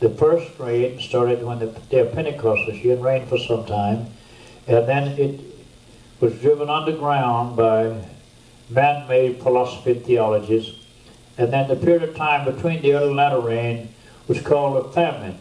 The 0.00 0.10
first 0.10 0.58
rain 0.58 1.00
started 1.00 1.44
when 1.44 1.60
the 1.60 1.66
day 1.66 2.00
of 2.00 2.12
Pentecost 2.12 2.66
was 2.66 2.76
here 2.76 2.94
and 2.94 3.04
rained 3.04 3.28
for 3.28 3.38
some 3.38 3.64
time. 3.64 4.08
And 4.66 4.88
then 4.88 5.18
it 5.18 5.40
was 6.20 6.34
driven 6.40 6.68
underground 6.68 7.56
by 7.56 8.04
man-made 8.68 9.40
philosophy 9.40 9.92
and 9.92 10.04
theologies. 10.04 10.74
And 11.36 11.52
then 11.52 11.68
the 11.68 11.76
period 11.76 12.02
of 12.02 12.16
time 12.16 12.44
between 12.44 12.82
the 12.82 12.94
early 12.94 13.08
and 13.08 13.16
latter 13.16 13.40
rain 13.40 13.94
was 14.28 14.40
called 14.40 14.84
a 14.84 14.92
famine, 14.92 15.38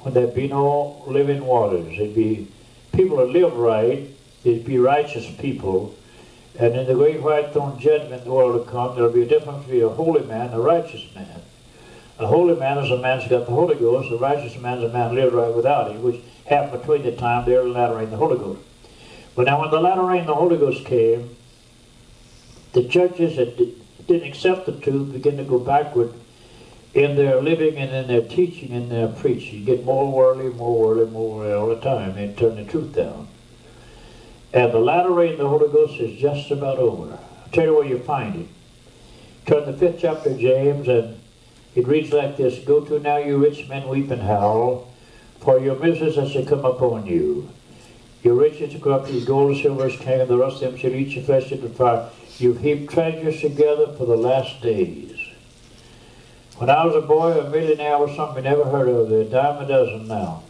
when 0.00 0.14
there'd 0.14 0.34
be 0.34 0.48
no 0.48 1.02
living 1.06 1.44
waters. 1.44 1.96
There'd 1.96 2.14
be 2.14 2.48
people 2.92 3.18
that 3.18 3.28
live 3.28 3.54
right, 3.56 4.10
there'd 4.42 4.64
be 4.64 4.78
righteous 4.78 5.30
people, 5.38 5.94
and 6.58 6.74
in 6.76 6.86
the 6.86 6.94
great 6.94 7.22
white 7.22 7.52
throne 7.52 7.78
judgment 7.78 8.24
the 8.24 8.30
world 8.30 8.64
to 8.64 8.70
come, 8.70 8.94
there'll 8.94 9.12
be 9.12 9.22
a 9.22 9.26
difference 9.26 9.64
between 9.64 9.84
a 9.84 9.88
holy 9.88 10.22
man 10.24 10.46
and 10.46 10.54
a 10.54 10.60
righteous 10.60 11.02
man. 11.14 11.42
A 12.18 12.26
holy 12.26 12.54
man 12.54 12.78
is 12.78 12.90
a 12.92 12.98
man 12.98 13.20
who's 13.20 13.28
got 13.28 13.46
the 13.46 13.52
Holy 13.52 13.74
Ghost, 13.74 14.12
a 14.12 14.16
righteous 14.16 14.56
man 14.60 14.78
is 14.78 14.84
a 14.84 14.92
man 14.92 15.10
who 15.10 15.16
lives 15.16 15.34
right 15.34 15.52
without 15.52 15.90
it, 15.90 15.98
which 16.00 16.20
happened 16.46 16.80
between 16.80 17.02
the 17.02 17.16
time 17.16 17.44
the 17.44 17.56
early 17.56 17.66
and 17.66 17.74
latter 17.74 17.96
rain 17.96 18.10
the 18.10 18.16
Holy 18.16 18.38
Ghost. 18.38 18.60
But 19.34 19.46
now 19.46 19.60
when 19.60 19.70
the 19.70 19.80
latter 19.80 20.02
rain 20.02 20.26
the 20.26 20.34
Holy 20.34 20.56
Ghost 20.56 20.84
came, 20.84 21.34
the 22.72 22.86
churches 22.88 23.36
that 23.36 23.56
didn't 24.06 24.28
accept 24.28 24.66
the 24.66 24.72
truth 24.72 25.12
begin 25.12 25.36
to 25.36 25.44
go 25.44 25.58
backward 25.58 26.12
in 26.94 27.16
their 27.16 27.40
living 27.40 27.76
and 27.76 27.92
in 27.92 28.06
their 28.06 28.28
teaching 28.28 28.72
and 28.72 28.90
their 28.90 29.08
preaching. 29.08 29.64
Get 29.64 29.84
more 29.84 30.10
worldly, 30.12 30.50
more 30.50 30.78
worldly, 30.78 31.06
more 31.06 31.36
worldly 31.36 31.52
all 31.52 31.68
the 31.68 31.80
time. 31.80 32.14
They 32.14 32.32
turn 32.32 32.56
the 32.56 32.64
truth 32.64 32.94
down. 32.94 33.28
And 34.52 34.72
the 34.72 34.78
latter 34.78 35.10
rain 35.10 35.32
of 35.32 35.38
the 35.38 35.48
Holy 35.48 35.72
Ghost 35.72 36.00
is 36.00 36.18
just 36.18 36.50
about 36.50 36.78
over. 36.78 37.12
I'll 37.12 37.50
tell 37.52 37.64
you 37.64 37.74
where 37.74 37.86
you 37.86 37.98
find 37.98 38.42
it. 38.42 38.48
Turn 39.46 39.66
the 39.66 39.76
fifth 39.76 39.98
chapter 40.00 40.30
of 40.30 40.38
James 40.38 40.86
and 40.86 41.20
it 41.74 41.88
reads 41.88 42.12
like 42.12 42.36
this, 42.36 42.64
Go 42.64 42.84
to 42.84 43.00
now, 43.00 43.16
you 43.16 43.36
rich 43.38 43.68
men, 43.68 43.88
weep 43.88 44.10
and 44.10 44.22
howl, 44.22 44.92
for 45.40 45.58
your 45.58 45.76
miseries 45.76 46.16
as 46.16 46.32
they 46.32 46.44
come 46.44 46.64
upon 46.64 47.06
you. 47.06 47.50
Your 48.22 48.36
riches 48.36 48.74
are 48.74 48.78
corrupt, 48.78 49.10
your 49.10 49.26
gold 49.26 49.50
and 49.50 49.60
silver 49.60 49.88
is 49.88 50.00
and 50.00 50.28
the 50.28 50.38
rest 50.38 50.62
of 50.62 50.72
them 50.72 50.76
shall 50.78 50.94
eat 50.94 51.08
your 51.08 51.24
flesh 51.24 51.50
into 51.50 51.68
fire. 51.68 52.08
You've 52.38 52.60
heaped 52.60 52.92
treasures 52.92 53.40
together 53.40 53.94
for 53.96 54.06
the 54.06 54.16
last 54.16 54.60
days. 54.60 55.18
When 56.56 56.68
I 56.70 56.84
was 56.84 56.96
a 56.96 57.06
boy, 57.06 57.38
a 57.38 57.48
millionaire 57.48 57.98
was 57.98 58.16
something 58.16 58.46
I 58.46 58.50
never 58.50 58.64
heard 58.64 58.88
of. 58.88 59.08
They're 59.08 59.22
a 59.22 59.24
dime 59.24 59.64
a 59.64 59.68
dozen 59.68 60.08
now. 60.08 60.42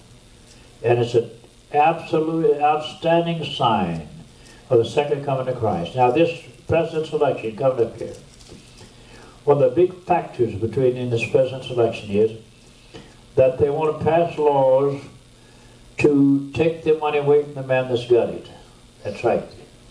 And 0.83 0.99
it's 0.99 1.15
an 1.15 1.31
absolutely 1.73 2.61
outstanding 2.61 3.45
sign 3.45 4.09
of 4.71 4.79
the 4.79 4.85
second 4.85 5.25
coming 5.25 5.49
of 5.49 5.59
Christ. 5.59 5.97
Now, 5.97 6.11
this 6.11 6.31
president's 6.69 7.13
election 7.13 7.57
coming 7.57 7.87
up 7.87 7.99
here, 7.99 8.15
one 9.45 9.63
of 9.63 9.75
the 9.75 9.87
big 9.87 9.95
factors 10.05 10.55
between 10.55 10.97
in 10.97 11.11
this 11.11 11.29
president's 11.31 11.71
election 11.71 12.11
is 12.11 12.41
that 13.35 13.59
they 13.59 13.69
want 13.69 13.99
to 13.99 14.05
pass 14.05 14.39
laws 14.39 15.03
to 15.99 16.51
take 16.55 16.85
the 16.85 16.95
money 16.95 17.19
away 17.19 17.45
from 17.45 17.55
the 17.55 17.63
man 17.63 17.89
that's 17.89 18.07
got 18.07 18.31
it. 18.31 18.49
That's 19.03 19.23
right. 19.23 19.45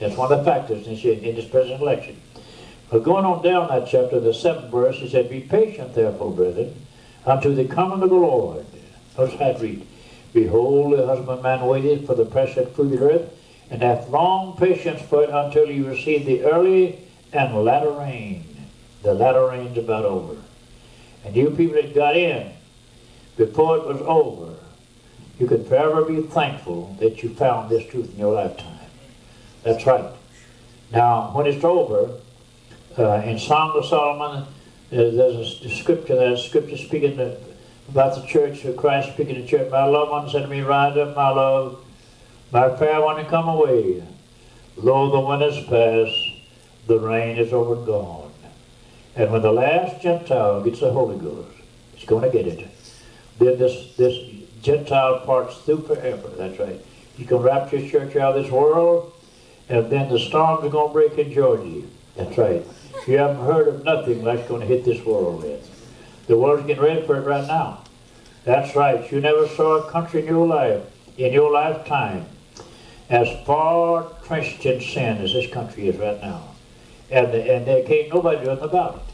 That's 0.04 0.18
one 0.18 0.34
of 0.34 0.40
the 0.40 0.44
factors 0.44 0.86
in 0.86 1.36
this 1.36 1.46
present 1.46 1.82
election. 1.82 2.22
But 2.92 3.04
going 3.04 3.24
on 3.24 3.42
down 3.42 3.70
that 3.70 3.88
chapter, 3.88 4.20
the 4.20 4.34
seventh 4.34 4.70
verse, 4.70 4.98
he 4.98 5.08
said, 5.08 5.30
Be 5.30 5.40
patient, 5.40 5.96
therefore, 5.96 6.34
brethren, 6.34 6.76
unto 7.26 7.56
the 7.56 7.64
coming 7.64 8.04
of 8.04 8.10
the 8.10 8.16
Lord. 8.16 8.66
Notice 9.18 9.40
it 9.40 9.62
read. 9.62 9.88
Behold, 10.34 10.98
the 10.98 11.06
husbandman 11.06 11.66
waiteth 11.66 12.06
for 12.06 12.16
the 12.16 12.26
precious 12.26 12.70
fruit 12.76 12.92
of 12.94 13.00
the 13.00 13.12
earth, 13.14 13.34
and 13.70 13.82
hath 13.82 14.10
long 14.10 14.58
patience 14.58 15.02
for 15.04 15.24
it 15.24 15.30
until 15.30 15.68
he 15.68 15.80
receive 15.80 16.26
the 16.26 16.44
early 16.44 17.00
and 17.32 17.56
latter 17.64 17.92
rain. 17.92 18.68
The 19.04 19.14
latter 19.14 19.48
rain's 19.48 19.78
about 19.78 20.04
over. 20.04 20.42
And 21.24 21.34
you 21.34 21.50
people 21.52 21.82
that 21.82 21.96
got 21.96 22.18
in 22.18 22.52
before 23.38 23.78
it 23.78 23.86
was 23.86 24.02
over, 24.02 24.56
you 25.40 25.48
can 25.48 25.64
forever 25.64 26.04
be 26.04 26.24
thankful 26.24 26.98
that 27.00 27.24
you 27.24 27.30
found 27.30 27.70
this 27.70 27.90
truth 27.90 28.12
in 28.14 28.20
your 28.20 28.34
lifetime. 28.34 28.73
That's 29.64 29.86
right. 29.86 30.14
Now, 30.92 31.32
when 31.34 31.48
it's 31.48 31.64
over, 31.64 32.20
uh, 32.98 33.22
in 33.26 33.40
Song 33.40 33.72
of 33.76 33.86
Solomon, 33.86 34.44
uh, 34.44 34.46
there's 34.92 35.62
a 35.62 35.70
scripture 35.70 36.16
there, 36.16 36.38
scripture 36.38 36.78
speaking 36.78 37.18
to, 37.18 37.38
about 37.90 38.16
the 38.16 38.28
church, 38.28 38.64
of 38.66 38.78
Christ 38.78 39.14
speaking 39.14 39.36
to 39.36 39.42
the 39.42 39.48
church. 39.48 39.72
My 39.72 39.86
loved 39.86 40.12
one 40.12 40.30
said 40.30 40.44
to 40.44 40.48
me, 40.48 40.62
Rise 40.62 40.98
up, 40.98 41.16
my 41.16 41.30
love, 41.30 41.84
my 42.52 42.76
fair 42.78 43.02
one, 43.02 43.20
and 43.20 43.28
come 43.28 43.48
away. 43.48 44.04
Lo, 44.76 45.12
the 45.12 45.20
winter's 45.20 45.64
past, 45.66 46.14
the 46.88 47.00
rain 47.00 47.38
is 47.38 47.54
over 47.54 47.76
and 47.76 47.86
gone. 47.86 48.32
And 49.16 49.32
when 49.32 49.42
the 49.42 49.52
last 49.52 50.02
Gentile 50.02 50.64
gets 50.64 50.80
the 50.80 50.92
Holy 50.92 51.18
Ghost, 51.18 51.50
he's 51.96 52.08
going 52.08 52.24
to 52.24 52.36
get 52.36 52.48
it. 52.48 52.68
Then 53.40 53.58
this, 53.58 53.96
this 53.96 54.18
Gentile 54.62 55.20
parts 55.22 55.58
through 55.60 55.82
forever. 55.82 56.30
That's 56.38 56.60
right. 56.60 56.84
You 57.18 57.26
can 57.26 57.38
rapture 57.38 57.78
his 57.78 57.92
church 57.92 58.16
out 58.16 58.36
of 58.36 58.44
this 58.44 58.52
world, 58.52 59.14
and 59.70 59.90
then 59.92 60.10
the 60.10 60.20
storms 60.20 60.64
are 60.64 60.70
going 60.70 60.90
to 60.90 60.94
break 60.94 61.18
in 61.18 61.34
Georgia. 61.34 61.88
That's 62.16 62.38
right. 62.38 62.66
You 63.08 63.18
haven't 63.18 63.46
heard 63.46 63.68
of 63.68 63.84
nothing 63.84 64.24
that's 64.24 64.48
going 64.48 64.62
to 64.62 64.68
hit 64.68 64.86
this 64.86 65.04
world 65.06 65.44
yet. 65.44 65.62
The 66.28 66.38
world's 66.38 66.66
getting 66.68 66.84
ready 66.84 67.06
for 67.06 67.18
it 67.18 67.26
right 67.26 67.48
now. 67.48 67.84
That's 68.46 68.76
right. 68.76 69.10
You 69.12 69.22
never 69.22 69.48
saw 69.48 69.78
a 69.78 69.92
country 69.92 70.22
in 70.22 70.28
your 70.28 70.48
life, 70.48 70.84
in 71.18 71.34
your 71.34 71.52
lifetime, 71.52 72.26
as 73.10 73.28
far 73.46 74.10
trenched 74.26 74.66
in 74.66 74.82
sin 74.82 75.18
as 75.18 75.34
this 75.34 75.52
country 75.52 75.88
is 75.88 75.98
right 75.98 76.22
now. 76.22 76.50
And, 77.10 77.28
and 77.28 77.66
there 77.66 77.84
can't 77.84 78.14
nobody 78.14 78.44
do 78.44 78.52
anything 78.52 78.70
about 78.70 78.96
it. 78.96 79.14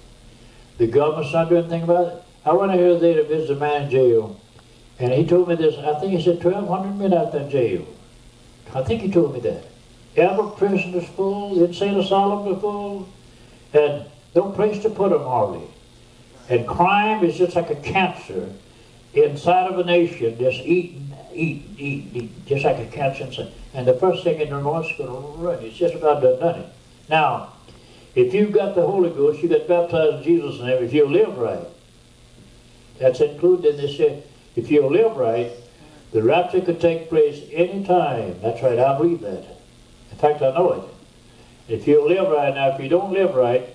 The 0.78 0.88
government's 0.88 1.34
not 1.34 1.50
doing 1.50 1.64
anything 1.64 1.84
about 1.84 2.08
it. 2.08 2.24
I 2.46 2.54
went 2.54 2.72
here 2.74 2.90
the 2.90 2.96
other 2.96 3.00
day 3.00 3.14
to 3.16 3.24
visit 3.24 3.58
a 3.58 3.60
man 3.60 3.84
in 3.84 3.90
jail, 3.90 4.40
and 4.98 5.12
he 5.12 5.26
told 5.26 5.50
me 5.50 5.56
this. 5.56 5.78
I 5.78 6.00
think 6.00 6.14
he 6.14 6.24
said 6.24 6.44
1,200 6.44 6.98
men 6.98 7.14
out 7.14 7.32
there 7.32 7.42
in 7.42 7.50
jail. 7.50 7.86
I 8.74 8.84
think 8.84 9.02
he 9.02 9.12
told 9.12 9.34
me 9.34 9.40
that. 9.42 9.66
Every 10.16 10.52
prison's 10.58 11.08
full, 11.10 11.64
insane 11.64 11.98
asylum 11.98 12.60
full, 12.60 13.10
and 13.74 14.06
no 14.36 14.52
place 14.52 14.82
to 14.84 14.90
put 14.90 15.12
them 15.12 15.24
hardly. 15.24 15.68
And 16.50 16.68
crime 16.68 17.24
is 17.24 17.38
just 17.38 17.56
like 17.56 17.70
a 17.70 17.76
cancer 17.76 18.50
inside 19.14 19.72
of 19.72 19.80
a 19.80 19.84
nation, 19.84 20.38
just 20.38 20.60
eating, 20.62 21.14
eating, 21.34 21.76
eating, 21.78 22.12
eating, 22.14 22.42
just 22.46 22.66
like 22.66 22.78
a 22.78 22.88
cancer 22.88 23.26
inside. 23.26 23.52
And 23.74 23.88
the 23.88 23.94
first 23.94 24.24
thing 24.24 24.42
in 24.42 24.50
their 24.50 24.60
is 24.60 24.64
going 24.64 24.88
to 24.88 25.06
run. 25.38 25.64
It's 25.64 25.78
just 25.78 25.94
about 25.94 26.22
done, 26.22 26.62
it. 26.62 26.70
Now, 27.08 27.54
if 28.16 28.34
you've 28.34 28.52
got 28.52 28.76
the 28.76 28.82
Holy 28.82 29.12
Ghost, 29.12 29.44
you 29.44 29.50
got 29.50 29.68
baptized 29.68 30.18
in 30.18 30.24
Jesus' 30.24 30.60
name, 30.60 30.84
if 30.84 30.94
you 30.94 31.06
live 31.06 31.38
right, 31.38 31.68
that's 32.98 33.22
included 33.22 33.76
in 33.76 33.78
this. 33.78 34.24
If 34.56 34.72
you 34.72 34.88
live 34.88 35.16
right, 35.16 35.52
the 36.12 36.24
rapture 36.24 36.62
could 36.62 36.82
take 36.82 37.10
place 37.10 37.44
any 37.52 37.86
time. 37.86 38.40
That's 38.42 38.62
right, 38.64 38.80
I 38.80 38.98
believe 38.98 39.22
that. 39.22 39.59
In 40.20 40.22
fact, 40.22 40.42
I 40.42 40.52
know 40.52 40.74
it. 40.74 41.74
If 41.74 41.88
you 41.88 42.06
live 42.06 42.30
right 42.30 42.54
now, 42.54 42.76
if 42.76 42.82
you 42.82 42.90
don't 42.90 43.14
live 43.14 43.36
right, 43.36 43.74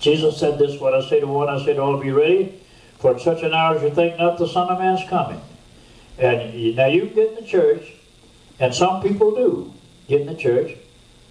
Jesus 0.00 0.40
said 0.40 0.58
this, 0.58 0.80
what 0.80 0.92
I 0.92 1.08
say 1.08 1.20
to 1.20 1.26
one, 1.28 1.48
I 1.48 1.64
say 1.64 1.74
to 1.74 1.80
all, 1.80 2.00
be 2.00 2.10
ready, 2.10 2.60
for 2.98 3.14
at 3.14 3.20
such 3.20 3.44
an 3.44 3.54
hour 3.54 3.76
as 3.76 3.82
you 3.82 3.90
think 3.90 4.18
not, 4.18 4.38
the 4.38 4.48
Son 4.48 4.68
of 4.68 4.80
Man's 4.80 5.08
coming. 5.08 5.40
And 6.18 6.52
you, 6.52 6.74
now 6.74 6.86
you 6.86 7.06
get 7.06 7.28
in 7.28 7.34
the 7.36 7.48
church, 7.48 7.92
and 8.58 8.74
some 8.74 9.02
people 9.02 9.36
do 9.36 9.72
get 10.08 10.22
in 10.22 10.26
the 10.26 10.34
church, 10.34 10.76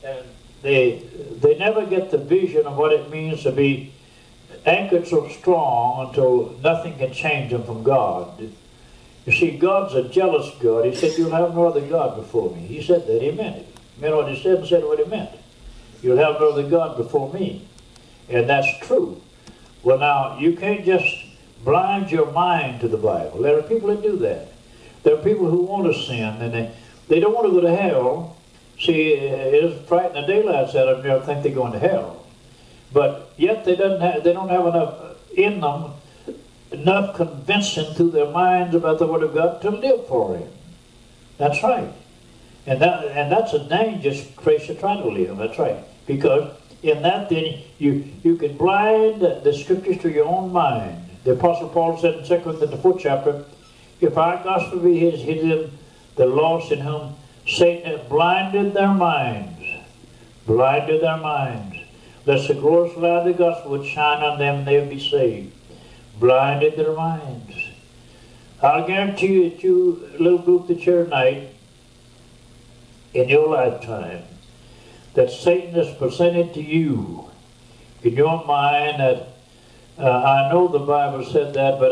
and 0.01 0.25
they, 0.61 1.03
they 1.41 1.57
never 1.57 1.86
get 1.86 2.09
the 2.09 2.19
vision 2.19 2.65
of 2.65 2.77
what 2.77 2.93
it 2.93 3.09
means 3.09 3.43
to 3.43 3.51
be 3.51 3.93
anchored 4.65 5.09
so 5.09 5.27
strong 5.27 6.07
until 6.07 6.57
nothing 6.63 6.97
can 6.97 7.11
change 7.11 7.51
them 7.51 7.65
from 7.65 7.84
God. 7.84 8.49
You 9.25 9.34
see, 9.34 9.57
God's 9.57 9.93
a 9.93 10.07
jealous 10.07 10.53
God. 10.61 10.86
He 10.86 10.95
said, 10.95 11.17
You'll 11.17 11.31
have 11.31 11.53
no 11.55 11.67
other 11.67 11.81
God 11.81 12.15
before 12.17 12.53
me. 12.55 12.61
He 12.61 12.81
said 12.84 13.07
that. 13.07 13.21
He 13.21 13.31
meant 13.31 13.57
it. 13.57 13.72
Meant 14.00 14.16
what 14.16 14.30
he 14.30 14.41
said 14.41 14.60
and 14.60 14.68
said 14.68 14.84
what 14.84 15.00
he 15.00 15.06
meant. 15.06 15.32
You'll 16.02 16.18
have 16.18 16.39
no 16.39 16.50
other 16.50 16.68
God 16.70 16.98
before 16.98 17.32
me. 17.34 17.68
And 18.30 18.50
that's 18.50 18.68
true. 18.86 19.22
Well, 19.84 20.00
now, 20.00 20.39
you 20.39 20.56
can't 20.56 20.86
just 20.86 21.06
blind 21.64 22.12
your 22.12 22.32
mind 22.32 22.82
to 22.82 22.88
the 22.88 22.98
Bible. 22.98 23.41
There 23.41 23.58
are 23.58 23.64
people 23.64 23.89
that 23.89 24.02
do 24.02 24.18
that. 24.18 24.48
There 25.04 25.16
are 25.16 25.24
people 25.24 25.50
who 25.50 25.64
want 25.64 25.94
to 25.94 26.00
sin, 26.00 26.41
and 26.41 26.54
they, 26.54 26.72
they 27.08 27.20
don't 27.20 27.34
want 27.34 27.48
to 27.48 27.54
go 27.54 27.62
to 27.62 27.76
hell. 27.76 28.38
See, 28.80 29.14
it 29.14 29.64
is 29.64 29.88
frightening 29.88 30.26
the 30.26 30.28
daylights 30.28 30.76
out 30.76 30.88
of 30.88 31.04
them. 31.04 31.20
They 31.20 31.26
think 31.26 31.44
they're 31.44 31.54
going 31.54 31.74
to 31.74 31.80
hell. 31.80 32.26
but 32.94 33.34
yet 33.38 33.66
they 33.66 33.76
don't 33.76 34.00
have 34.00 34.24
they 34.24 34.32
don't 34.32 34.50
have 34.50 34.68
enough 34.68 35.18
in 35.36 35.60
them 35.60 35.91
enough 36.72 37.16
convincing 37.16 37.94
through 37.96 38.12
their 38.12 38.32
minds 38.32 38.74
about 38.76 39.00
the 39.00 39.08
Word 39.08 39.24
of 39.24 39.34
God 39.34 39.62
to 39.62 39.70
live 39.70 40.08
for 40.08 40.38
Him. 40.38 40.50
That's 41.38 41.62
right, 41.64 41.91
and 42.66 42.82
that 42.82 43.05
and 43.05 43.32
that's 43.32 43.53
a 43.53 43.59
dangerous 43.59 44.26
place 44.26 44.68
to 44.68 44.76
try 44.76 44.95
to 44.95 45.07
live. 45.07 45.38
That's 45.38 45.59
right, 45.59 45.84
because 46.07 46.55
in 46.82 47.01
that 47.01 47.30
then 47.30 47.59
you 47.78 48.05
you 48.24 48.36
can 48.36 48.57
blind 48.57 49.22
the 49.22 49.53
Scriptures 49.53 49.99
to 50.01 50.09
your 50.11 50.26
own 50.26 50.51
mind. 50.51 50.97
The 51.24 51.34
Apostle 51.34 51.70
Paul 51.70 51.97
said 51.97 52.16
in 52.16 52.26
Second 52.26 52.43
Corinthians 52.43 52.72
the 52.72 52.78
fourth 52.78 53.01
chapter, 53.01 53.45
"If 54.01 54.18
our 54.18 54.43
gospel 54.43 54.80
be 54.80 54.99
his 54.99 55.22
hidden, 55.22 55.78
the 56.16 56.26
lost 56.26 56.72
in 56.72 56.80
whom 56.80 57.16
Satan 57.47 57.97
has 57.97 58.07
blinded 58.07 58.74
their 58.74 58.93
minds, 58.93 59.64
blinded 60.45 61.01
their 61.01 61.18
minds, 61.18 61.78
lest 62.26 62.47
the 62.47 62.53
glorious 62.55 62.97
light 62.97 63.20
of 63.20 63.26
the 63.26 63.34
gospel 63.34 63.72
would 63.72 63.86
shine 63.86 64.24
on 64.24 64.39
them 64.39 64.59
and 64.59 64.68
they 64.68 64.80
would 64.80 64.89
be 64.89 64.99
saved." 64.99 65.53
Blinded 66.20 66.76
their 66.76 66.93
minds. 66.93 67.55
I'll 68.61 68.86
guarantee 68.86 69.28
you 69.28 69.49
that 69.49 69.64
you 69.64 70.09
little 70.20 70.38
group 70.38 70.68
that's 70.68 70.84
here 70.84 71.03
tonight, 71.03 71.53
in 73.14 73.30
your 73.30 73.47
lifetime, 73.47 74.24
that 75.14 75.30
Satan 75.30 75.74
has 75.76 75.95
presented 75.97 76.53
to 76.55 76.61
you 76.61 77.30
in 78.03 78.14
your 78.14 78.43
mind 78.45 78.99
that 78.99 79.28
uh, 79.97 80.09
I 80.09 80.49
know 80.51 80.68
the 80.68 80.80
Bible 80.80 81.24
said 81.24 81.53
that, 81.53 81.80
but 81.80 81.91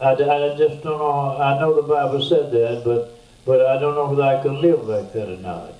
I, 0.00 0.04
I, 0.04 0.12
I 0.12 0.56
just 0.56 0.82
don't 0.82 0.98
know. 0.98 1.36
I 1.38 1.58
know 1.60 1.74
the 1.74 1.86
Bible 1.86 2.22
said 2.22 2.50
that, 2.52 2.82
but 2.84 3.18
but 3.44 3.64
I 3.64 3.78
don't 3.78 3.94
know 3.94 4.08
whether 4.08 4.22
I 4.22 4.42
can 4.42 4.60
live 4.60 4.88
like 4.88 5.12
that 5.12 5.28
or 5.28 5.36
not. 5.36 5.74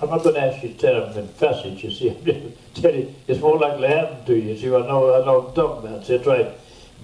I'm 0.00 0.10
not 0.10 0.22
going 0.22 0.36
to 0.36 0.40
ask 0.40 0.62
you 0.62 0.70
to 0.70 0.78
tell 0.78 1.00
them 1.00 1.12
confess 1.12 1.64
it. 1.64 1.82
You 1.82 1.90
see, 1.90 2.10
I'm 2.10 2.24
just 2.24 2.82
tell 2.82 2.94
you, 2.94 3.14
it's 3.26 3.40
more 3.40 3.58
likely 3.58 3.82
to 3.82 3.88
happen 3.88 4.24
to 4.24 4.34
you. 4.34 4.52
You 4.52 4.56
see, 4.56 4.66
I 4.68 4.86
know 4.86 5.20
I 5.20 5.26
know 5.26 5.40
what 5.40 5.48
I'm 5.48 5.54
talking 5.54 5.88
about. 5.88 6.06
That's 6.06 6.26
right. 6.26 6.52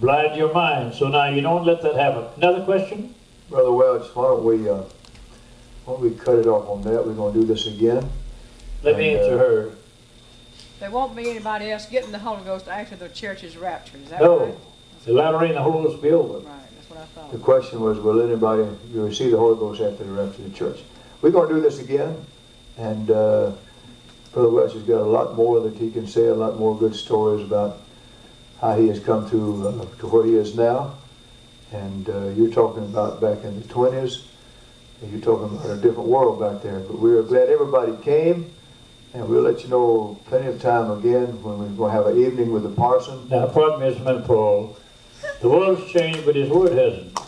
Blind 0.00 0.36
your 0.36 0.52
mind. 0.52 0.94
So 0.94 1.08
now 1.08 1.28
you 1.28 1.40
don't 1.40 1.64
let 1.64 1.82
that 1.82 1.96
happen. 1.96 2.24
Another 2.36 2.64
question? 2.64 3.14
Brother 3.50 3.72
Welch, 3.72 4.06
why 4.14 4.24
don't 4.24 4.44
we, 4.44 4.68
uh, 4.68 4.82
why 5.84 5.94
don't 5.94 6.02
we 6.02 6.10
cut 6.10 6.36
it 6.38 6.46
off 6.46 6.68
on 6.68 6.82
that? 6.82 7.06
We're 7.06 7.12
gonna 7.14 7.34
do 7.34 7.44
this 7.44 7.66
again. 7.66 8.08
Let 8.82 8.96
me 8.96 9.10
And, 9.14 9.18
uh, 9.18 9.22
answer 9.24 9.38
her. 9.38 9.70
There 10.80 10.90
won't 10.90 11.14
be 11.16 11.30
anybody 11.30 11.70
else 11.70 11.86
getting 11.86 12.12
the 12.12 12.18
Holy 12.18 12.42
Ghost 12.42 12.68
after 12.68 12.96
the 12.96 13.08
church 13.08 13.44
is 13.44 13.56
raptured, 13.56 14.02
is 14.04 14.10
that 14.10 14.20
No. 14.20 14.38
right? 14.40 14.54
The 15.04 15.12
latter 15.12 15.38
rain, 15.38 15.54
the 15.54 15.62
Holy 15.62 15.84
Ghost 15.84 16.02
be 16.02 16.10
over. 16.10 16.38
Right, 16.38 16.44
that's 16.76 16.90
what 16.90 16.98
I 16.98 17.04
thought. 17.14 17.32
The 17.32 17.38
question 17.38 17.80
was, 17.80 17.98
will 18.00 18.20
anybody, 18.22 18.64
you 18.92 19.04
receive 19.04 19.30
the 19.30 19.36
Holy 19.38 19.56
Ghost 19.56 19.80
after 19.80 20.04
the 20.04 20.12
rapture 20.12 20.42
of 20.42 20.52
the 20.52 20.56
church? 20.58 20.80
We're 21.22 21.30
gonna 21.30 21.52
do 21.54 21.60
this 21.60 21.78
again, 21.78 22.16
and, 22.78 23.10
uh, 23.10 23.52
Brother 24.32 24.48
Welch 24.50 24.72
has 24.72 24.82
got 24.82 25.00
a 25.00 25.04
lot 25.04 25.36
more 25.36 25.60
that 25.60 25.74
he 25.74 25.90
can 25.90 26.06
say, 26.08 26.26
a 26.26 26.34
lot 26.34 26.58
more 26.58 26.76
good 26.76 26.94
stories 26.94 27.44
about 27.46 27.78
how 28.60 28.74
he 28.76 28.88
has 28.88 28.98
come 28.98 29.28
to, 29.30 29.68
uh, 29.68 30.00
to 30.00 30.06
where 30.08 30.24
he 30.24 30.34
is 30.34 30.56
now. 30.56 30.94
And, 31.72 32.08
uh, 32.08 32.28
you're 32.36 32.50
talking 32.50 32.82
about 32.84 33.20
back 33.20 33.44
in 33.44 33.60
the 33.60 33.68
twenties, 33.68 34.22
and 35.04 35.12
you're 35.12 35.20
talking 35.20 35.56
about 35.56 35.70
a 35.70 35.76
different 35.76 36.08
world 36.08 36.40
back 36.40 36.62
there. 36.62 36.80
But 36.80 36.98
we're 36.98 37.22
glad 37.22 37.50
everybody 37.50 37.94
came, 38.02 38.50
and 39.12 39.28
we'll 39.28 39.42
let 39.42 39.62
you 39.62 39.68
know 39.68 40.18
plenty 40.26 40.46
of 40.46 40.60
time 40.62 40.90
again 40.90 41.42
when 41.42 41.58
we're 41.58 41.68
gonna 41.68 41.92
have 41.92 42.06
an 42.06 42.18
evening 42.24 42.52
with 42.52 42.62
the 42.62 42.70
parson. 42.70 43.28
Now, 43.28 43.46
pardon 43.46 43.80
me, 43.80 43.94
Mr. 43.94 44.26
Paul. 44.26 44.76
The 45.40 45.48
world's 45.48 45.90
changed, 45.90 46.24
but 46.24 46.36
his 46.36 46.48
word 46.48 46.72
hasn't. 46.72 47.18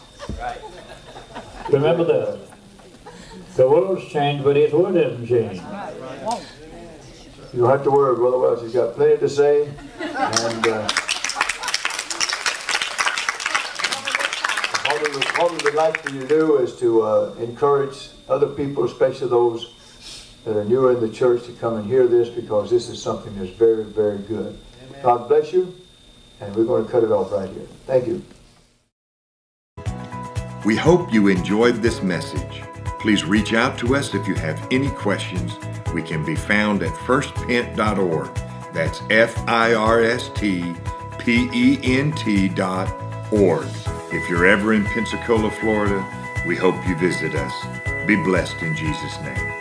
Right. 0.41 0.61
Remember 1.71 2.05
that. 2.05 2.41
The 3.57 3.69
world's 3.69 4.07
changed, 4.09 4.43
but 4.45 4.57
his 4.57 4.73
word 4.73 4.95
hasn't 4.95 5.29
changed. 5.29 5.63
Right, 5.63 5.95
won't. 6.23 6.47
You 7.53 7.61
don't 7.61 7.71
have 7.71 7.85
to 7.85 7.91
worry, 7.91 8.17
Brother 8.17 8.39
Welch. 8.39 8.63
He's 8.63 8.73
got 8.73 8.95
plenty 8.95 9.19
to 9.19 9.29
say. 9.29 9.69
And 10.01 10.67
uh, 10.67 10.89
what, 15.17 15.25
we 15.25 15.31
would, 15.31 15.39
what 15.39 15.51
we 15.51 15.65
would 15.65 15.75
like 15.75 16.03
for 16.03 16.11
you 16.11 16.21
to 16.21 16.29
do 16.29 16.59
is 16.59 16.77
to 16.81 17.03
uh, 17.03 17.35
encourage 17.39 18.09
other 18.29 18.49
people, 18.49 18.85
especially 18.85 19.29
those 19.29 19.73
that 20.45 20.57
are 20.57 20.65
newer 20.65 20.93
in 20.93 21.01
the 21.01 21.09
church, 21.09 21.45
to 21.47 21.53
come 21.53 21.77
and 21.77 21.87
hear 21.87 22.07
this 22.07 22.29
because 22.29 22.71
this 22.71 22.89
is 22.89 23.03
something 23.03 23.37
that's 23.39 23.51
very, 23.51 23.85
very 23.85 24.19
good. 24.19 24.59
God 25.03 25.29
bless 25.29 25.53
you. 25.53 25.75
And 26.41 26.55
we're 26.55 26.65
going 26.65 26.85
to 26.85 26.91
cut 26.91 27.03
it 27.03 27.11
off 27.11 27.33
right 27.33 27.49
here. 27.49 27.67
Thank 27.87 28.07
you. 28.07 28.23
We 30.65 30.77
hope 30.77 31.13
you 31.13 31.29
enjoyed 31.29 31.77
this 31.77 32.03
message. 32.03 32.63
Please 32.99 33.25
reach 33.25 33.55
out 33.55 33.79
to 33.79 33.95
us 33.95 34.15
if 34.15 34.27
you 34.27 34.35
have 34.35 34.67
any 34.71 34.91
questions. 34.91 35.53
We 35.95 36.03
can 36.03 36.25
be 36.27 36.35
found 36.35 36.83
at 36.83 36.93
firstpent.org. 36.93 38.35
That's 38.75 39.01
F 39.09 39.49
I 39.49 39.75
R 39.75 40.03
S 40.03 40.31
T 40.35 40.75
P 41.19 41.49
E 41.55 41.79
N 41.83 42.13
T 42.13 42.49
dot 42.49 42.93
org. 43.33 43.67
If 44.17 44.31
you're 44.31 44.47
ever 44.47 44.73
in 44.73 44.87
Pensacola, 44.87 45.51
Florida, 45.51 46.03
we 46.47 46.57
hope 46.57 46.89
you 46.89 46.97
visit 46.97 47.35
us. 47.35 47.53
Be 48.07 48.17
blessed 48.17 48.63
in 48.63 48.75
Jesus' 48.75 49.21
name. 49.21 49.56